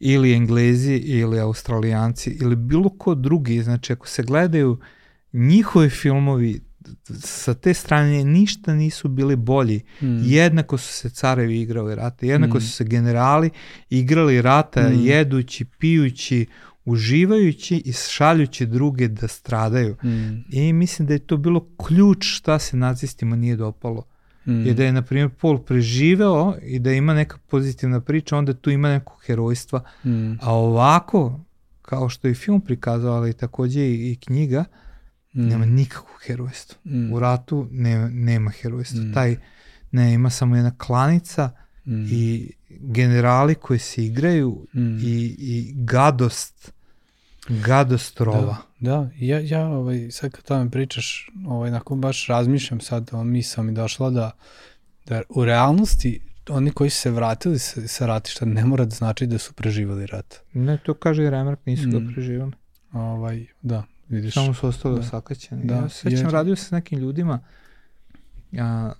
ili 0.00 0.32
Englezi, 0.32 0.94
ili 0.94 1.40
Australijanci, 1.40 2.30
ili 2.30 2.56
bilo 2.56 2.88
ko 2.88 3.14
drugi, 3.14 3.62
znači 3.62 3.92
ako 3.92 4.06
se 4.06 4.22
gledaju 4.22 4.78
njihovi 5.32 5.90
filmovi 5.90 6.60
sa 7.20 7.54
te 7.54 7.74
strane 7.74 8.24
ništa 8.24 8.74
nisu 8.74 9.08
bili 9.08 9.36
bolji. 9.36 9.80
Mm. 10.02 10.20
Jednako 10.24 10.78
su 10.78 10.92
se 10.92 11.10
carevi 11.10 11.60
igrali 11.60 11.94
rata, 11.94 12.26
jednako 12.26 12.58
mm. 12.58 12.60
su 12.60 12.68
se 12.68 12.84
generali 12.84 13.50
igrali 13.90 14.42
rata 14.42 14.88
mm. 14.88 15.06
jedući, 15.06 15.64
pijući, 15.64 16.46
uživajući 16.84 17.76
i 17.76 17.92
šaljući 17.92 18.66
druge 18.66 19.08
da 19.08 19.28
stradaju. 19.28 19.96
Mm. 20.04 20.44
I 20.50 20.72
mislim 20.72 21.08
da 21.08 21.14
je 21.14 21.18
to 21.18 21.36
bilo 21.36 21.66
ključ 21.86 22.18
šta 22.20 22.58
se 22.58 22.76
nacistima 22.76 23.36
nije 23.36 23.56
dopalo. 23.56 24.04
mm. 24.46 24.66
je 24.66 24.74
da 24.74 24.84
je, 24.84 24.92
na 24.92 25.02
primjer, 25.02 25.28
Paul 25.40 25.58
preživeo 25.58 26.54
i 26.62 26.78
da 26.78 26.92
ima 26.92 27.14
neka 27.14 27.38
pozitivna 27.46 28.00
priča, 28.00 28.36
onda 28.36 28.54
tu 28.54 28.70
ima 28.70 28.88
neko 28.88 29.18
herojstva. 29.26 29.82
Mm. 30.04 30.32
A 30.40 30.54
ovako, 30.54 31.40
kao 31.82 32.08
što 32.08 32.28
je 32.28 32.34
film 32.34 32.60
prikazao, 32.60 33.14
ali 33.14 33.32
takođe 33.32 33.80
i, 33.80 34.12
i 34.12 34.16
knjiga, 34.16 34.64
mm. 35.34 35.48
nema 35.48 35.64
nikakvog 35.64 36.20
herojstva. 36.26 36.78
Mm. 36.84 37.12
U 37.12 37.20
ratu 37.20 37.68
nema, 37.70 38.08
nema 38.08 38.50
herojstva. 38.50 39.02
Mm. 39.02 39.12
Taj, 39.14 39.36
ne, 39.90 40.14
ima 40.14 40.30
samo 40.30 40.56
jedna 40.56 40.72
klanica 40.78 41.50
mm. 41.86 42.04
i 42.10 42.52
generali 42.80 43.54
koji 43.54 43.78
se 43.78 44.04
igraju 44.04 44.66
mm. 44.74 44.98
i, 44.98 45.36
i 45.38 45.72
gadost 45.74 46.72
gadost 47.48 48.20
rova. 48.20 48.56
Da, 48.80 48.90
da. 48.90 49.10
ja, 49.18 49.38
ja 49.38 49.68
ovaj, 49.68 50.10
sad 50.10 50.30
kad 50.30 50.44
tome 50.44 50.70
pričaš, 50.70 51.30
ovaj, 51.46 51.70
nakon 51.70 52.00
baš 52.00 52.26
razmišljam 52.26 52.80
sad, 52.80 53.10
on 53.12 53.28
misla 53.30 53.62
mi 53.62 53.72
došla 53.72 54.10
da, 54.10 54.30
da 55.06 55.22
u 55.28 55.44
realnosti 55.44 56.20
oni 56.48 56.70
koji 56.70 56.90
su 56.90 57.00
se 57.00 57.10
vratili 57.10 57.58
sa, 57.58 57.88
sa 57.88 58.06
ratišta 58.06 58.44
ne 58.44 58.64
mora 58.64 58.84
da 58.84 58.90
znači 58.90 59.26
da 59.26 59.38
su 59.38 59.52
preživali 59.52 60.06
rat. 60.06 60.40
Ne, 60.52 60.78
to 60.84 60.94
kaže 60.94 61.24
i 61.24 61.30
Remark, 61.30 61.60
nisu 61.66 61.88
mm. 61.88 61.90
ga 61.90 62.12
preživali. 62.12 62.52
Ovaj, 62.92 63.46
da, 63.62 63.84
vidiš. 64.08 64.34
Samo 64.34 64.54
su 64.54 64.66
ostali 64.66 64.96
da. 64.96 65.02
sakaćeni. 65.02 65.64
Da, 65.64 65.74
ja 65.74 65.88
sećam, 65.88 66.18
jer... 66.18 66.30
radio 66.30 66.56
sa 66.56 66.76
nekim 66.76 66.98
ljudima 66.98 67.40
a, 68.58 68.92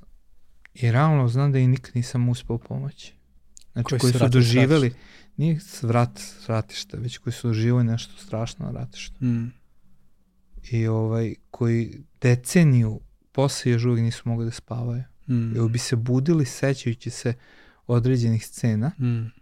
i 0.75 0.93
realno 0.93 1.29
znam 1.29 1.53
da 1.53 1.59
i 1.59 1.67
nikad 1.67 1.97
nisam 1.97 2.29
uspeo 2.29 2.59
pomoći. 2.59 3.15
Znači, 3.73 3.89
koji, 3.89 4.01
koji 4.01 4.13
su 4.13 4.29
doživeli, 4.29 4.95
nije 5.37 5.59
vrat, 5.83 6.21
ratišta, 6.47 6.97
već 6.97 7.19
koji 7.19 7.35
su 7.35 7.49
doživali 7.49 7.85
nešto 7.85 8.13
strašno 8.17 8.67
na 8.67 8.73
ratištu. 8.73 9.25
Mm. 9.25 9.53
I 10.71 10.87
ovaj, 10.87 11.35
koji 11.51 12.03
deceniju 12.21 13.01
posle 13.33 13.73
još 13.73 13.85
uvijek 13.85 14.05
nisu 14.05 14.23
mogli 14.25 14.45
da 14.45 14.51
spavaju. 14.51 15.03
Mm. 15.29 15.57
Evo 15.57 15.69
bi 15.69 15.79
se 15.79 15.97
budili 15.97 16.45
sećajući 16.45 17.11
se 17.11 17.35
određenih 17.87 18.47
scena, 18.47 18.93
mm. 18.99 19.33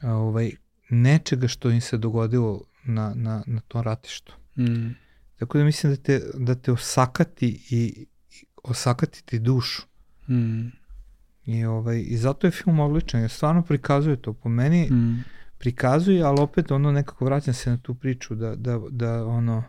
a, 0.00 0.14
ovaj, 0.14 0.52
nečega 0.90 1.48
što 1.48 1.70
im 1.70 1.80
se 1.80 1.98
dogodilo 1.98 2.64
na, 2.84 3.12
na, 3.14 3.42
na 3.46 3.60
tom 3.60 3.82
ratištu. 3.82 4.34
Mm. 4.58 4.90
Tako 5.36 5.58
da 5.58 5.64
mislim 5.64 5.92
da 5.92 6.02
te, 6.02 6.22
da 6.34 6.54
te 6.54 6.72
osakati 6.72 7.48
i, 7.70 8.06
i 8.30 8.46
osakati 8.62 9.24
ti 9.24 9.38
dušu. 9.38 9.82
Mm. 10.28 10.79
I, 11.50 11.64
ovaj, 11.64 12.04
I 12.08 12.16
zato 12.16 12.46
je 12.46 12.50
film 12.50 12.80
odličan, 12.80 13.20
jer 13.20 13.30
stvarno 13.30 13.62
prikazuje 13.62 14.16
to. 14.16 14.32
Po 14.32 14.48
meni 14.48 14.90
mm. 14.90 15.24
prikazuje, 15.58 16.22
ali 16.22 16.40
opet 16.40 16.70
ono 16.70 16.92
nekako 16.92 17.24
vraćam 17.24 17.54
se 17.54 17.70
na 17.70 17.76
tu 17.76 17.94
priču 17.94 18.34
da, 18.34 18.54
da, 18.56 18.80
da 18.90 19.26
ono 19.26 19.64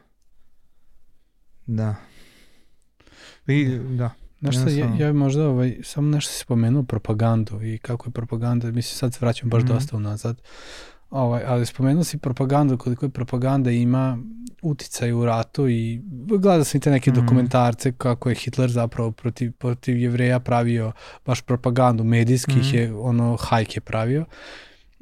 da 1.65 1.95
I, 3.47 3.79
da. 3.89 4.09
Znaš 4.39 4.55
šta, 4.55 4.69
ja, 4.69 4.95
ja 4.99 5.13
možda 5.13 5.47
ovaj, 5.47 5.77
samo 5.83 6.07
nešto 6.07 6.33
si 6.33 6.39
spomenuo 6.39 6.83
propagandu 6.83 7.63
i 7.63 7.77
kako 7.77 8.09
je 8.09 8.13
propaganda, 8.13 8.71
mislim 8.71 8.97
sad 8.97 9.13
se 9.13 9.19
vraćam 9.21 9.49
baš 9.49 9.63
mm 9.63 9.67
dosta 9.67 9.97
unazad, 9.97 10.41
ovaj, 11.11 11.43
ali 11.47 11.65
spomenuo 11.65 12.03
si 12.03 12.17
propagandu, 12.17 12.77
koliko 12.77 13.05
je 13.05 13.09
propaganda 13.09 13.71
ima 13.71 14.17
uticaj 14.61 15.11
u 15.11 15.25
ratu 15.25 15.69
i 15.69 16.01
gledao 16.39 16.63
sam 16.63 16.77
i 16.77 16.81
te 16.81 16.91
neke 16.91 17.11
mm 17.11 17.15
dokumentarce 17.15 17.91
kako 17.91 18.29
je 18.29 18.35
Hitler 18.35 18.71
zapravo 18.71 19.11
protiv, 19.11 19.51
protiv 19.51 19.97
jevreja 19.97 20.39
pravio 20.39 20.91
baš 21.25 21.41
propagandu, 21.41 22.03
medijskih 22.03 22.73
mm 22.73 22.75
je 22.75 22.93
ono 22.95 23.37
hajke 23.41 23.81
pravio. 23.81 24.25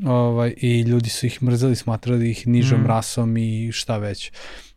Ovaj, 0.06 0.54
i 0.58 0.82
ljudi 0.82 1.10
su 1.10 1.26
ih 1.26 1.44
mrzali, 1.44 1.76
smatrali 1.76 2.32
ih 2.32 2.48
nižom 2.48 2.82
mm 2.82 2.88
rasom 2.88 3.38
i 3.38 3.72
šta 3.72 3.98
već. 3.98 4.32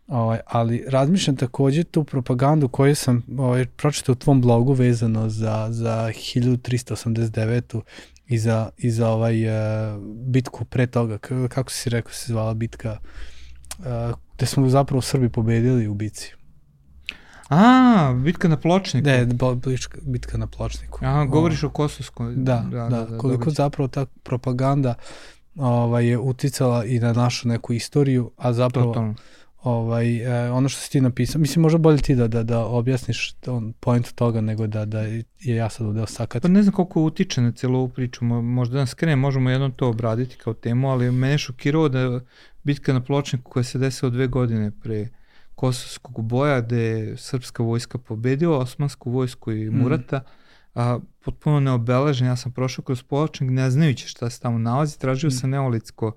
Ovaj, 0.07 0.39
ali 0.47 0.85
razmišljam 0.89 1.37
takođe 1.37 1.85
tu 1.85 2.05
propagandu 2.05 2.69
koju 2.69 2.95
sam 2.95 3.23
ovaj, 3.39 3.67
pročitao 3.67 4.13
u 4.13 4.17
tvom 4.17 4.41
blogu 4.41 4.73
vezano 4.73 5.29
za, 5.29 5.69
za 5.71 6.11
1389 6.15 7.81
i 8.33 8.39
za, 8.39 8.71
i 8.79 8.91
za 8.91 9.09
ovaj, 9.09 9.47
uh, 9.47 10.03
bitku 10.27 10.65
pre 10.65 10.87
toga, 10.87 11.19
kako 11.49 11.71
si 11.71 11.91
rekao 11.91 12.13
se 12.13 12.33
zvala 12.33 12.55
bitka, 12.55 12.99
uh, 13.79 13.85
gde 14.37 14.47
smo 14.47 14.69
zapravo 14.69 14.99
u 14.99 15.03
Srbiji 15.03 15.29
pobedili 15.29 15.89
u 15.89 15.95
bici. 15.95 16.35
A, 17.51 18.15
bitka 18.25 18.49
na 18.49 18.57
pločniku. 18.57 19.09
Ne, 19.09 19.27
bitka, 19.67 19.99
bitka 20.03 20.39
na 20.39 20.47
pločniku. 20.47 20.99
Aha, 21.03 21.25
govoriš 21.25 21.63
o 21.63 21.71
Kosovskoj. 21.71 22.35
Da, 22.37 22.67
da, 22.71 22.79
da, 22.79 22.89
da, 22.89 23.05
da 23.05 23.19
koliko 23.19 23.45
da, 23.45 23.51
zapravo 23.51 23.89
ta 23.89 24.07
propaganda 24.23 24.95
ovaj, 25.57 26.07
je 26.07 26.19
uticala 26.19 26.85
i 26.85 26.99
na 26.99 27.13
našu 27.13 27.49
neku 27.49 27.73
istoriju, 27.73 28.31
a 28.37 28.53
zapravo... 28.53 28.87
Totalno 28.87 29.15
ovaj, 29.63 30.17
e, 30.17 30.51
ono 30.51 30.69
što 30.69 30.81
si 30.81 30.91
ti 30.91 31.01
napisao, 31.01 31.41
mislim 31.41 31.63
možda 31.63 31.79
bolje 31.79 31.99
ti 31.99 32.15
da, 32.15 32.29
da, 32.29 32.43
da 32.43 32.65
objasniš 32.65 33.35
on 33.47 33.73
point 33.73 34.13
toga 34.15 34.41
nego 34.41 34.67
da, 34.67 34.85
da 34.85 35.01
je 35.01 35.25
ja 35.41 35.71
sad 35.71 35.87
ovde 35.87 36.03
osakati. 36.03 36.43
Pa 36.43 36.49
ne 36.49 36.63
znam 36.63 36.75
koliko 36.75 37.03
utiče 37.03 37.41
na 37.41 37.53
cijelu 37.53 37.79
ovu 37.79 37.89
priču, 37.89 38.25
možda 38.25 38.79
nas 38.79 38.95
krene, 38.95 39.17
možemo 39.17 39.51
jednom 39.51 39.73
to 39.73 39.89
obraditi 39.89 40.37
kao 40.37 40.55
temu, 40.55 40.91
ali 40.91 41.13
mene 41.13 41.39
šokirao 41.39 41.89
da 41.89 42.21
bitka 42.63 42.93
na 42.93 43.01
pločniku 43.01 43.51
koja 43.51 43.63
se 43.63 43.79
desila 43.79 44.11
dve 44.11 44.27
godine 44.27 44.71
pre 44.83 45.09
kosovskog 45.55 46.25
boja, 46.25 46.61
gde 46.61 46.83
je 46.83 47.17
srpska 47.17 47.63
vojska 47.63 47.99
pobedila 47.99 48.59
osmansku 48.59 49.11
vojsku 49.11 49.53
i 49.53 49.71
mm. 49.71 49.75
Murata, 49.75 50.19
mm. 50.19 50.23
a, 50.75 50.99
potpuno 51.25 51.61
neobeležen, 51.61 52.27
ja 52.27 52.37
sam 52.37 52.53
prošao 52.53 52.85
kroz 52.85 53.03
pločnik 53.03 53.51
ne 53.51 53.71
znajući 53.71 54.09
šta 54.09 54.31
se 54.31 54.41
tamo 54.41 54.59
nalazi, 54.59 54.99
tražio 54.99 55.29
mm. 55.29 55.31
sam 55.31 55.51
neolitsko 55.51 56.13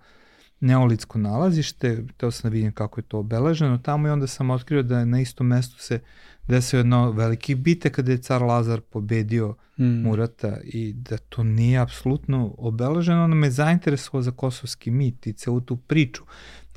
neolitsko 0.60 1.20
nalazište, 1.20 2.04
teo 2.18 2.32
sam 2.32 2.50
da 2.50 2.54
vidim 2.54 2.72
kako 2.72 3.00
je 3.00 3.04
to 3.04 3.20
obeleženo 3.20 3.78
tamo 3.78 4.08
i 4.08 4.12
onda 4.12 4.28
sam 4.28 4.50
otkrio 4.50 4.84
da 4.84 5.00
je 5.00 5.06
na 5.06 5.22
istom 5.22 5.48
mestu 5.48 5.80
se 5.80 6.00
desio 6.48 6.78
jedno 6.78 7.12
veliki 7.12 7.56
bite 7.56 7.90
kada 7.90 8.12
je 8.12 8.18
car 8.18 8.42
Lazar 8.42 8.82
pobedio 8.82 9.56
mm. 9.78 9.86
Murata 9.86 10.58
i 10.64 10.94
da 10.94 11.18
to 11.18 11.44
nije 11.44 11.80
apsolutno 11.80 12.56
obeleženo, 12.58 13.24
ono 13.24 13.36
me 13.36 13.50
zainteresovalo 13.50 14.22
za 14.22 14.32
kosovski 14.32 14.92
mit 14.92 15.28
i 15.28 15.34
celu 15.34 15.62
tu 15.62 15.78
priču 15.78 16.24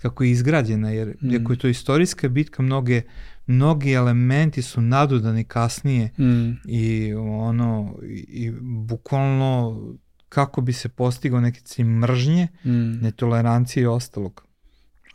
kako 0.02 0.24
je 0.24 0.30
izgrađena, 0.30 0.90
jer 0.90 1.16
mm. 1.22 1.42
ako 1.42 1.52
je 1.52 1.58
to 1.58 1.68
istorijska 1.68 2.28
bitka, 2.28 2.62
mnoge 2.62 3.02
mnogi 3.48 3.92
elementi 3.92 4.62
su 4.62 4.80
nadodani 4.80 5.44
kasnije 5.44 6.10
mm. 6.18 6.60
i 6.64 7.14
ono 7.14 7.98
i 8.28 8.52
bukvalno 8.60 9.80
kako 10.28 10.60
bi 10.60 10.72
se 10.72 10.88
postigao 10.88 11.40
neki 11.40 11.60
cilj 11.60 11.84
mržnje, 11.84 12.48
mm. 12.64 13.00
netolerancije 13.02 13.82
i 13.82 13.86
ostalog. 13.86 14.44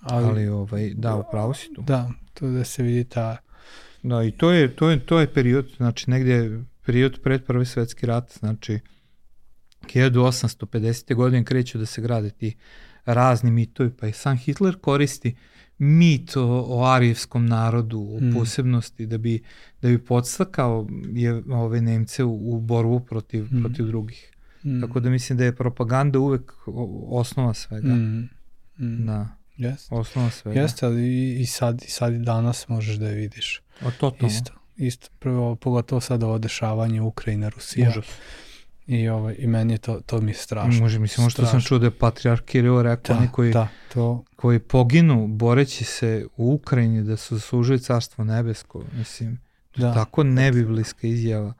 Ali, 0.01 0.25
ali 0.25 0.47
ovaj, 0.47 0.93
da, 0.93 1.15
upravo 1.15 1.53
si 1.53 1.73
tu. 1.73 1.81
Da, 1.81 2.11
to 2.33 2.49
da 2.49 2.63
se 2.63 2.83
vidi 2.83 3.03
ta... 3.03 3.37
Da, 4.03 4.23
i 4.23 4.31
to 4.31 4.51
je, 4.51 4.75
to 4.75 4.89
je, 4.89 5.05
to 5.05 5.19
je 5.19 5.33
period, 5.33 5.69
znači 5.77 6.09
negde 6.09 6.59
period 6.85 7.19
pred 7.23 7.45
prvi 7.45 7.65
svetski 7.65 8.05
rat, 8.05 8.31
znači 8.39 8.79
1850. 9.81 11.15
godine 11.15 11.45
kreću 11.45 11.77
da 11.77 11.85
se 11.85 12.01
grade 12.01 12.29
ti 12.29 12.55
razni 13.05 13.51
mitovi, 13.51 13.91
pa 13.99 14.07
i 14.07 14.11
sam 14.11 14.37
Hitler 14.37 14.75
koristi 14.81 15.35
mit 15.77 16.37
o, 16.37 16.65
o 16.67 16.85
arijevskom 16.85 17.45
narodu, 17.45 17.99
o 18.01 18.19
mm. 18.19 18.33
posebnosti, 18.33 19.05
da 19.05 19.17
bi, 19.17 19.43
da 19.81 19.89
bi 19.89 20.05
podstakao 20.05 20.87
je, 21.13 21.43
ove 21.49 21.81
Nemce 21.81 22.23
u, 22.23 22.55
u 22.55 22.61
borbu 22.61 22.99
protiv, 22.99 23.43
mm. 23.51 23.61
protiv 23.61 23.85
drugih. 23.85 24.32
Mm. 24.65 24.81
Tako 24.81 24.99
da 24.99 25.09
mislim 25.09 25.37
da 25.37 25.43
je 25.43 25.55
propaganda 25.55 26.19
uvek 26.19 26.53
osnova 27.07 27.53
svega. 27.53 27.87
Mm. 27.87 28.29
Mm. 28.79 29.05
Da. 29.05 29.27
Jeste. 29.57 29.95
Osnova 29.95 30.29
svega. 30.29 30.61
Jeste, 30.61 30.85
ali 30.85 31.33
i 31.41 31.45
sad, 31.45 31.83
i 31.87 31.91
sad 31.91 32.13
i 32.13 32.19
danas 32.19 32.67
možeš 32.67 32.95
da 32.95 33.07
je 33.07 33.15
vidiš. 33.15 33.61
O, 33.85 33.91
totalno. 33.91 34.33
Isto. 34.33 34.51
Isto. 34.77 35.07
Prvo, 35.19 35.55
pogotovo 35.55 36.01
sad 36.01 36.23
ovo 36.23 36.37
dešavanje 36.37 37.01
Ukrajina, 37.01 37.49
Rusija. 37.49 37.89
Užas. 37.89 38.05
I, 38.87 39.09
ovaj, 39.09 39.35
I 39.37 39.47
meni 39.47 39.73
je 39.73 39.77
to, 39.77 40.01
to 40.05 40.21
mi 40.21 40.31
je 40.31 40.35
strašno. 40.35 40.81
Može, 40.81 40.99
mislim, 40.99 41.29
što 41.29 41.45
sam 41.45 41.61
čuo 41.61 41.79
da 41.79 41.85
je 41.85 41.91
Patriarh 41.91 42.41
Kirilo 42.41 42.83
rekao, 42.83 43.15
da, 43.15 43.19
oni 43.19 43.31
koji, 43.31 43.53
da, 43.53 43.67
to... 43.93 44.23
koji 44.35 44.59
poginu 44.59 45.27
boreći 45.27 45.83
se 45.83 46.27
u 46.37 46.53
Ukrajini 46.53 47.03
da 47.03 47.17
su 47.17 47.35
zaslužili 47.35 47.79
carstvo 47.79 48.23
nebesko, 48.23 48.83
mislim, 48.93 49.39
da. 49.75 49.93
tako 49.93 50.23
nebiblijska 50.23 51.07
izjava 51.07 51.53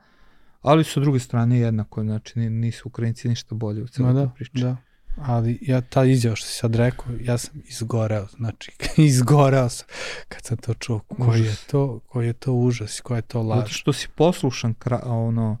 ali 0.64 0.84
su 0.84 1.00
druge 1.00 1.18
strane 1.18 1.58
jednako, 1.58 2.02
znači 2.02 2.38
nisu 2.40 2.88
Ukrajinci 2.88 3.28
ništa 3.28 3.54
bolje 3.54 3.82
u 3.82 3.88
celoj 3.88 4.12
da, 4.12 4.28
priči. 4.28 4.60
Da, 4.60 4.76
ali 5.16 5.58
ja 5.62 5.80
ta 5.80 6.04
izjava 6.04 6.36
što 6.36 6.46
si 6.46 6.58
sad 6.58 6.74
rekao, 6.74 7.06
ja 7.20 7.38
sam 7.38 7.62
izgoreo, 7.64 8.26
znači 8.36 8.72
izgoreo 8.96 9.68
sam 9.68 9.86
kad 10.28 10.44
sam 10.44 10.56
to 10.56 10.74
čuo, 10.74 11.00
koji 11.00 11.44
je 11.44 11.56
to, 11.70 12.00
koji 12.06 12.26
je 12.26 12.32
to 12.32 12.52
užas, 12.52 13.00
koja 13.00 13.16
je 13.16 13.22
to 13.22 13.42
laž. 13.42 13.58
Zato 13.58 13.70
što 13.70 13.92
si 13.92 14.08
poslušan 14.14 14.74
kra, 14.74 15.00
ono, 15.04 15.58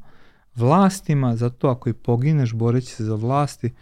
vlastima, 0.54 1.36
zato 1.36 1.68
ako 1.68 1.88
i 1.88 1.92
pogineš 1.92 2.52
boreći 2.52 2.86
se 2.86 3.04
za 3.04 3.14
vlasti, 3.14 3.72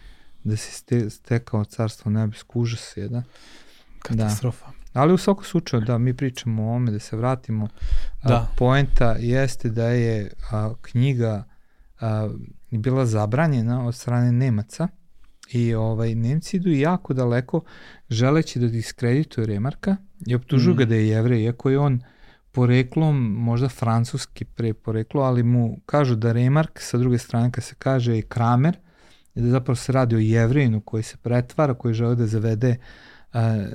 da 0.43 0.57
si 0.57 0.71
ste, 0.71 1.09
stekao 1.09 1.65
carstvo 1.65 2.11
nebesko, 2.11 2.59
užas 2.59 2.97
je, 2.97 3.07
da? 3.07 3.23
Katastrofa. 3.99 4.65
Da. 4.65 4.82
Ali 4.93 5.13
u 5.13 5.17
svakom 5.17 5.43
slučaju, 5.43 5.81
da, 5.81 5.97
mi 5.97 6.13
pričamo 6.13 6.63
o 6.63 6.75
ome, 6.75 6.91
da 6.91 6.99
se 6.99 7.17
vratimo. 7.17 7.67
Da. 8.23 8.35
A, 8.35 8.47
poenta 8.57 9.15
jeste 9.19 9.69
da 9.69 9.87
je 9.87 10.31
a, 10.51 10.73
knjiga 10.81 11.43
a, 11.99 12.29
bila 12.71 13.05
zabranjena 13.05 13.85
od 13.85 13.95
strane 13.95 14.31
Nemaca 14.31 14.87
i 15.51 15.73
ovaj 15.73 16.15
Nemci 16.15 16.57
idu 16.57 16.71
jako 16.71 17.13
daleko 17.13 17.61
želeći 18.09 18.59
da 18.59 18.67
diskredituju 18.67 19.45
Remarka 19.45 19.95
i 20.27 20.35
optužuju 20.35 20.73
mm. 20.73 20.77
ga 20.77 20.85
da 20.85 20.95
je 20.95 21.07
jevrej, 21.07 21.43
iako 21.43 21.69
je 21.69 21.79
on 21.79 22.01
poreklom, 22.51 23.33
možda 23.33 23.69
francuski 23.69 24.45
pre 24.45 24.73
poreklo, 24.73 25.21
ali 25.21 25.43
mu 25.43 25.77
kažu 25.85 26.15
da 26.15 26.31
Remark, 26.31 26.79
sa 26.79 26.97
druge 26.97 27.17
strane 27.17 27.51
kad 27.51 27.63
se 27.63 27.75
kaže 27.75 28.17
i 28.17 28.21
Kramer, 28.21 28.77
da 29.35 29.49
zapravo 29.49 29.75
se 29.75 29.91
radi 29.91 30.15
o 30.15 30.19
jevrinu 30.19 30.81
koji 30.81 31.03
se 31.03 31.17
pretvara, 31.17 31.73
koji 31.73 31.93
žele 31.93 32.15
da 32.15 32.27
zavede 32.27 32.71
a, 32.71 33.12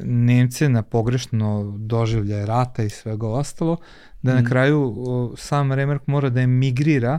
Nemce 0.05 0.69
na 0.69 0.83
pogrešno 0.83 1.75
doživljaje 1.79 2.47
rata 2.47 2.83
i 2.83 2.91
svega 2.91 3.29
ostalo, 3.29 3.77
da 4.23 4.33
mm. 4.33 4.37
na 4.37 4.49
kraju 4.49 4.95
o, 4.97 5.35
sam 5.37 5.73
Remark 5.73 6.03
mora 6.07 6.31
da 6.31 6.41
emigrira 6.41 7.19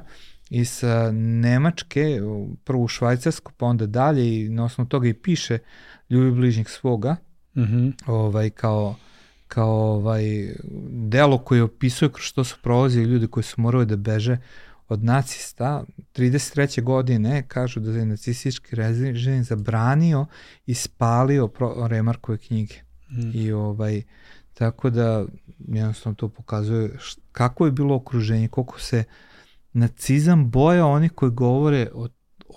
iz 0.49 0.81
Nemačke, 1.13 2.19
prvo 2.63 2.83
u 2.83 2.87
Švajcarsku, 2.87 3.51
pa 3.57 3.65
onda 3.65 3.85
dalje 3.85 4.45
i 4.45 4.49
na 4.49 4.65
osnovu 4.65 4.87
toga 4.87 5.07
i 5.07 5.13
piše 5.13 5.57
ljubi 6.09 6.31
bližnjeg 6.31 6.69
svoga, 6.69 7.15
mm 7.55 7.61
-hmm. 7.61 7.93
ovaj, 8.05 8.49
kao 8.49 8.95
kao 9.49 9.95
ovaj 9.95 10.23
delo 10.91 11.37
koje 11.37 11.63
opisuje 11.63 12.09
kroz 12.09 12.25
što 12.25 12.43
su 12.43 12.57
prolazili 12.61 13.05
ljudi 13.05 13.27
koji 13.27 13.43
su 13.43 13.61
morali 13.61 13.85
da 13.85 13.95
beže 13.95 14.37
od 14.89 15.03
nacista. 15.03 15.83
33. 16.13 16.83
godine 16.83 17.43
kažu 17.47 17.79
da 17.79 17.91
je 17.91 18.05
nacistički 18.05 18.75
režim 18.75 19.43
zabranio 19.43 20.25
i 20.65 20.73
spalio 20.73 21.47
pro, 21.47 21.87
Remarkove 21.87 22.37
knjige. 22.37 22.75
Mm. 23.11 23.31
I 23.33 23.51
ovaj, 23.51 24.03
tako 24.53 24.89
da 24.89 25.25
jednostavno 25.57 26.15
to 26.15 26.29
pokazuje 26.29 26.91
št, 26.99 27.19
kako 27.31 27.65
je 27.65 27.71
bilo 27.71 27.95
okruženje, 27.95 28.47
koliko 28.47 28.79
se 28.79 29.03
nacizam 29.73 30.49
boja 30.51 30.85
onih 30.85 31.11
koji 31.11 31.31
govore 31.31 31.87
o, 31.93 32.07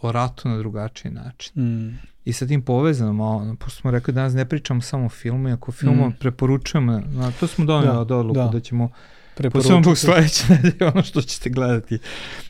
o 0.03 0.13
ratu 0.13 0.49
na 0.49 0.59
drugačiji 0.59 1.13
način. 1.13 1.63
Mm 1.63 2.13
i 2.25 2.33
sa 2.33 2.47
tim 2.47 2.63
povezano 2.63 3.13
malo, 3.13 3.57
pošto 3.59 3.81
smo 3.81 3.91
rekli 3.91 4.15
danas 4.15 4.35
ne 4.35 4.49
pričamo 4.49 4.81
samo 4.81 5.07
o 5.07 5.09
filmu, 5.09 5.53
ako 5.53 5.73
filmu 5.73 6.09
mm. 6.09 6.13
preporučujemo, 6.21 7.01
no, 7.13 7.33
to 7.41 7.47
smo 7.47 7.65
doneli 7.65 7.93
da, 7.93 8.01
od 8.01 8.11
odluku 8.11 8.41
da, 8.41 8.49
da 8.49 8.61
ćemo 8.61 8.91
Posebno 9.53 9.83
zbog 9.83 9.99
sledeće 9.99 10.45
nedelje 10.49 10.93
ono 10.95 11.03
što 11.03 11.23
ćete 11.23 11.51
gledati. 11.51 11.99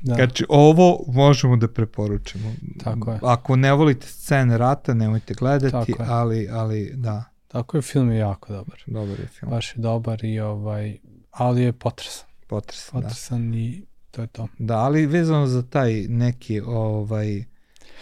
Da. 0.00 0.14
Znači, 0.14 0.44
ovo 0.48 1.04
možemo 1.08 1.56
da 1.56 1.68
preporučimo. 1.68 2.54
Tako 2.84 3.12
je. 3.12 3.18
Ako 3.22 3.56
ne 3.56 3.72
volite 3.72 4.06
scene 4.06 4.58
rata, 4.58 4.94
nemojte 4.94 5.34
gledati, 5.34 5.94
ali, 5.98 6.48
ali 6.50 6.92
da. 6.94 7.24
Tako 7.48 7.76
je, 7.76 7.82
film 7.82 8.10
je 8.10 8.18
jako 8.18 8.52
dobar. 8.52 8.82
Dobar 8.86 9.20
je 9.20 9.26
film. 9.26 9.50
Baš 9.50 9.76
je 9.76 9.80
dobar 9.80 10.24
i 10.24 10.40
ovaj, 10.40 10.98
ali 11.30 11.62
je 11.62 11.72
potresan. 11.72 12.28
Potresan, 12.46 13.02
potresan 13.02 13.50
da. 13.50 13.56
i 13.56 13.82
to 14.10 14.20
je 14.20 14.26
to. 14.26 14.48
Da, 14.58 14.78
ali 14.78 15.06
vezano 15.06 15.46
za 15.46 15.62
taj 15.62 16.06
neki 16.08 16.60
ovaj 16.60 17.44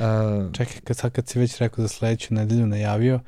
Uh, 0.00 0.52
Čekaj, 0.52 0.76
kad, 0.84 0.96
sad 0.96 1.12
kad 1.12 1.28
si 1.28 1.38
već 1.38 1.58
rekao 1.58 1.82
za 1.82 1.88
sledeću 1.88 2.34
nedelju 2.34 2.66
najavio, 2.66 3.20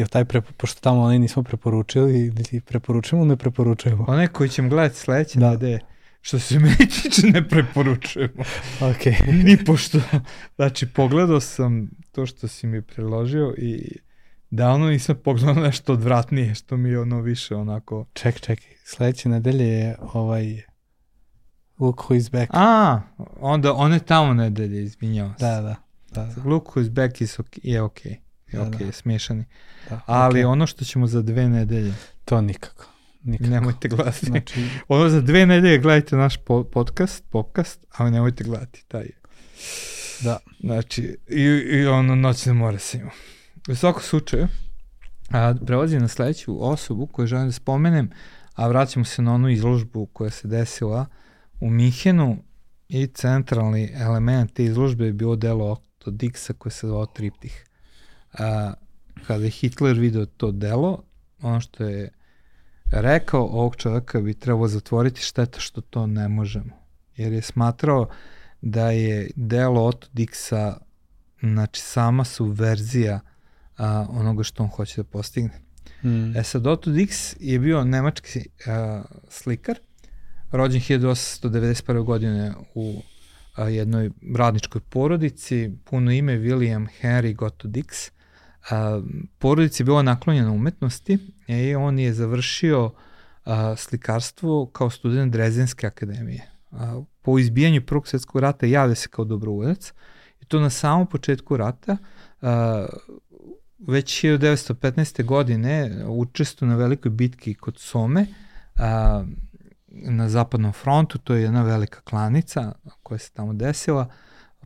je 0.00 0.08
taj, 0.08 0.24
pre, 0.24 0.40
pošto 0.40 0.80
tamo 0.80 1.00
onaj 1.00 1.18
nismo 1.18 1.42
preporučili, 1.42 2.26
ili 2.26 2.60
preporučujemo 2.60 3.24
ne 3.24 3.36
preporučujemo? 3.36 4.04
Onaj 4.08 4.26
koji 4.26 4.48
ćemo 4.48 4.68
gledati 4.68 4.96
sledeće 4.96 5.38
da. 5.38 5.50
nedelje, 5.50 5.78
što 6.20 6.38
se 6.38 6.58
meni 6.58 6.76
tiče 6.76 7.26
ne 7.26 7.48
preporučujemo. 7.48 8.44
ok. 8.80 9.04
Ni 9.44 9.64
pošto, 9.64 9.98
znači 10.56 10.86
pogledao 10.86 11.40
sam 11.40 11.90
to 12.12 12.26
što 12.26 12.48
si 12.48 12.66
mi 12.66 12.82
preložio 12.82 13.54
i 13.58 13.96
davno 14.50 14.88
nisam 14.88 15.16
pogledao 15.24 15.64
nešto 15.64 15.92
odvratnije, 15.92 16.54
što 16.54 16.76
mi 16.76 16.88
je 16.88 17.00
ono 17.00 17.20
više 17.20 17.56
onako... 17.56 18.06
Ček, 18.12 18.40
ček, 18.40 18.60
sledeće 18.84 19.28
nedelje 19.28 19.66
je 19.66 19.96
ovaj 20.14 20.62
Look 21.78 21.96
who 21.96 22.16
is 22.16 22.30
back. 22.30 22.50
A, 22.54 23.00
onda 23.40 23.74
one 23.74 23.98
tamo 23.98 24.34
nedelje, 24.34 24.82
izvinjavam 24.82 25.34
se. 25.38 25.44
Da, 25.44 25.60
da. 25.60 25.74
Da, 26.10 26.24
da. 26.24 26.50
Look 26.50 26.64
who's 26.64 26.90
back 26.90 27.20
is 27.20 27.38
okay, 27.38 27.60
je 27.62 27.82
ok. 27.82 28.06
Je 28.06 28.20
da, 28.52 28.62
ok, 28.62 28.78
da. 28.78 28.92
smiješani. 28.92 29.44
Da, 29.90 30.00
Ali 30.06 30.40
okay. 30.40 30.46
ono 30.46 30.66
što 30.66 30.84
ćemo 30.84 31.06
za 31.06 31.22
dve 31.22 31.48
nedelje. 31.48 31.94
To 32.24 32.40
nikako. 32.40 32.86
Nikako. 33.22 33.50
Nemojte 33.50 33.88
gledati. 33.88 34.26
Znači... 34.26 34.68
ono 34.88 35.08
za 35.08 35.20
dve 35.20 35.46
nedelje 35.46 35.78
gledajte 35.78 36.16
naš 36.16 36.36
po 36.36 36.64
podcast, 36.64 37.24
podcast, 37.30 37.86
ali 37.96 38.10
nemojte 38.10 38.44
gledati 38.44 38.84
taj. 38.88 39.06
Da. 40.20 40.38
Znači, 40.60 41.16
i, 41.28 41.42
i 41.42 41.86
ono 41.86 42.14
noćne 42.14 42.52
more 42.52 42.78
se 42.78 42.98
ima. 42.98 43.10
U 43.68 43.74
svakom 43.74 44.02
slučaju, 44.02 44.48
a, 45.30 45.54
prelazim 45.66 46.00
na 46.00 46.08
sledeću 46.08 46.70
osobu 46.70 47.06
koju 47.06 47.26
želim 47.26 47.46
da 47.46 47.52
spomenem, 47.52 48.10
a 48.54 48.68
vraćamo 48.68 49.04
se 49.04 49.22
na 49.22 49.34
onu 49.34 49.48
izložbu 49.48 50.06
koja 50.06 50.30
se 50.30 50.48
desila 50.48 51.06
u 51.60 51.70
Mihenu 51.70 52.42
i 52.88 53.06
centralni 53.06 53.92
element 53.94 54.52
te 54.52 54.64
izložbe 54.64 55.04
je 55.04 55.12
bilo 55.12 55.36
delo 55.36 55.82
od 56.04 56.14
Dixa 56.14 56.52
koje 56.52 56.72
se 56.72 56.86
zvao 56.86 57.06
Triptih. 57.06 57.64
A, 58.32 58.72
kada 59.26 59.44
je 59.44 59.50
Hitler 59.50 59.98
video 59.98 60.26
to 60.26 60.50
delo, 60.52 61.02
ono 61.42 61.60
što 61.60 61.84
je 61.84 62.10
rekao 62.90 63.44
ovog 63.44 63.76
čovjeka 63.76 64.20
bi 64.20 64.34
trebalo 64.34 64.68
zatvoriti 64.68 65.20
šteta 65.20 65.60
što 65.60 65.80
to 65.80 66.06
ne 66.06 66.28
možemo. 66.28 66.80
Jer 67.16 67.32
je 67.32 67.42
smatrao 67.42 68.08
da 68.60 68.90
je 68.90 69.30
delo 69.36 69.86
Otto 69.86 70.06
Dixa 70.12 70.74
znači 71.40 71.80
sama 71.80 72.24
subverzija 72.24 73.20
a, 73.76 74.06
onoga 74.10 74.42
što 74.42 74.62
on 74.62 74.68
hoće 74.68 75.02
da 75.02 75.04
postigne. 75.04 75.60
Mm. 76.02 76.36
E 76.36 76.42
sad, 76.42 76.66
Otto 76.66 76.90
Dix 76.90 77.36
je 77.40 77.58
bio 77.58 77.84
nemački 77.84 78.48
a, 78.66 79.02
slikar, 79.28 79.78
rođen 80.50 80.80
1891. 80.80 82.04
godine 82.04 82.52
u 82.74 83.02
a, 83.56 83.68
jednoj 83.68 84.10
radničkoj 84.36 84.80
porodici, 84.80 85.70
puno 85.84 86.12
ime 86.12 86.38
William 86.38 86.86
Henry 87.02 87.34
Gotto 87.34 87.68
Dix. 87.68 88.10
A, 88.70 89.00
porodici 89.38 89.82
je 89.82 89.84
bila 89.84 90.02
naklonjena 90.02 90.52
umetnosti 90.52 91.18
i 91.46 91.74
on 91.74 91.98
je 91.98 92.12
završio 92.12 92.90
a, 93.44 93.76
slikarstvo 93.76 94.66
kao 94.66 94.90
student 94.90 95.32
Drezenske 95.32 95.86
akademije. 95.86 96.50
A, 96.70 97.02
po 97.22 97.38
izbijanju 97.38 97.86
Prvog 97.86 98.08
svjetskog 98.08 98.40
rata 98.40 98.66
javlja 98.66 98.94
se 98.94 99.08
kao 99.08 99.24
dobrovoljac 99.24 99.92
i 100.40 100.44
to 100.44 100.60
na 100.60 100.70
samom 100.70 101.06
početku 101.06 101.56
rata 101.56 101.96
a, 102.42 102.86
već 103.78 104.24
1915. 104.24 105.24
godine 105.24 106.04
učestvo 106.08 106.66
na 106.66 106.76
velikoj 106.76 107.10
bitki 107.10 107.54
kod 107.54 107.78
Some 107.78 108.26
a, 108.76 109.24
na 109.92 110.28
zapadnom 110.28 110.72
frontu, 110.72 111.18
to 111.18 111.34
je 111.34 111.42
jedna 111.42 111.62
velika 111.62 112.00
klanica 112.00 112.72
koja 113.02 113.18
se 113.18 113.30
tamo 113.32 113.52
desila. 113.52 114.08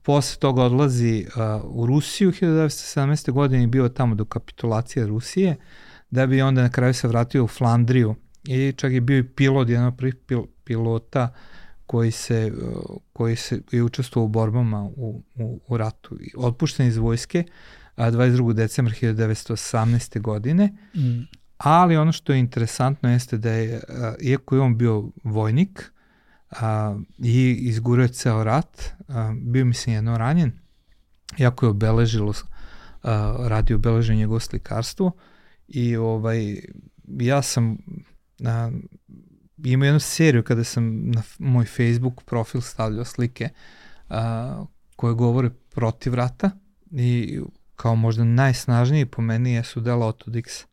Posle 0.05 0.40
toga 0.40 0.62
odlazi 0.62 1.26
uh, 1.26 1.64
u 1.64 1.86
Rusiju 1.86 2.32
1917. 2.32 3.30
godine 3.30 3.64
i 3.64 3.66
bio 3.66 3.88
tamo 3.88 4.14
do 4.14 4.24
kapitulacije 4.24 5.07
Rusije, 5.07 5.57
da 6.11 6.26
bi 6.26 6.42
onda 6.42 6.62
na 6.62 6.68
kraju 6.68 6.94
se 6.94 7.09
vratio 7.09 7.44
u 7.44 7.48
Flandriju 7.48 8.14
i 8.44 8.72
čak 8.76 8.92
je 8.92 9.00
bio 9.00 9.18
i 9.18 9.28
pilot, 9.28 9.68
jedan 9.68 9.86
od 9.86 9.96
prvih 9.96 10.14
pil, 10.26 10.42
pilota 10.64 11.34
koji 11.86 12.11
se, 12.11 12.52
uh, 12.57 12.96
koji 13.12 13.36
se 13.36 13.61
je 13.72 13.82
učestvovao 13.82 14.26
u 14.26 14.28
borbama 14.28 14.84
u, 14.84 15.22
u, 15.34 15.61
u 15.68 15.76
ratu. 15.76 16.18
Otpušten 16.36 16.86
iz 16.86 16.96
vojske 16.96 17.44
a 17.96 18.11
22. 18.11 18.52
decembra 18.52 18.94
1918. 18.94 20.20
godine. 20.20 20.72
Mm 20.94 21.44
ali 21.64 21.96
ono 21.96 22.12
što 22.12 22.32
je 22.32 22.38
interesantno 22.38 23.11
jeste 23.11 23.38
da 23.38 23.50
je, 23.50 23.80
iako 24.20 24.55
je 24.55 24.61
on 24.61 24.78
bio 24.78 25.11
vojnik 25.24 25.92
a, 26.61 26.96
i 27.18 27.59
izgurio 27.61 28.09
ceo 28.09 28.44
rat, 28.44 28.82
a, 29.09 29.34
bio 29.42 29.64
mislim 29.64 29.94
jedno 29.94 30.18
ranjen, 30.18 30.52
jako 31.38 31.66
je 31.66 31.70
obeležilo, 31.70 32.34
a, 33.02 33.36
radi 33.40 33.74
obeleženje 33.74 34.18
njegovo 34.18 34.40
slikarstvo. 34.40 35.12
I 35.68 35.96
ovaj, 35.96 36.61
ja 37.09 37.42
sam 37.42 37.78
a, 38.44 38.70
imao 39.64 39.86
jednu 39.86 40.00
seriju 40.00 40.42
kada 40.42 40.64
sam 40.64 41.11
na 41.11 41.22
moj 41.38 41.64
Facebook 41.64 42.22
profil 42.24 42.61
stavljao 42.61 43.05
slike 43.05 43.48
a, 44.09 44.64
koje 44.96 45.14
govore 45.14 45.50
protiv 45.50 46.14
rata. 46.14 46.50
I 46.90 47.40
kao 47.76 47.96
možda 47.96 48.24
najsnažniji 48.24 49.07
po 49.07 49.22
meni 49.22 49.52
jesu 49.52 49.80
dela 49.80 50.07
Otto 50.07 50.30
Dixa 50.30 50.64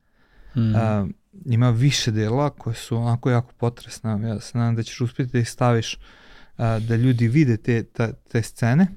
Mm. 0.55 0.75
A, 0.75 1.07
ima 1.45 1.69
više 1.69 2.11
dela 2.11 2.49
koje 2.49 2.75
su 2.75 2.97
onako 2.97 3.29
jako 3.29 3.53
potresna. 3.53 4.27
Ja 4.27 4.39
se 4.39 4.57
nadam 4.57 4.75
da 4.75 4.83
ćeš 4.83 5.01
uspjeti 5.01 5.31
da 5.31 5.39
ih 5.39 5.49
staviš 5.49 5.97
a, 6.57 6.79
da 6.79 6.95
ljudi 6.95 7.27
vide 7.27 7.57
te, 7.57 7.83
ta, 7.83 8.13
te 8.13 8.41
scene. 8.41 8.87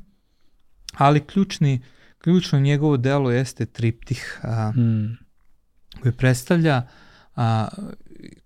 Ali 0.92 1.26
ključni, 1.26 1.82
ključno 2.18 2.60
njegovo 2.60 2.96
delo 2.96 3.30
jeste 3.30 3.66
triptih 3.66 4.40
a, 4.42 4.70
mm. 4.70 5.18
koji 6.02 6.12
predstavlja 6.12 6.88
a, 7.36 7.68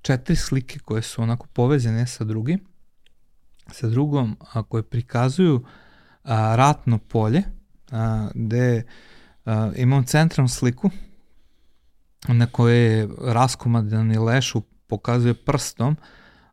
četiri 0.03 0.37
slike 0.37 0.79
koje 0.79 1.03
su 1.03 1.23
onako 1.23 1.47
povezane 1.47 2.07
sa 2.07 2.25
drugim 2.25 2.69
sa 3.73 3.89
drugom, 3.89 4.37
a 4.53 4.63
koje 4.63 4.83
prikazuju 4.83 5.65
a, 6.23 6.57
ratno 6.57 6.99
polje, 6.99 7.43
a, 7.91 8.29
gde 8.35 8.83
a, 9.45 9.71
imam 9.77 10.05
centralnu 10.05 10.49
sliku 10.49 10.91
na 12.29 12.47
kojoj 12.47 12.79
je 12.79 13.09
raskomadani 13.21 14.19
leš 14.19 14.55
pokazuje 14.87 15.35
prstom 15.35 15.97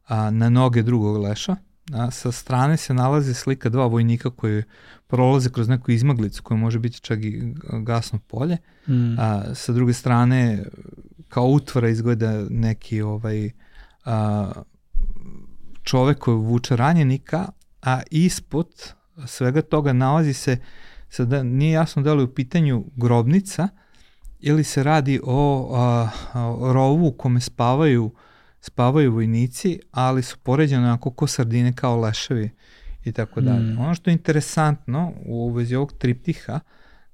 a, 0.07 0.29
na 0.29 0.49
noge 0.49 0.83
drugog 0.83 1.17
leša. 1.17 1.55
A, 1.93 2.11
sa 2.11 2.31
strane 2.31 2.77
se 2.77 2.93
nalazi 2.93 3.33
slika 3.33 3.69
dva 3.69 3.85
vojnika 3.85 4.29
koji 4.29 4.63
prolaze 5.07 5.49
kroz 5.49 5.67
neku 5.67 5.91
izmaglicu 5.91 6.43
koja 6.43 6.57
može 6.57 6.79
biti 6.79 7.01
čak 7.01 7.19
i 7.21 7.53
gasno 7.83 8.19
polje. 8.27 8.57
Mm. 8.87 9.19
A, 9.19 9.43
sa 9.53 9.73
druge 9.73 9.93
strane 9.93 10.63
kao 11.29 11.45
utvora 11.45 11.89
izgleda 11.89 12.45
neki 12.49 13.01
ovaj 13.01 13.51
a, 14.05 14.51
čovek 15.83 16.17
koji 16.17 16.37
vuče 16.37 16.75
ranjenika, 16.75 17.45
a 17.81 18.01
ispod 18.11 18.93
svega 19.25 19.61
toga 19.61 19.93
nalazi 19.93 20.33
se, 20.33 20.57
sada 21.09 21.43
nije 21.43 21.71
jasno 21.71 22.01
da 22.01 22.13
li 22.13 22.23
u 22.23 22.33
pitanju 22.33 22.85
grobnica 22.95 23.67
ili 24.47 24.63
se 24.63 24.83
radi 24.83 25.19
o, 25.23 25.71
a, 25.75 26.09
o 26.33 26.73
rovu 26.73 27.07
u 27.07 27.11
kome 27.11 27.39
spavaju 27.39 28.11
spavaju 28.61 29.13
vojnici, 29.13 29.79
ali 29.91 30.23
su 30.23 30.37
poređene 30.43 30.83
onako 30.83 31.11
ko 31.11 31.27
sardine 31.27 31.73
kao 31.73 31.99
leševi 31.99 32.49
i 33.03 33.11
tako 33.11 33.41
dalje. 33.41 33.73
Mm. 33.73 33.79
Ono 33.79 33.95
što 33.95 34.09
je 34.09 34.13
interesantno 34.13 35.13
u 35.25 35.51
vezi 35.51 35.75
ovog 35.75 35.93
triptiha, 35.93 36.59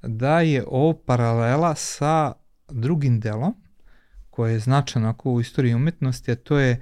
da 0.02 0.42
je 0.42 0.66
ovo 0.68 0.94
paralela 0.94 1.76
sa 1.76 2.34
drugim 2.70 3.20
delom, 3.20 3.56
koje 4.30 4.54
je 4.54 4.60
značajno 4.60 5.10
ako 5.10 5.32
u 5.32 5.42
istoriji 5.42 5.76
umetnosti, 5.76 6.32
a 6.32 6.36
to 6.36 6.60
je 6.60 6.82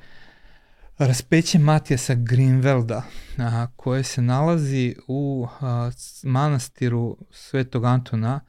raspeće 0.98 1.60
Matijasa 1.60 2.16
Greenvelda, 2.16 3.04
a, 3.38 3.68
koje 3.76 4.04
se 4.04 4.22
nalazi 4.22 4.96
u 5.08 5.48
a, 5.62 5.92
manastiru 6.24 7.18
Svetog 7.32 7.86
Antona 7.86 8.40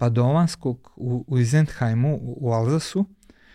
Padovanskog 0.00 0.92
u, 0.96 1.24
u 1.28 1.38
Izentheimu 1.38 2.14
u, 2.14 2.38
u 2.40 2.52
Alzasu, 2.52 3.04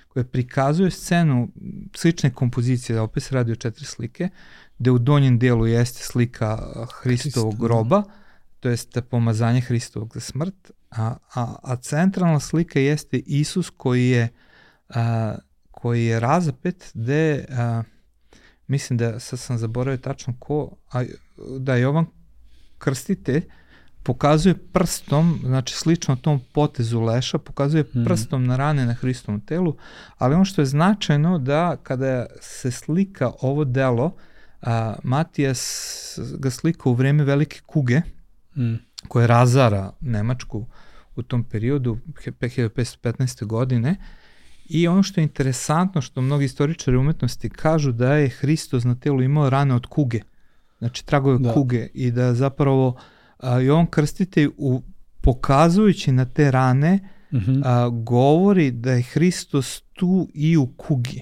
koje 0.07 0.23
prikazuje 0.23 0.91
scenu 0.91 1.47
slične 1.95 2.33
kompozicije, 2.33 2.95
da 2.95 3.03
opet 3.03 3.23
se 3.23 3.35
radi 3.35 3.51
o 3.51 3.55
četiri 3.55 3.85
slike, 3.85 4.29
gde 4.79 4.91
u 4.91 4.99
donjem 4.99 5.39
delu 5.39 5.67
jeste 5.67 6.03
slika 6.03 6.57
Hristovog 7.01 7.53
Hristo, 7.53 7.61
da. 7.61 7.67
groba, 7.67 8.03
to 8.59 8.69
jeste 8.69 9.01
pomazanje 9.01 9.61
Hristovog 9.61 10.13
za 10.13 10.19
smrt, 10.19 10.71
a, 10.91 11.15
a, 11.33 11.55
a 11.63 11.75
centralna 11.75 12.39
slika 12.39 12.79
jeste 12.79 13.17
Isus 13.17 13.69
koji 13.69 14.09
je, 14.09 14.29
a, 14.89 15.35
koji 15.71 16.05
je 16.05 16.19
razapet 16.19 16.91
gde, 16.93 17.45
a, 17.49 17.83
mislim 18.67 18.97
da 18.97 19.19
sad 19.19 19.39
sam 19.39 19.57
zaboravio 19.57 19.97
tačno 19.97 20.33
ko, 20.39 20.75
a, 20.91 21.03
da 21.59 21.75
Jovan 21.75 22.05
Krstitelj 22.77 23.41
pokazuje 24.05 24.55
prstom, 24.57 25.39
znači 25.43 25.75
slično 25.75 26.15
tom 26.15 26.41
potezu 26.53 27.01
leša, 27.01 27.37
pokazuje 27.37 27.83
mm. 27.83 28.03
prstom 28.05 28.45
na 28.45 28.55
rane 28.55 28.85
na 28.85 28.93
Hristovom 28.93 29.41
telu, 29.41 29.75
ali 30.17 30.35
ono 30.35 30.45
što 30.45 30.61
je 30.61 30.65
značajno 30.65 31.39
da 31.39 31.77
kada 31.83 32.25
se 32.41 32.71
slika 32.71 33.31
ovo 33.41 33.65
delo, 33.65 34.15
a, 34.61 34.95
Matijas 35.03 36.19
ga 36.37 36.49
slika 36.49 36.89
u 36.89 36.93
vreme 36.93 37.23
velike 37.23 37.61
kuge, 37.65 38.01
mm. 38.57 38.75
koje 39.07 39.27
razara 39.27 39.91
Nemačku 40.01 40.65
u 41.15 41.23
tom 41.23 41.43
periodu, 41.43 41.97
1515. 42.25 43.45
godine, 43.45 43.95
I 44.69 44.87
ono 44.87 45.03
što 45.03 45.21
je 45.21 45.23
interesantno, 45.23 46.01
što 46.01 46.21
mnogi 46.21 46.45
istoričari 46.45 46.97
umetnosti 46.97 47.49
kažu 47.49 47.91
da 47.91 48.15
je 48.15 48.29
Hristos 48.29 48.83
na 48.83 48.95
telu 48.95 49.21
imao 49.21 49.49
rane 49.49 49.75
od 49.75 49.85
kuge, 49.85 50.21
znači 50.79 51.05
tragove 51.05 51.37
da. 51.39 51.53
kuge 51.53 51.87
i 51.93 52.11
da 52.11 52.33
zapravo 52.33 52.87
uh, 52.87 52.95
a, 53.37 53.59
Jovan 53.59 53.87
Krstitelj 53.87 54.49
u, 54.57 54.81
pokazujući 55.21 56.11
na 56.11 56.25
te 56.25 56.51
rane 56.51 56.99
uh 57.31 57.37
mhm. 57.41 57.51
-huh. 57.51 57.61
a, 57.65 57.89
govori 57.89 58.71
da 58.71 58.91
je 58.91 59.01
Hristos 59.01 59.81
tu 59.93 60.29
i 60.33 60.57
u 60.57 60.67
kugi. 60.77 61.21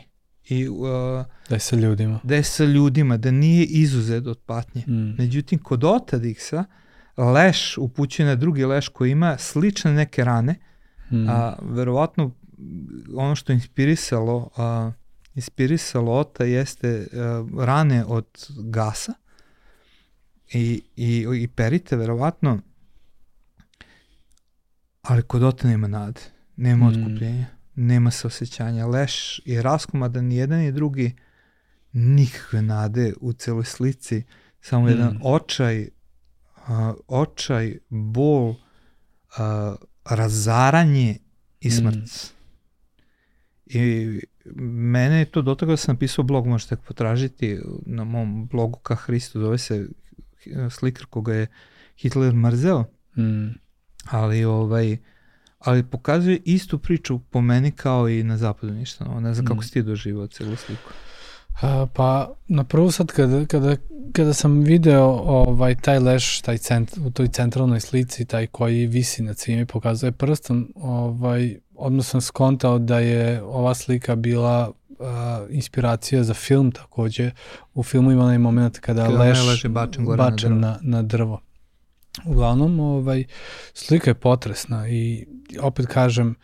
I, 0.49 0.67
a, 0.67 1.25
da 1.49 1.55
je 1.55 1.59
sa 1.59 1.75
ljudima. 1.75 2.19
Da 2.23 2.35
je 2.35 2.43
sa 2.43 2.65
ljudima, 2.65 3.17
da 3.17 3.31
nije 3.31 3.65
izuzet 3.65 4.27
od 4.27 4.39
patnje. 4.45 4.83
Mm. 4.87 5.15
Međutim, 5.17 5.59
kod 5.59 5.83
Otadiksa 5.83 6.65
leš 7.17 7.77
upućuje 7.77 8.25
na 8.25 8.35
drugi 8.35 8.65
leš 8.65 8.87
koji 8.87 9.11
ima 9.11 9.37
slične 9.37 9.93
neke 9.93 10.23
rane, 10.23 10.55
mm. 11.11 11.29
a 11.29 11.55
verovatno 11.61 12.31
ono 13.15 13.35
što 13.35 13.51
je 13.51 13.55
inspirisalo 13.55 14.49
a, 14.57 14.91
inspirisalo 15.35 16.11
Ota 16.11 16.43
jeste 16.43 17.07
a, 17.13 17.45
rane 17.57 18.05
od 18.05 18.25
gasa 18.59 19.13
i, 20.53 20.81
i, 20.95 21.25
i 21.35 21.47
perite 21.47 21.95
verovatno, 21.95 22.59
ali 25.01 25.21
kod 25.21 25.43
ote 25.43 25.67
nema 25.67 25.87
nade, 25.87 26.21
nema 26.55 26.85
mm. 26.85 26.87
otkupljenja, 26.87 27.45
nema 27.75 28.11
se 28.11 28.27
osjećanja. 28.27 28.87
Leš 28.87 29.41
je 29.45 29.61
raskomadan, 29.61 30.25
ni 30.25 30.35
jedan 30.35 30.59
ni 30.59 30.71
drugi 30.71 31.15
nikakve 31.93 32.61
nade 32.61 33.13
u 33.21 33.33
celoj 33.33 33.65
slici, 33.65 34.23
samo 34.61 34.85
mm. 34.85 34.89
jedan 34.89 35.19
očaj, 35.23 35.87
uh, 36.67 36.95
očaj, 37.07 37.77
bol, 37.89 38.49
uh, 38.49 38.55
razaranje 40.05 41.17
i 41.59 41.71
smrt. 41.71 41.95
Mm. 41.95 42.33
I 43.65 44.19
mene 44.55 45.19
je 45.19 45.25
to 45.25 45.41
do 45.41 45.55
toga 45.55 45.71
da 45.71 45.77
sam 45.77 45.95
napisao 45.95 46.23
blog, 46.23 46.47
možete 46.47 46.75
potražiti 46.75 47.59
na 47.85 48.03
mom 48.03 48.47
blogu 48.47 48.79
ka 48.79 48.95
Hristu, 48.95 49.39
zove 49.39 49.57
se 49.57 49.87
slikar 50.69 51.05
koga 51.05 51.33
je 51.33 51.47
Hitler 51.97 52.33
mrzeo, 52.33 52.85
mm. 53.17 53.49
ali 54.05 54.45
ovaj 54.45 54.97
ali 55.59 55.83
pokazuje 55.83 56.41
istu 56.45 56.79
priču 56.79 57.19
po 57.19 57.41
meni 57.41 57.71
kao 57.71 58.09
i 58.09 58.23
na 58.23 58.37
zapadu 58.37 58.73
ništa 58.73 59.05
novo. 59.05 59.19
Ne 59.19 59.33
znam 59.33 59.45
mm. 59.45 59.47
kako 59.47 59.63
si 59.63 59.71
ti 59.71 59.83
doživao 59.83 60.27
celu 60.27 60.55
sliku. 60.55 60.89
A, 61.61 61.87
pa 61.93 62.33
na 62.47 62.63
prvu 62.63 62.91
sad 62.91 63.07
kada, 63.07 63.45
kada, 63.45 63.75
kada 64.13 64.33
sam 64.33 64.59
video 64.59 65.05
ovaj, 65.25 65.75
taj 65.75 65.99
leš 65.99 66.41
taj 66.41 66.57
cent, 66.57 66.97
u 67.05 67.11
toj 67.11 67.27
centralnoj 67.27 67.79
slici, 67.79 68.25
taj 68.25 68.47
koji 68.47 68.87
visi 68.87 69.23
na 69.23 69.33
svime 69.33 69.65
pokazuje 69.65 70.11
prstom, 70.11 70.73
ovaj, 70.75 71.57
odmah 71.75 72.05
sam 72.05 72.21
skontao 72.21 72.79
da 72.79 72.99
je 72.99 73.43
ova 73.43 73.73
slika 73.73 74.15
bila 74.15 74.71
uh, 75.03 75.09
inspiracija 75.49 76.23
za 76.23 76.33
film 76.33 76.71
takođe. 76.71 77.31
U 77.73 77.83
filmu 77.83 78.11
ima 78.11 78.23
onaj 78.23 78.37
moment 78.37 78.79
kada, 78.79 79.05
kada 79.05 79.17
leš 79.17 79.47
leži 79.47 79.67
bačen, 79.67 80.05
gore 80.05 80.17
bačen 80.17 80.59
na, 80.59 80.67
drvo. 80.67 80.79
na, 80.81 80.97
na 80.97 81.01
drvo. 81.01 81.41
Uglavnom, 82.25 82.79
ovaj, 82.79 83.23
slika 83.73 84.09
je 84.09 84.13
potresna 84.13 84.87
i 84.87 85.25
opet 85.61 85.85
kažem, 85.85 86.35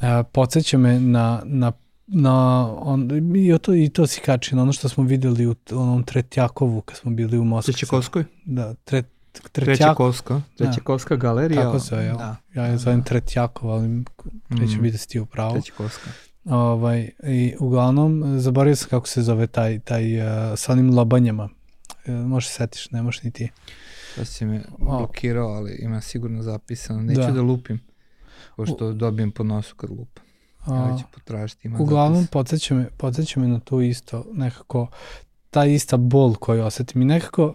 uh, 0.00 0.06
podsjeća 0.32 0.78
me 0.78 1.00
na, 1.00 1.42
na 1.44 1.72
na 2.06 2.66
on, 2.78 3.10
i, 3.36 3.58
to, 3.58 3.74
i 3.74 3.88
to 3.88 4.06
si 4.06 4.20
kači 4.20 4.56
na 4.56 4.62
ono 4.62 4.72
što 4.72 4.88
smo 4.88 5.04
videli 5.04 5.46
u 5.46 5.54
onom 5.70 6.02
Tretjakovu 6.02 6.80
kad 6.80 6.96
smo 6.96 7.10
bili 7.10 7.38
u 7.38 7.44
Moskvi. 7.44 7.72
Trećakovskoj? 7.72 8.24
Da, 8.44 8.74
Tret, 8.74 9.06
Trećakovska. 9.52 10.40
Trećakovska 10.56 11.16
da. 11.16 11.20
galerija. 11.20 11.62
Tako 11.62 11.80
se, 11.80 11.96
jel? 11.96 12.16
Da. 12.16 12.36
Ja 12.54 12.66
je 12.66 12.78
zovem 12.78 13.02
Tretjakov, 13.02 13.70
ali 13.70 13.88
neće 14.48 14.76
mm. 14.78 14.82
biti 14.82 14.92
da 14.92 14.98
si 14.98 15.08
ti 15.08 15.20
u 15.20 15.26
pravu. 15.26 15.62
Ovaj, 16.46 17.10
I 17.22 17.54
uglavnom, 17.60 18.40
zaboravio 18.40 18.76
sam 18.76 18.88
kako 18.88 19.08
se 19.08 19.22
zove 19.22 19.46
taj, 19.46 19.78
taj 19.78 20.20
uh, 20.20 20.26
sa 20.56 20.72
onim 20.72 20.94
lobanjama. 20.94 21.48
Uh, 22.06 22.14
možeš 22.14 22.50
setiš, 22.50 22.90
ne 22.90 23.02
možeš 23.02 23.22
ni 23.22 23.30
ti. 23.30 23.50
Da 24.16 24.24
si 24.24 24.44
me 24.44 24.62
blokirao, 24.78 25.48
ali 25.48 25.78
ima 25.82 26.00
sigurno 26.00 26.42
zapisano. 26.42 27.02
Neću 27.02 27.20
da, 27.20 27.30
da 27.30 27.42
lupim, 27.42 27.80
pošto 28.56 28.88
U... 28.88 28.92
dobijem 28.92 29.30
po 29.30 29.44
nosu 29.44 29.74
kad 29.74 29.90
lupam. 29.90 30.24
Ja 30.68 30.96
ću 30.98 31.04
potražiti, 31.14 31.68
ima 31.68 31.78
Uglavnom, 31.80 32.20
zapis. 32.20 32.30
podsjeća 32.30 32.74
me, 32.74 32.88
podsjeća 32.96 33.40
me 33.40 33.48
na 33.48 33.60
to 33.60 33.80
isto, 33.80 34.24
nekako, 34.32 34.88
ta 35.50 35.64
ista 35.64 35.96
bol 35.96 36.34
koju 36.34 36.64
osetim 36.64 37.02
i 37.02 37.04
nekako, 37.04 37.54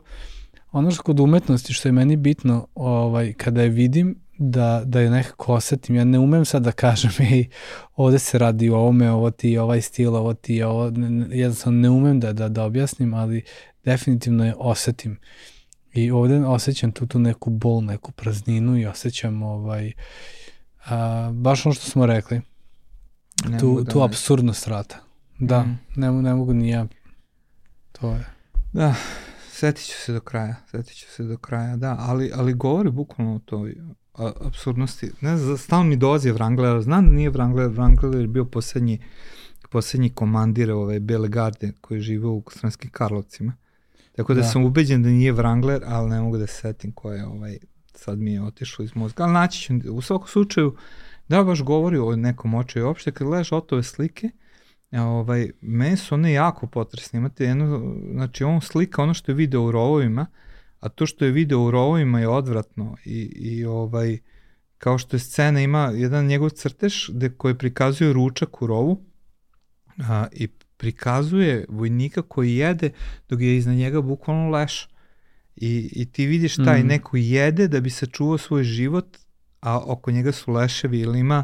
ono 0.71 0.91
što 0.91 1.03
kod 1.03 1.19
umetnosti 1.19 1.73
što 1.73 1.87
je 1.87 1.91
meni 1.91 2.15
bitno, 2.15 2.67
ovaj, 2.75 3.33
kada 3.33 3.61
je 3.61 3.69
vidim, 3.69 4.15
da, 4.41 4.81
da 4.85 4.99
je 4.99 5.09
nekako 5.09 5.53
osetim. 5.53 5.95
Ja 5.95 6.03
ne 6.03 6.19
umem 6.19 6.45
sad 6.45 6.63
da 6.63 6.71
kažem, 6.71 7.11
ej, 7.31 7.49
ovde 7.95 8.19
se 8.19 8.37
radi 8.37 8.69
o 8.69 8.75
ovome, 8.75 9.11
ovo 9.11 9.31
ti 9.31 9.49
je 9.49 9.61
ovaj 9.61 9.81
stil, 9.81 10.15
ovo 10.15 10.33
ti 10.33 10.55
je 10.55 10.65
ovo, 10.65 10.91
jednostavno 11.29 11.79
ne 11.79 11.89
umem 11.89 12.19
da, 12.19 12.33
da, 12.33 12.49
da 12.49 12.63
objasnim, 12.63 13.13
ali 13.13 13.43
definitivno 13.83 14.45
je 14.45 14.55
osetim. 14.57 15.19
I 15.93 16.11
ovde 16.11 16.45
osjećam 16.45 16.91
tu, 16.91 17.07
tu 17.07 17.19
neku 17.19 17.49
bol, 17.49 17.83
neku 17.83 18.11
prazninu 18.11 18.77
i 18.77 18.85
osjećam 18.85 19.43
ovaj, 19.43 19.91
a, 20.85 21.31
baš 21.33 21.65
ono 21.65 21.73
što 21.73 21.85
smo 21.85 22.05
rekli, 22.05 22.41
ne 23.49 23.59
tu, 23.59 23.81
da 23.81 23.91
tu 23.91 24.01
absurdnost 24.01 24.67
rata. 24.67 24.97
Da, 25.39 25.59
mm. 25.59 25.79
ne, 25.95 26.11
ne 26.11 26.33
mogu 26.35 26.53
ni 26.53 26.69
ja. 26.69 26.87
To 27.91 28.11
je. 28.11 28.25
Da, 28.73 28.95
setit 29.51 29.85
ću 29.85 29.97
se 29.97 30.13
do 30.13 30.19
kraja, 30.19 30.55
setit 30.71 30.95
ću 30.95 31.09
se 31.09 31.23
do 31.23 31.37
kraja, 31.37 31.75
da, 31.75 31.95
ali, 31.99 32.31
ali 32.35 32.53
govori 32.53 32.91
bukvalno 32.91 33.35
o 33.35 33.39
toj, 33.39 33.75
absurdnosti. 34.14 35.12
Ne 35.22 35.38
znam, 35.38 35.57
stalno 35.57 35.84
mi 35.86 35.95
dolazi 35.95 36.32
Wrangler, 36.32 36.82
znam 36.82 37.05
da 37.05 37.12
nije 37.12 37.32
Wrangler, 37.32 37.76
Wrangler 37.76 38.22
je 38.22 38.28
bio 38.28 38.45
poslednji, 38.45 38.99
poslednji 39.70 40.09
komandir 40.09 40.72
ove 40.72 40.99
Bele 40.99 41.30
garde 41.30 41.72
koji 41.82 42.01
žive 42.01 42.28
u 42.28 42.43
Stranskim 42.51 42.89
Karlovcima. 42.89 43.53
Tako 44.16 44.34
da, 44.34 44.41
da, 44.41 44.47
sam 44.47 44.66
ubeđen 44.66 45.03
da 45.03 45.09
nije 45.09 45.34
Wrangler, 45.34 45.82
ali 45.86 46.09
ne 46.09 46.22
mogu 46.22 46.38
da 46.38 46.47
se 46.47 46.53
setim 46.53 46.91
ko 46.91 47.12
je 47.12 47.26
ovaj, 47.26 47.57
sad 47.95 48.20
mi 48.20 48.34
je 48.34 48.43
otišlo 48.43 48.86
iz 48.86 48.95
mozga. 48.95 49.24
Ali 49.24 49.34
naći 49.34 49.62
ću, 49.62 49.74
u 49.91 50.01
svakom 50.01 50.28
slučaju, 50.28 50.76
da 51.28 51.43
baš 51.43 51.62
govori 51.62 51.97
o 51.97 52.16
nekom 52.16 52.53
očaju. 52.53 52.86
Uopšte 52.86 53.12
kad 53.12 53.28
gledaš 53.28 53.51
otove 53.51 53.84
slike, 53.84 54.30
ovaj, 54.91 55.51
meni 55.62 55.97
su 55.97 56.16
one 56.16 56.34
jako 56.34 56.68
potresne. 56.68 57.18
Imate 57.18 57.45
jedno, 57.45 57.95
znači 58.12 58.43
on 58.43 58.62
slika 58.62 59.03
ono 59.03 59.14
što 59.14 59.32
je 59.32 59.36
video 59.36 59.64
u 59.64 59.72
rovovima, 59.72 60.26
a 60.82 60.89
to 60.89 61.05
što 61.05 61.25
je 61.25 61.32
video 61.32 61.59
u 61.59 61.71
rovovima 61.71 62.19
je 62.19 62.27
odvratno 62.27 62.95
i, 63.05 63.19
i 63.36 63.65
ovaj, 63.65 64.17
kao 64.77 64.97
što 64.97 65.15
je 65.15 65.19
scena 65.19 65.61
ima 65.61 65.91
jedan 65.95 66.25
njegov 66.25 66.49
crtež 66.49 67.09
gde, 67.09 67.29
koji 67.29 67.57
prikazuje 67.57 68.13
ručak 68.13 68.61
u 68.61 68.67
rovu 68.67 69.03
a, 69.97 70.27
i 70.32 70.47
prikazuje 70.77 71.65
vojnika 71.69 72.21
koji 72.21 72.55
jede 72.55 72.91
dok 73.29 73.41
je 73.41 73.57
iznad 73.57 73.75
njega 73.75 74.01
bukvalno 74.01 74.49
leš. 74.49 74.88
I, 75.55 75.89
i 75.91 76.11
ti 76.11 76.25
vidiš 76.25 76.55
taj 76.55 76.84
Mm. 76.84 76.88
neko 76.88 77.17
jede 77.17 77.67
da 77.67 77.79
bi 77.79 77.89
sačuvao 77.89 78.38
svoj 78.38 78.63
život, 78.63 79.17
a 79.59 79.79
oko 79.79 80.11
njega 80.11 80.32
su 80.32 80.51
leševi 80.51 80.99
ili 80.99 81.19
ima 81.19 81.43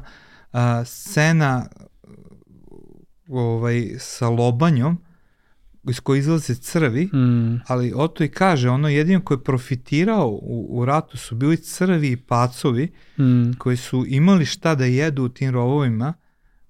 a, 0.51 0.85
scena 0.85 1.67
ovaj, 3.27 3.95
sa 3.99 4.29
lobanjom 4.29 5.07
iz 5.89 5.99
koje 5.99 6.19
izlaze 6.19 6.55
crvi, 6.55 7.05
Mm. 7.05 7.61
ali 7.67 7.93
Oto 7.95 8.23
i 8.23 8.27
kaže, 8.27 8.69
ono 8.69 8.88
jedino 8.88 9.21
ko 9.21 9.33
je 9.33 9.43
profitirao 9.43 10.27
u, 10.29 10.67
u 10.69 10.85
ratu 10.85 11.17
su 11.17 11.35
bili 11.35 11.57
crvi 11.57 12.11
i 12.11 12.17
pacovi 12.17 12.91
Mm. 13.19 13.51
koji 13.57 13.77
su 13.77 14.05
imali 14.07 14.45
šta 14.45 14.75
da 14.75 14.85
jedu 14.85 15.23
u 15.23 15.29
tim 15.29 15.51
rovovima 15.51 16.13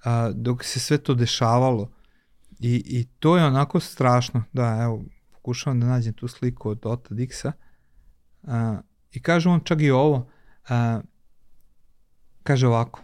a, 0.03 0.31
dok 0.35 0.63
se 0.63 0.79
sve 0.79 0.97
to 0.97 1.13
dešavalo. 1.13 1.91
I, 2.59 2.83
I 2.85 3.05
to 3.19 3.37
je 3.37 3.45
onako 3.45 3.79
strašno. 3.79 4.43
Da, 4.53 4.79
evo, 4.83 5.03
pokušavam 5.31 5.79
da 5.79 5.85
nađem 5.87 6.13
tu 6.13 6.27
sliku 6.27 6.69
od 6.69 6.79
Ota 6.83 7.15
Dixa. 7.15 7.51
A, 8.43 8.81
I 9.11 9.19
kaže 9.21 9.49
on 9.49 9.59
čak 9.59 9.81
i 9.81 9.91
ovo. 9.91 10.27
A, 10.69 11.01
kaže 12.43 12.67
ovako. 12.67 13.01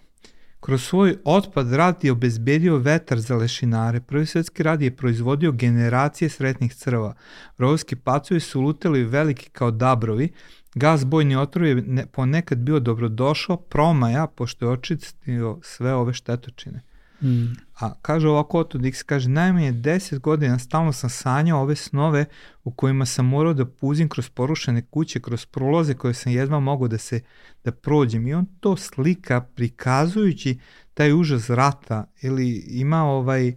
Kroz 0.65 0.83
svoj 0.83 1.17
otpad 1.23 1.73
rad 1.73 2.03
je 2.03 2.11
obezbedio 2.11 2.77
vetar 2.77 3.19
za 3.19 3.35
lešinare. 3.35 3.99
Prvi 3.99 4.25
svetski 4.25 4.63
rad 4.63 4.81
je 4.81 4.95
proizvodio 4.95 5.51
generacije 5.51 6.29
sretnih 6.29 6.75
crva. 6.75 7.15
Rovski 7.57 7.95
pacovi 7.95 8.39
su 8.39 8.61
lutali 8.61 9.03
veliki 9.03 9.49
kao 9.49 9.71
dabrovi. 9.71 10.29
Gas 10.75 11.05
bojni 11.05 11.35
otrov 11.35 11.65
je 11.65 11.75
ne, 11.75 12.05
ponekad 12.05 12.57
bio 12.57 12.79
dobrodošao 12.79 13.57
promaja 13.57 14.27
pošto 14.27 14.65
je 14.65 14.71
očistio 14.71 15.59
sve 15.63 15.93
ove 15.93 16.13
štetočine. 16.13 16.81
Mm. 17.23 17.53
A 17.79 17.93
kaže 18.01 18.27
ovako 18.27 18.59
Otto 18.59 18.77
Dix, 18.77 19.03
kaže, 19.03 19.29
najmanje 19.29 19.73
10 19.73 20.19
godina 20.19 20.59
stalno 20.59 20.91
sam 20.91 21.09
sanjao 21.09 21.61
ove 21.61 21.75
snove 21.75 22.25
u 22.63 22.71
kojima 22.71 23.05
sam 23.05 23.25
morao 23.25 23.53
da 23.53 23.65
puzim 23.65 24.09
kroz 24.09 24.29
porušene 24.29 24.81
kuće, 24.81 25.19
kroz 25.19 25.45
prolaze 25.45 25.93
koje 25.93 26.13
sam 26.13 26.31
jedva 26.31 26.59
mogao 26.59 26.87
da 26.87 26.97
se 26.97 27.21
da 27.63 27.71
prođem. 27.71 28.27
I 28.27 28.33
on 28.33 28.45
to 28.59 28.77
slika 28.77 29.41
prikazujući 29.41 30.59
taj 30.93 31.13
užas 31.13 31.49
rata 31.49 32.05
ili 32.21 32.49
ima 32.67 33.03
ovaj 33.03 33.53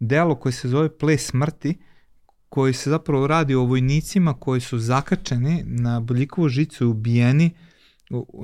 delo 0.00 0.34
koje 0.34 0.52
se 0.52 0.68
zove 0.68 0.98
Ples 0.98 1.26
smrti, 1.26 1.78
koji 2.48 2.72
se 2.72 2.90
zapravo 2.90 3.26
radi 3.26 3.54
o 3.54 3.64
vojnicima 3.64 4.34
koji 4.34 4.60
su 4.60 4.78
zakačeni 4.78 5.62
na 5.66 6.00
bodljikovu 6.00 6.48
žicu 6.48 6.84
i 6.84 6.86
ubijeni 6.86 7.50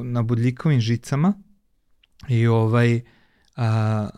na 0.04 0.22
bodljikovim 0.22 0.80
žicama 0.80 1.34
i 2.28 2.46
ovaj 2.46 3.00
a, 3.56 4.08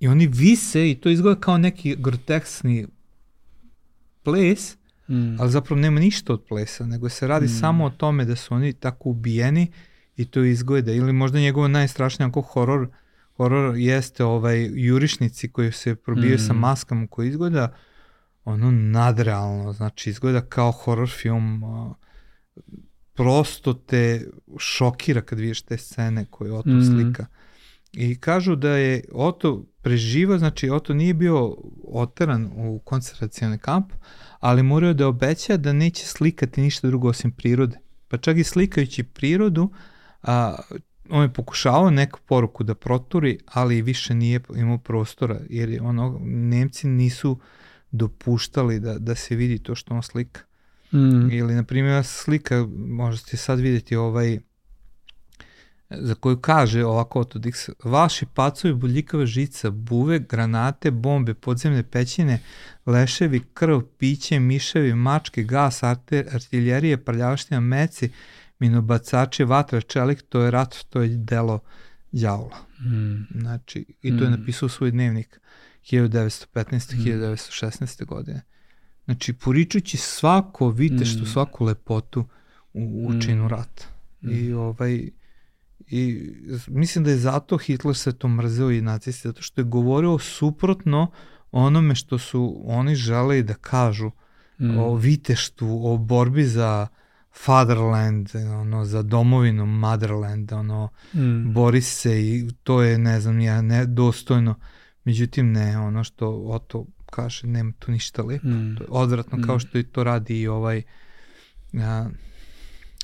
i 0.00 0.08
oni 0.08 0.26
vise 0.26 0.90
i 0.90 0.94
to 0.94 1.08
izgleda 1.08 1.40
kao 1.40 1.58
neki 1.58 1.96
groteksni 1.98 2.86
ples, 4.22 4.76
Mm. 5.08 5.36
ali 5.40 5.50
zapravo 5.50 5.80
nema 5.80 6.00
ništa 6.00 6.32
od 6.32 6.42
plesa, 6.42 6.86
nego 6.86 7.08
se 7.08 7.26
radi 7.26 7.46
Mm. 7.46 7.48
samo 7.50 7.84
o 7.84 7.90
tome 7.90 8.24
da 8.24 8.36
su 8.36 8.54
oni 8.54 8.72
tako 8.72 9.08
ubijeni 9.08 9.72
i 10.16 10.24
to 10.24 10.44
izgleda, 10.44 10.92
ili 10.92 11.12
možda 11.12 11.40
njegovo 11.40 11.68
najstrašnije 11.68 12.28
ako 12.28 12.40
horor, 12.42 12.88
horor 13.36 13.76
jeste 13.76 14.24
ovaj 14.24 14.70
jurišnici 14.74 15.48
koji 15.48 15.72
se 15.72 15.96
sa 16.38 16.52
Mm. 16.52 16.56
maskama 16.56 17.06
koji 17.06 17.28
izgleda 17.28 17.74
ono 18.44 18.70
nadrealno, 18.70 19.72
znači 19.72 20.10
izgleda 20.10 20.40
kao 20.40 20.72
horor 20.72 21.08
film, 21.08 21.64
a, 21.64 21.94
prosto 23.14 23.72
te 23.74 24.26
šokira 24.58 25.20
kad 25.20 25.38
vidiš 25.38 25.62
te 25.62 25.76
scene 25.76 26.24
koje 26.30 26.52
Oto 26.52 26.70
Mm. 26.70 26.82
slika. 26.84 27.26
I 27.92 28.14
kažu 28.14 28.56
da 28.56 28.70
je 28.70 29.04
Oto 29.12 29.64
preživao, 29.82 30.38
znači 30.38 30.70
Oto 30.70 30.94
nije 30.94 31.14
bio 31.14 31.56
oteran 31.84 32.50
u 32.56 32.78
koncentracioni 32.78 33.58
kamp, 33.58 33.92
ali 34.40 34.62
morao 34.62 34.92
da 34.92 35.08
obeća 35.08 35.56
da 35.56 35.72
neće 35.72 36.06
slikati 36.06 36.60
ništa 36.60 36.88
drugo 36.88 37.08
osim 37.08 37.30
prirode. 37.30 37.78
Pa 38.08 38.16
čak 38.16 38.36
i 38.36 38.44
slikajući 38.44 39.02
prirodu, 39.02 39.70
a, 40.22 40.56
on 41.10 41.22
je 41.22 41.32
pokušavao 41.32 41.90
neku 41.90 42.20
poruku 42.26 42.64
da 42.64 42.74
proturi, 42.74 43.38
ali 43.46 43.82
više 43.82 44.14
nije 44.14 44.40
imao 44.56 44.78
prostora, 44.78 45.40
jer 45.48 45.68
je 45.68 45.82
ono, 45.82 46.20
Nemci 46.24 46.88
nisu 46.88 47.38
dopuštali 47.90 48.80
da, 48.80 48.98
da 48.98 49.14
se 49.14 49.36
vidi 49.36 49.58
to 49.58 49.74
što 49.74 49.94
on 49.94 50.02
slika. 50.02 50.40
Mm. 50.92 51.30
Ili, 51.30 51.54
na 51.54 51.64
primjer, 51.64 52.04
slika, 52.04 52.66
možete 52.76 53.36
sad 53.36 53.60
vidjeti 53.60 53.96
ovaj, 53.96 54.38
za 55.90 56.14
koju 56.14 56.36
kaže 56.36 56.84
ovako 56.84 57.20
Otto 57.20 57.38
Dix, 57.38 57.70
vaši 57.84 58.26
pacovi, 58.34 58.74
boljikava 58.74 59.26
žica, 59.26 59.70
buve, 59.70 60.18
granate, 60.18 60.90
bombe, 60.90 61.34
podzemne 61.34 61.82
pećine, 61.82 62.38
leševi, 62.86 63.40
krv, 63.54 63.80
piće, 63.98 64.40
miševi, 64.40 64.94
mačke, 64.94 65.42
gas, 65.42 65.82
arte, 65.82 66.26
artiljerije, 66.32 66.96
prljavština, 67.04 67.60
meci, 67.60 68.10
minobacači, 68.58 69.44
vatra, 69.44 69.80
čelik, 69.80 70.22
to 70.22 70.40
je 70.40 70.50
rat, 70.50 70.76
to 70.90 71.02
je 71.02 71.08
delo 71.08 71.58
đavola. 72.12 72.56
Mm. 72.80 73.40
Znači, 73.40 73.84
i 74.02 74.18
to 74.18 74.24
je 74.24 74.30
Mm. 74.30 74.32
napisao 74.32 74.66
u 74.66 74.70
svoj 74.70 74.90
dnevnik 74.90 75.40
1915. 75.82 76.94
1916. 76.96 78.04
godine. 78.04 78.42
Znači, 79.04 79.32
poričući 79.32 79.96
svako 79.96 80.68
viteštvo, 80.70 81.22
Mm. 81.22 81.26
svaku 81.26 81.64
lepotu 81.64 82.24
u, 82.74 83.06
u 83.08 83.20
činu 83.20 83.44
Mm. 83.44 83.48
rata. 83.48 83.84
I 84.22 84.52
ovaj 84.52 85.10
i 85.90 86.32
mislim 86.68 87.04
da 87.04 87.10
je 87.10 87.16
zato 87.18 87.58
Hitler 87.58 87.96
se 87.96 88.12
to 88.12 88.28
mrzeo 88.28 88.70
i 88.70 88.80
nacisti, 88.82 89.28
zato 89.28 89.42
što 89.42 89.60
je 89.60 89.64
govorio 89.66 90.18
suprotno 90.18 91.10
onome 91.52 91.94
što 91.94 92.18
su 92.18 92.40
oni 92.64 92.94
želeli 92.94 93.42
da 93.42 93.54
kažu 93.54 94.10
Mm. 94.58 94.78
o 94.78 94.94
viteštvu, 94.96 95.86
o 95.86 95.98
borbi 95.98 96.44
za 96.44 96.86
fatherland, 97.36 98.30
ono, 98.52 98.84
za 98.84 99.02
domovinu, 99.04 99.66
motherland, 99.68 100.52
ono, 100.52 100.88
Mm. 101.14 101.52
bori 101.52 101.80
se 101.82 102.20
i 102.22 102.48
to 102.62 102.82
je, 102.82 102.98
ne 102.98 103.20
znam, 103.20 103.40
ja, 103.40 103.62
ne, 103.62 103.86
dostojno. 103.86 104.54
Međutim, 105.04 105.52
ne, 105.52 105.78
ono 105.78 106.04
što 106.04 106.28
Oto 106.30 106.86
kaže, 107.06 107.46
nema 107.46 107.72
tu 107.78 107.92
ništa 107.92 108.22
lepo. 108.22 108.46
Mm. 108.46 108.76
To 108.76 108.84
je 108.84 108.88
odvratno, 108.90 109.38
kao 109.40 109.56
Mm. 109.56 109.60
što 109.60 109.78
i 109.78 109.82
to 109.82 110.04
radi 110.04 110.40
i 110.40 110.48
ovaj, 110.48 110.82
a, 111.74 112.08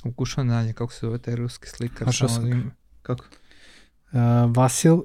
ukušavam 0.03 0.47
dalje, 0.47 0.73
kako 0.73 0.93
se 0.93 0.99
zove 1.01 1.17
taj 1.17 1.35
ruski 1.35 1.67
slikar. 1.67 2.07
Samo 2.07 2.29
sam- 2.29 2.47
im- 2.47 2.71
Kako? 3.07 3.23
Uh, 4.11 4.19
Vasil 4.51 4.93
uh, 4.95 5.03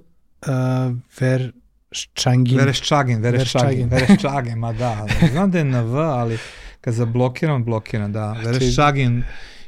Verščangin. 1.20 2.58
Vereščagin, 2.58 3.20
Vereščagin, 3.20 3.22
Vereščagin. 3.22 3.88
Vereščagin, 3.88 4.58
ma 4.58 4.72
da, 4.74 4.92
znam 5.28 5.50
da 5.50 5.58
je 5.58 5.64
na 5.66 5.82
V, 5.82 5.96
ali 5.98 6.38
kad 6.80 6.94
zablokiram, 6.94 7.64
blokiram, 7.64 8.12
da. 8.12 8.32
Znači- 8.32 8.46
Vereščagin 8.48 9.22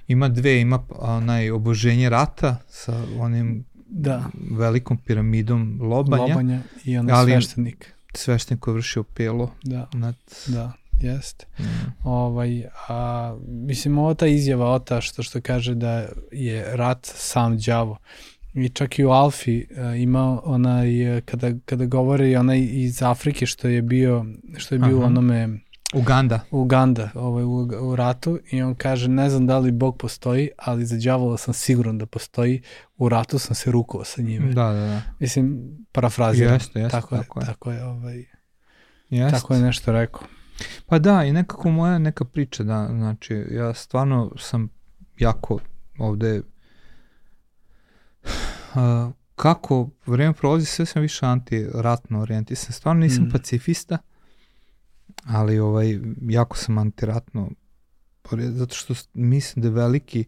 ima 0.09 0.29
dve, 0.31 0.61
ima 0.61 0.79
onaj 0.91 1.51
oboženje 1.51 2.11
rata 2.11 2.57
sa 2.69 2.93
onim 3.19 3.65
Da, 3.97 4.17
velikom 4.51 4.97
piramidom 4.99 5.61
lobanja, 5.83 6.23
Lobanja 6.25 6.61
i 6.85 6.99
on 6.99 7.11
Ali- 7.11 7.33
sveštenik. 7.33 7.93
svešten 8.15 8.59
koji 8.59 8.73
je 8.73 8.77
vršio 8.77 9.03
pelo 9.05 9.51
Da, 9.63 9.89
nad... 9.95 10.15
da, 10.47 10.73
jeste. 11.01 11.47
Mm. 11.59 11.65
Ovaj, 12.05 12.65
a, 12.89 13.37
mislim, 13.47 13.99
ova 13.99 14.15
ta 14.15 14.27
izjava 14.27 14.71
Ota 14.71 15.01
što, 15.01 15.23
što 15.23 15.41
kaže 15.41 15.75
da 15.75 16.07
je 16.33 16.77
rat 16.77 16.99
sam 17.03 17.59
đavo. 17.59 17.99
I 18.55 18.69
čak 18.69 18.99
i 18.99 19.05
u 19.05 19.11
Alfi 19.11 19.67
uh, 19.71 20.01
ima 20.01 20.41
onaj, 20.45 21.17
eh, 21.17 21.21
kada, 21.21 21.53
kada 21.65 21.87
govori 21.87 22.37
onaj 22.37 22.69
iz 22.71 23.03
Afrike 23.03 23.47
što 23.47 23.69
je 23.69 23.83
bio, 23.83 24.27
što 24.57 24.75
je 24.75 24.79
bio 24.79 24.97
Aha. 24.97 25.07
onome 25.07 25.59
Uganda. 25.95 26.41
Uganda 26.51 27.11
ovaj, 27.15 27.45
u, 27.45 27.69
u 27.81 27.97
ratu 27.97 28.39
i 28.51 28.63
on 28.63 28.75
kaže 28.75 29.09
ne 29.09 29.31
znam 29.31 29.47
da 29.47 29.59
li 29.59 29.71
Bog 29.71 29.99
postoji, 29.99 30.49
ali 30.59 30.87
za 30.87 30.97
đavola 30.97 31.37
sam 31.37 31.55
siguran 31.55 31.99
da 31.99 32.07
postoji, 32.07 32.63
u 32.97 33.09
ratu 33.09 33.39
sam 33.39 33.55
se 33.55 33.71
rukovao 33.71 34.05
sa 34.05 34.23
njime. 34.23 34.53
Da, 34.53 34.73
da, 34.73 34.87
da. 34.87 35.03
Mislim, 35.19 35.63
parafraziram. 35.93 36.55
Jeste, 36.55 36.81
jeste, 36.81 36.91
tako, 36.91 37.17
tako 37.17 37.41
je, 37.41 37.43
je. 37.43 37.47
tako 37.47 37.73
je, 37.73 37.85
ovaj, 37.85 38.25
Jeste. 39.11 39.39
tako 39.39 39.55
je 39.55 39.61
nešto 39.61 39.93
rekao. 39.93 40.23
Pa 40.87 40.99
da, 40.99 41.25
i 41.25 41.33
nekako 41.33 41.71
moja 41.71 41.99
neka 41.99 42.25
priča, 42.25 42.65
da, 42.65 42.87
znači, 42.91 43.45
ja 43.51 43.75
stvarno 43.75 44.33
sam 44.39 44.69
jako 45.19 45.59
ovde, 45.99 46.41
uh, 48.75 49.13
kako 49.35 49.91
vreme 50.07 50.33
prolazi, 50.33 50.67
sve 50.67 50.87
sam 50.87 51.03
više 51.03 51.27
antiratno 51.27 52.21
orijentisan. 52.21 52.73
Stvarno 52.73 53.01
nisam 53.01 53.25
Mm. 53.25 53.31
pacifista, 53.33 53.99
ali 55.25 55.59
ovaj, 55.59 55.99
jako 56.29 56.57
sam 56.57 56.79
antiratno, 56.79 57.51
zato 58.31 58.75
što 58.75 58.95
mislim 59.15 59.63
da 59.63 59.69
veliki 59.71 60.25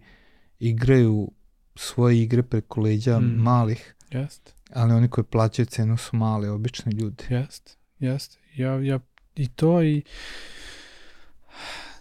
igraju 0.58 1.30
svoje 1.74 2.22
igre 2.22 2.42
preko 2.42 2.80
leđa 2.80 3.18
Mm. 3.20 3.24
malih, 3.24 3.94
Jeste, 4.10 4.52
ali 4.72 4.92
oni 4.92 5.08
koji 5.08 5.24
plaćaju 5.24 5.66
cenu 5.66 5.96
su 5.96 6.16
mali, 6.16 6.48
obični 6.48 6.92
ljudi. 6.92 7.24
jeste, 7.28 7.72
jeste. 7.98 8.38
Ja, 8.54 8.80
ja, 8.80 9.00
I 9.37 9.49
to 9.49 9.82
i 9.82 10.03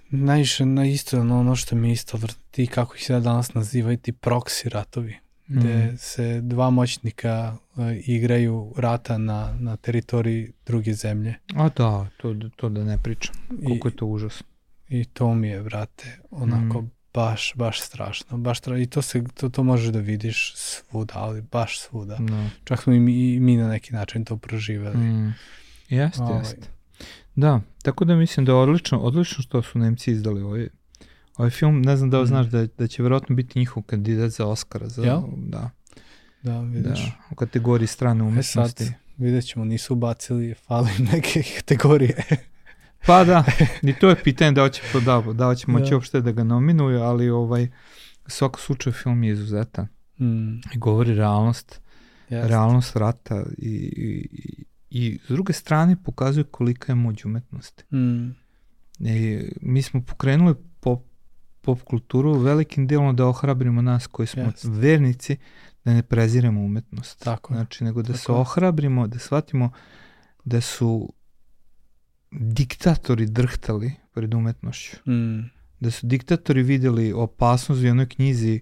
najviše 0.10 0.66
na 0.66 0.86
isto 0.86 1.20
ono, 1.20 1.40
ono 1.40 1.56
što 1.56 1.76
mi 1.76 1.92
isto 1.92 2.18
vrti, 2.18 2.68
kako 2.68 2.96
ih 2.96 3.04
se 3.06 3.20
danas 3.20 3.54
nazivaju, 3.54 3.98
ti 3.98 4.12
proksi 4.12 4.70
ratovi. 4.70 5.16
gde 5.48 5.86
Mm. 5.86 5.98
se 5.98 6.42
dva 6.42 6.70
moćnika 6.70 7.56
uh, 7.76 7.86
igraju 8.08 8.74
rata 8.78 9.18
na, 9.18 9.56
na 9.60 9.78
teritoriji 9.78 10.52
druge 10.66 10.94
zemlje. 10.94 11.36
A 11.56 11.70
da, 11.70 12.08
to, 12.18 12.36
to 12.56 12.70
da 12.70 12.84
ne 12.84 12.98
pričam. 13.04 13.36
Koliko 13.66 13.88
I, 13.88 13.92
je 13.92 13.96
to 13.96 14.06
užasno. 14.06 14.48
I 14.90 15.06
to 15.06 15.34
mi 15.34 15.48
je, 15.48 15.64
brate, 15.64 16.18
onako 16.32 16.82
Mm. 16.82 16.92
baš, 17.14 17.54
baš 17.56 17.82
strašno. 17.82 18.38
Baš 18.38 18.60
tra... 18.60 18.78
I 18.78 18.86
to, 18.86 19.02
se, 19.02 19.24
to, 19.34 19.50
to 19.50 19.64
možeš 19.64 19.88
da 19.88 20.00
vidiš 20.00 20.54
svuda, 20.56 21.14
ali 21.16 21.42
baš 21.42 21.80
svuda. 21.80 22.16
Da. 22.20 22.50
Čak 22.64 22.82
smo 22.84 22.94
i 22.94 23.00
mi, 23.00 23.34
i 23.34 23.40
mi 23.40 23.58
na 23.58 23.68
neki 23.68 23.94
način 23.94 24.26
to 24.26 24.38
proživeli. 24.38 24.98
Mm. 24.98 25.34
Jeste, 25.90 26.24
Ovaj. 26.24 26.40
jeste. 26.40 26.68
Da, 27.36 27.62
tako 27.82 28.06
da 28.06 28.16
mislim 28.16 28.46
da 28.46 28.52
je 28.52 28.58
odlično, 28.58 29.00
odlično 29.00 29.44
što 29.44 29.62
su 29.62 29.80
Nemci 29.80 30.12
izdali 30.12 30.42
ovaj, 30.42 30.68
ovaj 31.38 31.50
film. 31.50 31.82
Ne 31.82 31.98
znam 31.98 32.10
da 32.10 32.18
li 32.18 32.24
Mm. 32.24 32.28
znaš 32.28 32.46
da, 32.46 32.66
da 32.68 32.88
će 32.88 33.04
verovatno 33.04 33.36
biti 33.36 33.60
njihov 33.60 33.84
kandidat 33.84 34.32
za 34.32 34.46
Oscara. 34.48 34.88
Za, 34.90 35.04
Jel? 35.04 35.22
Da, 35.38 35.70
Da, 36.44 36.52
da, 36.52 36.62
vidiš. 36.62 37.00
u 37.32 37.36
kategoriji 37.36 37.88
strane 37.88 38.20
E 38.20 38.44
sad, 38.44 38.64
umetnosti. 38.64 38.92
vidjet 39.18 39.46
ćemo, 39.46 39.66
nisu 39.66 39.94
ubacili, 39.94 40.54
fali 40.56 40.90
neke 41.02 41.44
kategorije. 41.58 42.24
Pa 43.06 43.24
da, 43.24 43.44
i 43.84 43.94
to 43.94 44.10
je 44.10 44.16
pitanje 44.16 44.52
da 44.52 44.64
li 44.64 44.74
će, 44.74 44.82
da, 45.00 45.24
da 45.34 45.50
li 45.50 45.58
će 45.58 45.66
moći 45.68 45.90
Da. 45.90 45.96
uopšte 45.96 46.22
da 46.22 46.32
ga 46.32 46.44
nominuju, 46.44 47.02
ali 47.02 47.30
ovaj, 47.30 47.64
u 48.28 48.30
svakom 48.30 48.60
slučaju 48.60 48.94
film 48.94 49.24
je 49.24 49.32
izuzetan. 49.32 49.88
Mm, 50.20 50.56
I 50.56 50.78
govori 50.78 51.14
realnost, 51.14 51.82
jest. 52.30 52.50
realnost 52.50 52.96
rata 52.96 53.44
i, 53.58 53.70
i, 53.98 54.64
i, 54.98 55.20
s 55.28 55.32
druge 55.32 55.54
strane 55.54 56.04
pokazuje 56.04 56.44
kolika 56.44 56.92
je 56.92 56.96
moć 56.96 57.26
umetnosti. 57.26 57.96
Mm, 57.96 58.36
I 59.00 59.42
mi 59.62 59.82
smo 59.82 60.02
pokrenuli 60.02 60.56
pop, 60.80 61.04
pop 61.62 61.82
kulturu 61.82 62.34
velikim 62.34 62.88
delom 62.88 63.16
da 63.16 63.28
ohrabrimo 63.28 63.82
nas 63.82 64.08
koji 64.08 64.28
smo 64.28 64.44
Jest. 64.44 64.66
vernici 64.66 65.38
da 65.86 65.94
ne 65.94 66.04
preziremo 66.04 66.62
umetnost. 66.62 67.24
Tako 67.24 67.54
je. 67.54 67.58
Znači, 67.58 67.84
nego 67.84 68.02
da 68.02 68.14
Tako 68.14 68.18
se 68.18 68.32
ohrabrimo, 68.32 69.08
da 69.08 69.20
shvatimo 69.20 69.72
da 70.46 70.62
su 70.62 71.14
diktatori 72.32 73.26
drhtali 73.26 73.92
pred 74.14 74.34
umetnošću. 74.34 74.98
mm, 75.12 75.50
Da 75.80 75.92
su 75.92 76.08
diktatori 76.08 76.64
vidjeli 76.64 77.14
opasnost 77.14 77.82
u 77.82 77.86
jednoj 77.86 78.10
knjizi 78.10 78.62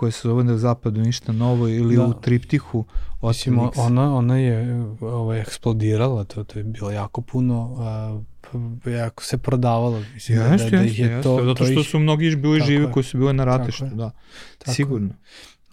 koja 0.00 0.12
se 0.12 0.28
zove 0.28 0.44
na 0.44 0.56
zapadu 0.58 1.00
ništa 1.00 1.32
novo 1.32 1.68
ili 1.68 1.96
Da. 1.96 2.04
u 2.04 2.12
triptihu 2.14 2.84
Otelix. 3.20 3.70
ona, 3.76 4.16
ona 4.16 4.38
je 4.38 4.80
ovaj, 5.00 5.40
eksplodirala, 5.40 6.24
to, 6.24 6.44
to 6.44 6.58
je 6.58 6.64
bilo 6.64 6.90
jako 6.90 7.20
puno, 7.20 7.76
a, 7.78 8.20
jako 8.86 9.24
se 9.24 9.38
prodavalo. 9.38 10.02
Mislim, 10.14 10.38
da- 10.38 10.44
Jeste, 10.44 10.70
da, 10.70 10.76
da 10.76 10.82
ih 10.84 10.98
je 10.98 11.06
jeste, 11.06 11.22
to, 11.22 11.36
zato 11.36 11.54
to 11.56 11.64
što 11.66 11.82
su 11.84 11.98
mnogi 11.98 12.36
bili 12.36 12.60
živi 12.60 12.92
koji 12.92 13.04
su 13.04 13.18
bili 13.18 13.32
na 13.32 13.44
ratištu, 13.44 13.84
da, 13.86 14.10
Tako. 14.58 14.70
sigurno. 14.72 15.08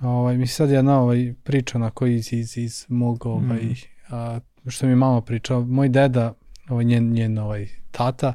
Ovaj, 0.01 0.37
mi 0.37 0.47
sad 0.47 0.69
jedna 0.69 0.99
ovaj, 0.99 1.33
priča 1.43 1.77
onako 1.77 2.05
iz, 2.07 2.33
iz, 2.33 2.57
iz 2.57 2.85
mog, 2.89 3.25
ovaj, 3.25 3.59
Mm. 3.59 3.75
a, 4.09 4.39
što 4.67 4.85
mi 4.85 4.95
mama 4.95 5.21
pričao, 5.21 5.61
moj 5.61 5.89
deda, 5.89 6.33
ovaj, 6.69 6.83
njen, 6.85 7.11
njen 7.11 7.37
ovaj, 7.37 7.67
tata, 7.91 8.33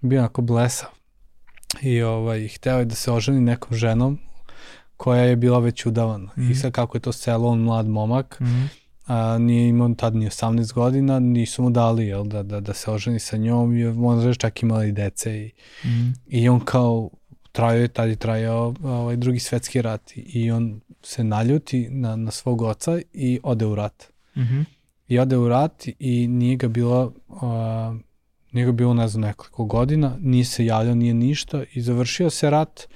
bio 0.00 0.18
onako 0.20 0.42
blesav 0.42 0.88
i 1.82 2.02
ovaj, 2.02 2.48
hteo 2.48 2.78
je 2.78 2.84
da 2.84 2.94
se 2.94 3.12
oženi 3.12 3.40
nekom 3.40 3.76
ženom 3.76 4.18
koja 4.96 5.22
je 5.22 5.36
bila 5.36 5.58
već 5.58 5.86
udavana. 5.86 6.30
Mhm. 6.32 6.50
I 6.50 6.54
sad 6.54 6.72
kako 6.72 6.96
je 6.96 7.02
to 7.02 7.12
selo, 7.12 7.48
on 7.48 7.58
mlad 7.60 7.88
momak, 7.88 8.40
Mhm. 8.40 8.62
a, 9.06 9.38
nije 9.38 9.68
imao 9.68 9.94
tad 9.94 10.16
ni 10.16 10.26
18 10.26 10.72
godina, 10.72 11.18
nisu 11.18 11.62
mu 11.62 11.70
dali 11.70 12.06
jel, 12.06 12.24
da, 12.24 12.42
da, 12.42 12.60
da 12.60 12.74
se 12.74 12.90
oženi 12.90 13.18
sa 13.18 13.36
njom 13.36 13.76
i 13.76 13.84
možda 13.84 14.28
je 14.28 14.34
čak 14.34 14.62
imala 14.62 14.84
i 14.84 14.92
dece 14.92 15.36
i, 15.36 15.50
Mhm. 15.84 16.08
i 16.26 16.48
on 16.48 16.60
kao 16.60 17.10
trajao 17.52 17.80
je, 17.80 17.88
tad 17.88 18.08
je 18.08 18.16
trajao 18.16 18.74
ovaj, 18.84 19.16
drugi 19.16 19.38
svetski 19.38 19.82
rat 19.82 20.02
i 20.16 20.50
on 20.50 20.80
se 21.02 21.24
naljuti 21.24 21.88
na, 21.90 22.16
na 22.16 22.30
svog 22.30 22.62
oca 22.62 23.00
i 23.12 23.40
ode 23.42 23.66
u 23.66 23.74
rat. 23.74 24.04
Mhm. 24.36 24.60
I 25.08 25.18
ode 25.18 25.36
u 25.36 25.48
rat 25.48 25.86
i 25.98 26.28
nije 26.28 26.56
ga 26.56 26.68
bilo 26.68 27.12
a, 27.32 27.94
nije 28.52 28.66
ga 28.66 28.72
bilo 28.72 28.94
ne 28.94 29.08
znam 29.08 29.20
nekoliko 29.20 29.64
godina, 29.64 30.16
nije 30.20 30.44
se 30.44 30.66
javljao, 30.66 30.94
nije 30.94 31.14
ništa 31.14 31.64
i 31.74 31.80
završio 31.80 32.30
se 32.30 32.50
rat 32.50 32.88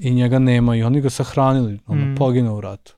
i 0.00 0.10
njega 0.10 0.38
nema 0.38 0.76
i 0.76 0.82
oni 0.82 1.00
ga 1.00 1.10
sahranili, 1.10 1.78
ono, 1.86 2.04
Mm. 2.04 2.14
poginuo 2.14 2.56
u 2.56 2.60
ratu. 2.60 2.94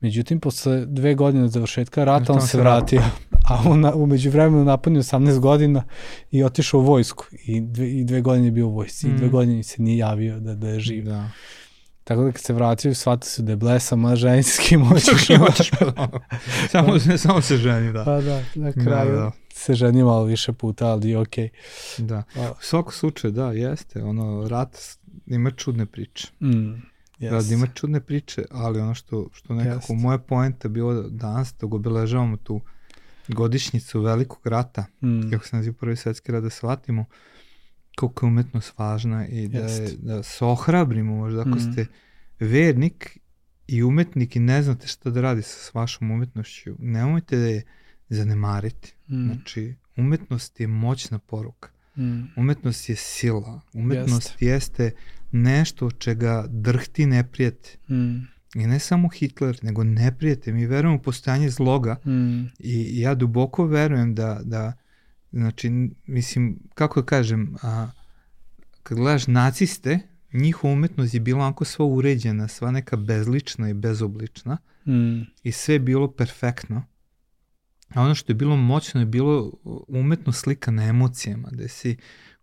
Međutim, 0.00 0.40
posle 0.40 0.86
dve 0.86 1.14
godine 1.14 1.48
završetka 1.48 2.04
rata, 2.04 2.32
on 2.32 2.40
se 2.40 2.46
se 2.46 2.58
vratio, 2.58 3.02
a 3.48 3.62
on 3.66 3.80
na, 3.80 3.94
umeđu 3.94 4.30
vremenu 4.30 4.64
napunio 4.64 5.02
18 5.02 5.38
godina 5.38 5.84
i 6.30 6.44
otišao 6.44 6.80
u 6.80 6.84
vojsku 6.84 7.24
i 7.32 7.60
dve, 7.60 7.90
i 7.90 8.04
dve 8.04 8.20
godine 8.20 8.46
je 8.46 8.52
bio 8.52 8.66
u 8.66 8.74
vojsci 8.74 9.06
i 9.06 9.12
dve 9.12 9.26
Mm. 9.26 9.30
godine 9.30 9.62
se 9.62 9.82
nije 9.82 9.98
javio 9.98 10.40
da, 10.40 10.54
da 10.54 10.68
je 10.68 10.80
živ. 10.80 11.04
Da. 11.04 11.28
Tako 12.04 12.22
da 12.22 12.32
kad 12.32 12.40
se 12.40 12.52
vratio, 12.52 12.94
shvatio 12.94 13.26
su 13.26 13.42
da 13.42 13.52
je 13.52 13.56
blesa, 13.56 13.96
ma 13.96 14.16
ženski 14.16 14.76
moćeš. 14.86 15.28
samo, 16.68 16.88
samo 17.18 17.40
se 17.40 17.56
ženi, 17.56 17.92
da. 17.92 18.04
Pa 18.04 18.20
da, 18.20 18.42
na 18.54 18.70
Da, 18.70 18.84
kraju 18.84 19.12
da. 19.12 19.30
se 19.50 19.74
ženi 19.74 20.02
malo 20.02 20.24
više 20.24 20.52
puta, 20.52 20.86
ali 20.86 21.16
okej. 21.16 21.48
Da. 21.98 22.22
Okay. 22.34 22.50
U 22.50 22.56
svakom 22.60 22.92
slučaju, 22.92 23.32
da, 23.32 23.46
jeste. 23.46 24.02
Ono, 24.02 24.48
rat 24.48 24.76
ima 25.26 25.50
čudne 25.50 25.86
priče. 25.86 26.28
Mm, 26.40 26.46
yes. 26.46 26.80
Yes. 27.20 27.48
Da, 27.48 27.54
ima 27.54 27.66
čudne 27.66 28.00
priče, 28.00 28.44
ali 28.50 28.80
ono 28.80 28.94
što, 28.94 29.28
što 29.32 29.54
nekako 29.54 29.76
Jeste. 29.76 29.94
moja 29.94 30.18
poenta 30.18 30.68
bilo 30.68 30.94
da 30.94 31.08
danas 31.08 31.54
dok 31.54 31.74
obeležavamo 31.74 32.36
tu 32.36 32.60
godišnjicu 33.28 34.00
velikog 34.00 34.46
rata, 34.46 34.86
Mm, 35.02 35.30
kako 35.30 35.46
se 35.46 35.56
naziva 35.56 35.74
prvi 35.74 35.96
svetski 35.96 36.32
rat, 36.32 36.42
da 36.42 36.50
shvatimo 36.50 37.04
koliko 37.96 38.26
je 38.26 38.28
umetnost 38.28 38.78
važna 38.78 39.26
i 39.26 39.48
da, 39.48 39.58
je, 39.58 39.64
Jeste. 39.64 39.96
da 39.98 40.22
se 40.22 40.44
ohrabrimo 40.44 41.16
možda 41.16 41.40
ako 41.40 41.50
Mm. 41.50 41.60
ste 41.62 41.86
vernik 42.40 43.18
i 43.66 43.82
umetnik 43.82 44.36
i 44.36 44.40
ne 44.40 44.62
znate 44.62 44.86
šta 44.86 45.10
da 45.10 45.20
radi 45.20 45.42
sa 45.42 45.58
s 45.60 45.74
vašom 45.74 46.10
umetnošću, 46.10 46.74
nemojte 46.78 47.36
da 47.36 47.46
je 47.46 47.62
zanemariti. 48.08 48.94
mm, 49.08 49.24
Znači, 49.24 49.74
umetnost 49.96 50.60
je 50.60 50.66
moćna 50.66 51.18
poruka. 51.18 51.68
mm, 51.96 52.22
Umetnost 52.36 52.88
je 52.88 52.96
sila. 52.96 53.60
Umetnost 53.74 54.42
jeste 54.42 54.90
nešto 55.42 55.90
čega 55.90 56.46
drhti 56.48 57.06
neprijete. 57.06 57.78
mm, 57.88 58.28
I 58.54 58.66
ne 58.66 58.78
samo 58.78 59.08
Hitler, 59.08 59.58
nego 59.62 59.84
neprijete. 59.84 60.52
Mi 60.52 60.66
verujemo 60.66 60.96
u 60.96 61.02
postojanje 61.02 61.50
zloga 61.50 61.96
mm, 62.04 62.44
i 62.58 63.00
ja 63.00 63.14
duboko 63.14 63.66
verujem 63.66 64.14
da, 64.14 64.40
da 64.44 64.72
znači, 65.32 65.90
mislim, 66.06 66.58
kako 66.74 67.00
da 67.00 67.06
kažem, 67.06 67.56
a, 67.62 67.90
kad 68.82 68.98
gledaš 68.98 69.26
naciste, 69.26 69.98
njihova 70.32 70.72
umetnost 70.72 71.14
je 71.14 71.20
bila 71.20 71.40
onako 71.40 71.64
sva 71.64 71.86
uređena, 71.86 72.48
sva 72.48 72.70
neka 72.70 72.96
bezlična 72.96 73.70
i 73.70 73.74
bezoblična 73.74 74.58
mm, 74.86 75.20
i 75.42 75.52
sve 75.52 75.74
je 75.74 75.78
bilo 75.78 76.10
perfektno. 76.12 76.84
A 77.94 78.02
ono 78.02 78.14
što 78.14 78.32
je 78.32 78.36
bilo 78.36 78.56
moćno 78.56 79.00
je 79.00 79.06
bilo 79.06 79.52
umetno 79.88 80.32
slika 80.32 80.70
na 80.70 80.84
emocijama, 80.84 81.48
da 81.52 81.68
si 81.68 81.96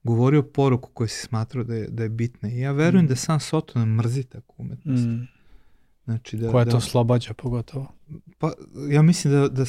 govorio 0.03 0.43
poruku 0.43 0.89
koju 0.89 1.07
si 1.07 1.21
smatrao 1.21 1.63
da 1.63 1.75
je, 1.75 1.87
da 1.87 2.03
je 2.03 2.09
bitna. 2.09 2.49
I 2.49 2.59
ja 2.59 2.71
verujem 2.71 3.05
Mm. 3.05 3.09
da 3.09 3.15
sam 3.15 3.39
Soton 3.39 3.89
mrzi 3.89 4.23
takvu 4.23 4.53
umetnost. 4.57 5.03
mm. 5.03 5.27
Znači 6.05 6.37
da, 6.37 6.51
Koja 6.51 6.65
da, 6.65 6.71
to 6.71 6.77
oslobađa 6.77 7.33
pogotovo. 7.33 7.91
pa, 8.37 8.51
ja 8.89 9.01
mislim 9.01 9.33
da, 9.33 9.47
da, 9.49 9.63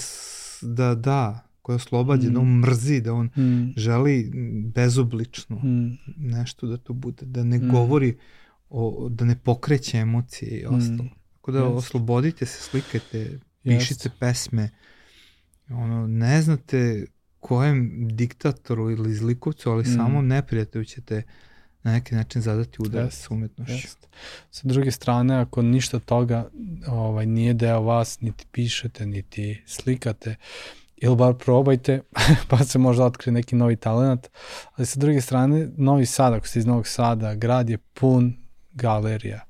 da, 0.62 0.94
da, 0.94 1.40
koja 1.62 1.76
oslobađa, 1.76 2.28
Mm. 2.28 2.32
da 2.32 2.40
on 2.40 2.48
mrzi, 2.50 3.00
da 3.00 3.12
on 3.12 3.26
Mm, 3.28 3.72
želi 3.76 4.30
bezoblično 4.66 5.56
mm, 5.56 5.98
nešto 6.18 6.66
da 6.66 6.76
to 6.76 6.92
bude, 6.92 7.26
da 7.26 7.44
ne 7.44 7.58
Mm. 7.58 7.68
govori, 7.68 8.16
o, 8.70 9.08
da 9.10 9.24
ne 9.24 9.36
pokreće 9.36 9.98
emocije 9.98 10.50
i 10.50 10.66
ostalo. 10.66 11.08
Tako 11.32 11.52
da 11.52 11.58
Jest. 11.58 11.70
oslobodite 11.76 12.46
se, 12.46 12.60
slikajte, 12.60 13.38
pišite 13.62 14.10
pesme. 14.10 14.70
Ono, 15.70 16.06
ne 16.06 16.42
znate 16.42 17.06
kojem 17.44 18.08
diktatoru 18.10 18.90
ili 18.90 19.14
zlikovcu, 19.14 19.70
ali 19.70 19.82
Mm. 19.82 19.94
samo 19.96 20.22
neprijatelju 20.22 20.84
ćete 20.84 21.22
na 21.82 21.92
neki 21.92 22.14
način 22.14 22.42
zadati 22.42 22.76
udarac 22.82 23.12
Jest, 23.12 23.22
sa 23.22 23.34
umetnošću. 23.34 23.74
Jest. 23.74 24.06
Sa 24.50 24.68
druge 24.68 24.90
strane, 24.90 25.36
ako 25.36 25.62
ništa 25.62 25.98
toga 25.98 26.48
ovaj, 26.88 27.26
nije 27.26 27.54
deo 27.54 27.80
vas, 27.82 28.20
niti 28.20 28.46
pišete, 28.52 29.06
niti 29.06 29.62
slikate, 29.66 30.36
ili 30.96 31.16
bar 31.16 31.34
probajte, 31.34 32.00
pa 32.48 32.64
se 32.64 32.78
možda 32.78 33.04
otkrije 33.04 33.32
neki 33.32 33.56
novi 33.56 33.76
talent. 33.76 34.26
Ali 34.74 34.86
sa 34.86 35.00
druge 35.00 35.20
strane, 35.20 35.68
Novi 35.76 36.06
Sad, 36.06 36.34
ako 36.34 36.46
ste 36.46 36.58
iz 36.58 36.66
Novog 36.66 36.86
Sada, 36.86 37.34
grad 37.34 37.70
je 37.70 37.78
pun 37.78 38.36
galerija. 38.72 39.40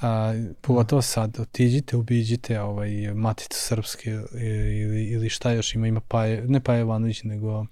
A, 0.00 0.32
pogotovo 0.60 1.02
sad, 1.02 1.40
otiđite, 1.40 1.96
ubiđite 1.96 2.60
ovaj, 2.60 3.14
Maticu 3.14 3.58
Srpske 3.60 4.10
ili, 4.80 5.04
ili 5.04 5.28
šta 5.28 5.50
još 5.50 5.74
ima, 5.74 5.86
ima 5.86 6.00
Paje, 6.00 6.44
ne 6.48 6.60
Paje 6.60 6.80
Ivanović, 6.80 7.22
nego... 7.22 7.66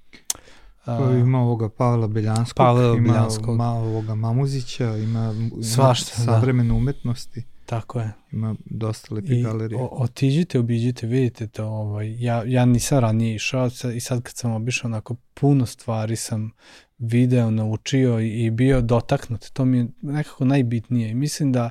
Pa 0.84 1.10
ima 1.12 1.40
ovoga 1.40 1.68
Pavla 1.68 2.06
Beljanskog, 2.06 2.56
Pavla 2.56 2.96
ima 2.96 3.12
Beljanskog. 3.12 3.56
Ma, 3.56 3.68
ovoga 3.68 4.14
Mamuzića, 4.14 4.96
ima, 4.96 5.34
ima 5.36 5.62
Svašta, 5.62 6.12
da. 6.18 6.24
savremene 6.24 6.72
umetnosti, 6.72 7.42
Tako 7.66 8.00
je. 8.00 8.12
ima 8.32 8.54
dosta 8.64 9.14
lepi 9.14 9.38
I 9.38 9.42
galerije. 9.42 9.80
o, 9.80 9.88
otiđite, 9.92 10.58
obiđite, 10.58 11.06
vidite 11.06 11.46
to. 11.46 11.64
Ovaj, 11.66 12.16
ja, 12.18 12.42
ja 12.46 12.64
nisam 12.64 12.98
ranije 12.98 13.34
išao 13.34 13.70
i 13.94 14.00
sad 14.00 14.22
kad 14.22 14.36
sam 14.36 14.52
obišao, 14.52 14.88
onako 14.88 15.16
puno 15.34 15.66
stvari 15.66 16.16
sam 16.16 16.50
video, 16.98 17.50
naučio 17.50 18.20
i, 18.20 18.44
i 18.44 18.50
bio 18.50 18.80
dotaknut. 18.80 19.50
To 19.52 19.64
mi 19.64 19.78
je 19.78 19.86
nekako 20.02 20.44
najbitnije. 20.44 21.10
I 21.10 21.14
mislim 21.14 21.52
da 21.52 21.70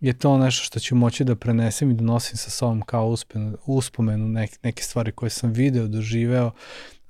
je 0.00 0.12
to 0.12 0.38
nešto 0.38 0.64
što 0.64 0.80
ću 0.80 0.94
moći 0.96 1.24
da 1.24 1.34
prenesem 1.36 1.90
i 1.90 1.94
da 1.94 2.04
nosim 2.04 2.36
sa 2.36 2.50
sobom 2.50 2.82
kao 2.82 3.06
uspomenu, 3.06 3.56
uspomenu 3.66 4.28
neke, 4.28 4.56
neke 4.62 4.82
stvari 4.82 5.12
koje 5.12 5.30
sam 5.30 5.52
video, 5.52 5.86
doživeo, 5.86 6.50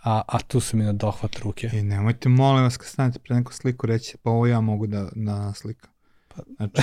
a, 0.02 0.22
a 0.26 0.38
tu 0.38 0.60
su 0.60 0.76
mi 0.76 0.84
na 0.84 0.92
dohvat 0.92 1.38
ruke. 1.38 1.70
I 1.72 1.82
nemojte, 1.82 2.28
molim 2.28 2.64
vas, 2.64 2.76
kad 2.76 2.86
stanete 2.86 3.18
pre 3.18 3.36
neku 3.36 3.52
sliku, 3.52 3.86
reći, 3.86 4.16
pa 4.22 4.30
ovo 4.30 4.46
ja 4.46 4.60
mogu 4.60 4.86
da, 4.86 5.08
da 5.14 5.52
slikam. 5.54 5.90
Znači, 6.56 6.82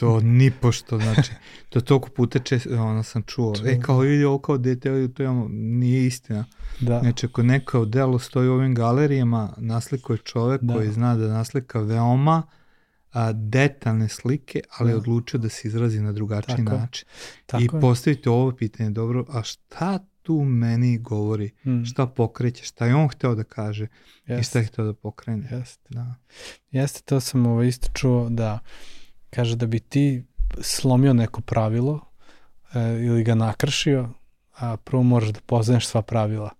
to 0.00 0.20
ni 0.20 0.50
pošto, 0.50 0.98
znači, 0.98 1.32
to 1.68 1.80
toliko 1.80 2.08
puta 2.08 2.38
čest, 2.38 2.66
ono 2.66 3.02
sam 3.02 3.22
čuo, 3.22 3.54
e, 3.66 3.80
kao 3.80 3.98
vidi 3.98 4.24
ovo 4.24 4.38
kao 4.38 4.58
dete, 4.58 5.08
to 5.08 5.22
je, 5.22 5.30
nije 5.50 6.06
istina. 6.06 6.44
Da. 6.80 7.00
Znači, 7.00 7.26
ako 7.26 7.42
neko 7.42 7.84
delo 7.84 8.18
stoji 8.18 8.48
u 8.48 8.52
ovim 8.52 8.74
galerijama, 8.74 9.54
nasliko 9.56 10.12
je 10.12 10.18
čovek 10.18 10.62
Da. 10.62 10.74
koji 10.74 10.92
zna 10.92 11.16
da 11.16 11.28
naslika 11.28 11.80
veoma 11.80 12.42
a, 13.12 13.32
detaljne 13.32 14.08
slike, 14.08 14.60
ali 14.70 14.90
je 14.90 14.94
Da. 14.94 14.98
odlučio 14.98 15.38
da 15.38 15.48
se 15.48 15.68
izrazi 15.68 16.00
na 16.00 16.12
drugačiji 16.12 16.56
Tako 16.56 16.72
je. 16.72 16.78
način. 16.78 17.08
Tako 17.46 17.62
I 17.62 17.66
je. 17.66 17.80
postavite 17.80 18.30
ovo 18.30 18.52
pitanje, 18.52 18.90
dobro, 18.90 19.24
a 19.28 19.42
šta 19.42 19.98
tu 20.22 20.34
meni 20.36 20.98
govori? 20.98 21.50
Mm, 21.64 21.84
Šta 21.84 22.06
pokreće? 22.06 22.64
Šta 22.64 22.86
je 22.86 22.94
on 22.94 23.08
hteo 23.08 23.34
da 23.34 23.44
kaže? 23.44 23.84
I 23.84 23.88
jeste, 24.26 24.44
šta 24.44 24.58
je 24.58 24.64
hteo 24.64 24.84
da 24.84 24.94
pokrene? 24.94 25.48
jeste. 25.50 25.88
Da. 25.90 26.14
Jeste, 26.70 27.02
to 27.02 27.20
sam 27.20 27.46
ovo 27.46 27.62
isto 27.62 27.88
čuo 27.92 28.28
da 28.28 28.58
kaže 29.30 29.56
da 29.56 29.66
bi 29.66 29.80
ti 29.80 30.24
slomio 30.60 31.12
neko 31.12 31.40
pravilo 31.40 32.00
e, 32.74 32.80
ili 32.80 33.24
ga 33.24 33.34
nakršio, 33.34 34.08
a 34.52 34.76
prvo 34.76 35.02
moraš 35.02 35.28
da 35.28 35.40
poznaješ 35.40 35.86
sva 35.86 36.02
pravila. 36.02 36.50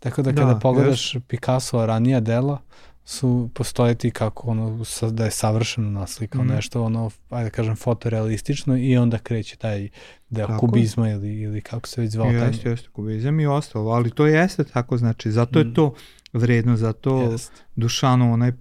Tako 0.00 0.22
da 0.22 0.32
kada 0.32 0.52
Da, 0.52 0.58
pogledaš 0.60 1.16
Picasso 1.20 1.86
ranija 1.86 2.20
dela, 2.20 2.62
su 3.08 3.50
postoje 3.54 3.94
ti 3.94 4.10
kako 4.10 4.50
ono 4.50 4.84
sa, 4.84 5.10
da 5.10 5.24
je 5.24 5.30
savršeno 5.30 5.90
naslikao 5.90 6.42
Mhm. 6.42 6.50
nešto 6.50 6.82
ono 6.82 7.10
ajde 7.30 7.44
da 7.44 7.50
kažem 7.50 7.76
fotorealistično 7.76 8.76
i 8.76 8.96
onda 8.96 9.18
kreće 9.18 9.56
taj 9.56 9.88
deo 10.30 10.46
Tako 10.46 10.52
je. 10.56 10.58
kubizma 10.60 11.10
ili, 11.10 11.40
ili 11.40 11.60
kako 11.60 11.88
se 11.88 12.00
već 12.00 12.10
zvao 12.12 12.26
taj 12.28 12.46
Jeste, 12.46 12.68
jeste, 12.70 12.88
kubizam 12.90 13.40
i 13.40 13.46
ostalo, 13.46 13.90
ali 13.90 14.10
to 14.10 14.26
jeste 14.26 14.64
tako, 14.64 14.96
znači, 14.96 15.30
zato 15.32 15.58
Mm. 15.58 15.62
je 15.62 15.74
to 15.74 15.94
vredno, 16.32 16.76
zato 16.76 17.22
Jest. 17.22 17.52
Dušanov 17.76 18.32
onaj 18.32 18.48
uh, 18.48 18.56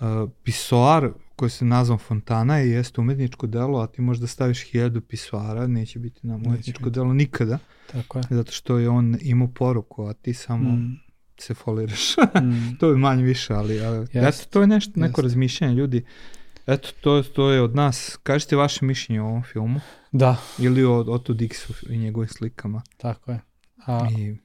uh, 0.00 0.30
pisoar 0.44 1.08
koji 1.36 1.50
se 1.50 1.64
nazvan 1.64 1.98
Fontana 1.98 2.62
i 2.62 2.70
jeste 2.70 3.00
umetničko 3.00 3.46
delo, 3.46 3.80
a 3.80 3.86
ti 3.86 4.02
možeš 4.02 4.20
da 4.20 4.26
staviš 4.26 4.62
hiljadu 4.62 5.00
pisoara, 5.00 5.66
neće 5.66 5.98
biti 5.98 6.26
nam 6.26 6.38
Neće 6.38 6.48
umetničko 6.48 6.90
delo 6.90 7.14
nikada, 7.14 7.58
tako 7.92 8.18
je 8.18 8.24
zato 8.30 8.52
što 8.52 8.78
je 8.78 8.88
on 8.88 9.16
imao 9.22 9.48
poruku, 9.48 10.04
a 10.04 10.12
ti 10.12 10.34
samo 10.34 10.68
Mm, 10.70 11.00
se 11.38 11.54
foliraš. 11.54 12.16
mm, 12.16 12.76
to 12.80 12.88
je 12.88 12.96
manje 12.96 13.22
više, 13.22 13.54
ali, 13.54 13.80
ali 13.80 14.06
Jest. 14.12 14.40
eto, 14.40 14.50
to 14.50 14.60
je 14.60 14.66
nešto, 14.66 14.92
neko 14.96 15.20
Jest. 15.20 15.22
razmišljanje 15.22 15.74
ljudi. 15.74 16.04
Eto, 16.66 16.88
to, 17.00 17.22
to 17.24 17.50
je 17.50 17.62
od 17.62 17.74
nas. 17.74 18.18
Kažite 18.22 18.56
vaše 18.56 18.84
mišljenje 18.84 19.22
o 19.22 19.26
ovom 19.26 19.42
filmu 19.42 19.80
da, 20.12 20.36
ili 20.58 20.84
o 20.84 20.98
Otto 20.98 21.32
Dixu 21.34 21.72
i 21.90 21.98
njegovim 21.98 22.28
slikama. 22.28 22.82
tako 22.96 23.30
je 23.30 23.40
a, 23.86 24.08
I 24.10 24.36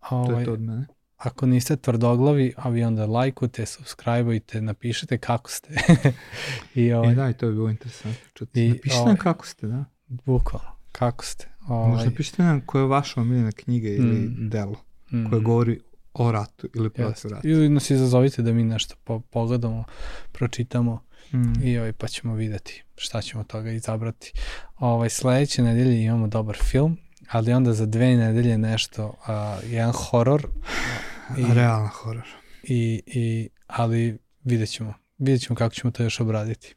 a 0.00 0.08
to 0.08 0.16
ovaj, 0.16 0.40
je 0.40 0.44
to 0.44 0.52
od 0.52 0.60
mene. 0.60 0.86
ako 1.16 1.46
niste 1.46 1.76
tvrdoglavi, 1.76 2.52
a 2.56 2.68
vi 2.68 2.84
onda 2.84 3.06
lajkujte, 3.06 3.66
subscribeujte, 3.66 4.60
napišite 4.60 5.18
kako 5.18 5.50
ste. 5.50 5.68
I 6.74 6.82
I 6.82 6.92
ovaj, 6.92 7.14
da, 7.14 7.30
i 7.30 7.34
to 7.34 7.46
je 7.46 7.52
bilo 7.52 7.70
interesantno 7.70 8.28
čuti. 8.34 8.60
I, 8.60 8.68
Napišite 8.68 8.94
ovaj, 8.94 9.06
nam 9.06 9.16
kako 9.16 9.46
ste, 9.46 9.66
da. 9.66 9.84
bukvalno, 10.08 10.68
kako 10.92 11.24
ste. 11.24 11.48
Možda 11.60 11.74
Ovaj, 11.74 12.04
napišite 12.04 12.42
nam 12.42 12.60
koja 12.60 12.82
je 12.82 12.88
vaša 12.88 13.20
omiljena 13.20 13.52
knjiga 13.52 13.88
ili 13.88 14.04
Mm. 14.18 14.48
delo 14.48 14.76
mm, 15.12 15.30
koje 15.30 15.40
govori 15.40 15.80
o 16.18 16.32
ratu 16.32 16.68
ili 16.74 16.90
protiv 16.90 17.30
rata. 17.30 17.48
Ili 17.48 17.68
nas 17.68 17.90
izazovite 17.90 18.42
da 18.42 18.52
mi 18.52 18.64
nešto 18.64 18.94
po, 19.04 19.20
pogledamo, 19.20 19.84
pročitamo 20.32 21.06
Mm. 21.32 21.62
i 21.62 21.78
ovaj, 21.78 21.92
pa 21.92 22.08
ćemo 22.08 22.34
videti 22.34 22.84
šta 22.96 23.22
ćemo 23.22 23.44
toga 23.44 23.70
izabrati. 23.70 24.32
Ovaj, 24.76 25.10
sledeće 25.10 25.62
nedelje 25.62 26.02
imamo 26.02 26.26
dobar 26.26 26.56
film, 26.60 26.96
ali 27.28 27.52
onda 27.52 27.72
za 27.72 27.86
dve 27.86 28.06
nedelje 28.08 28.58
nešto, 28.58 29.14
a, 29.26 29.58
jedan 29.64 29.92
horor, 29.92 30.46
i- 31.38 31.54
Realan 31.54 31.88
horor. 31.88 32.26
i, 32.62 33.02
i, 33.06 33.48
ali 33.66 34.18
vidjet 34.44 34.70
ćemo. 34.70 34.94
Vidjet 35.18 35.42
ćemo 35.42 35.56
kako 35.56 35.74
ćemo 35.74 35.90
to 35.90 36.02
još 36.02 36.20
obraditi. 36.20 36.74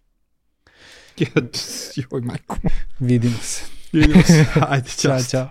Joj, 1.96 2.22
majko. 2.22 2.58
Vidimo 3.00 3.38
se. 3.38 3.64
Vidimo 3.94 4.24
se. 4.24 4.46
Ajde, 4.70 4.90
Ćao, 4.90 5.12
čao. 5.12 5.24
čao. 5.24 5.50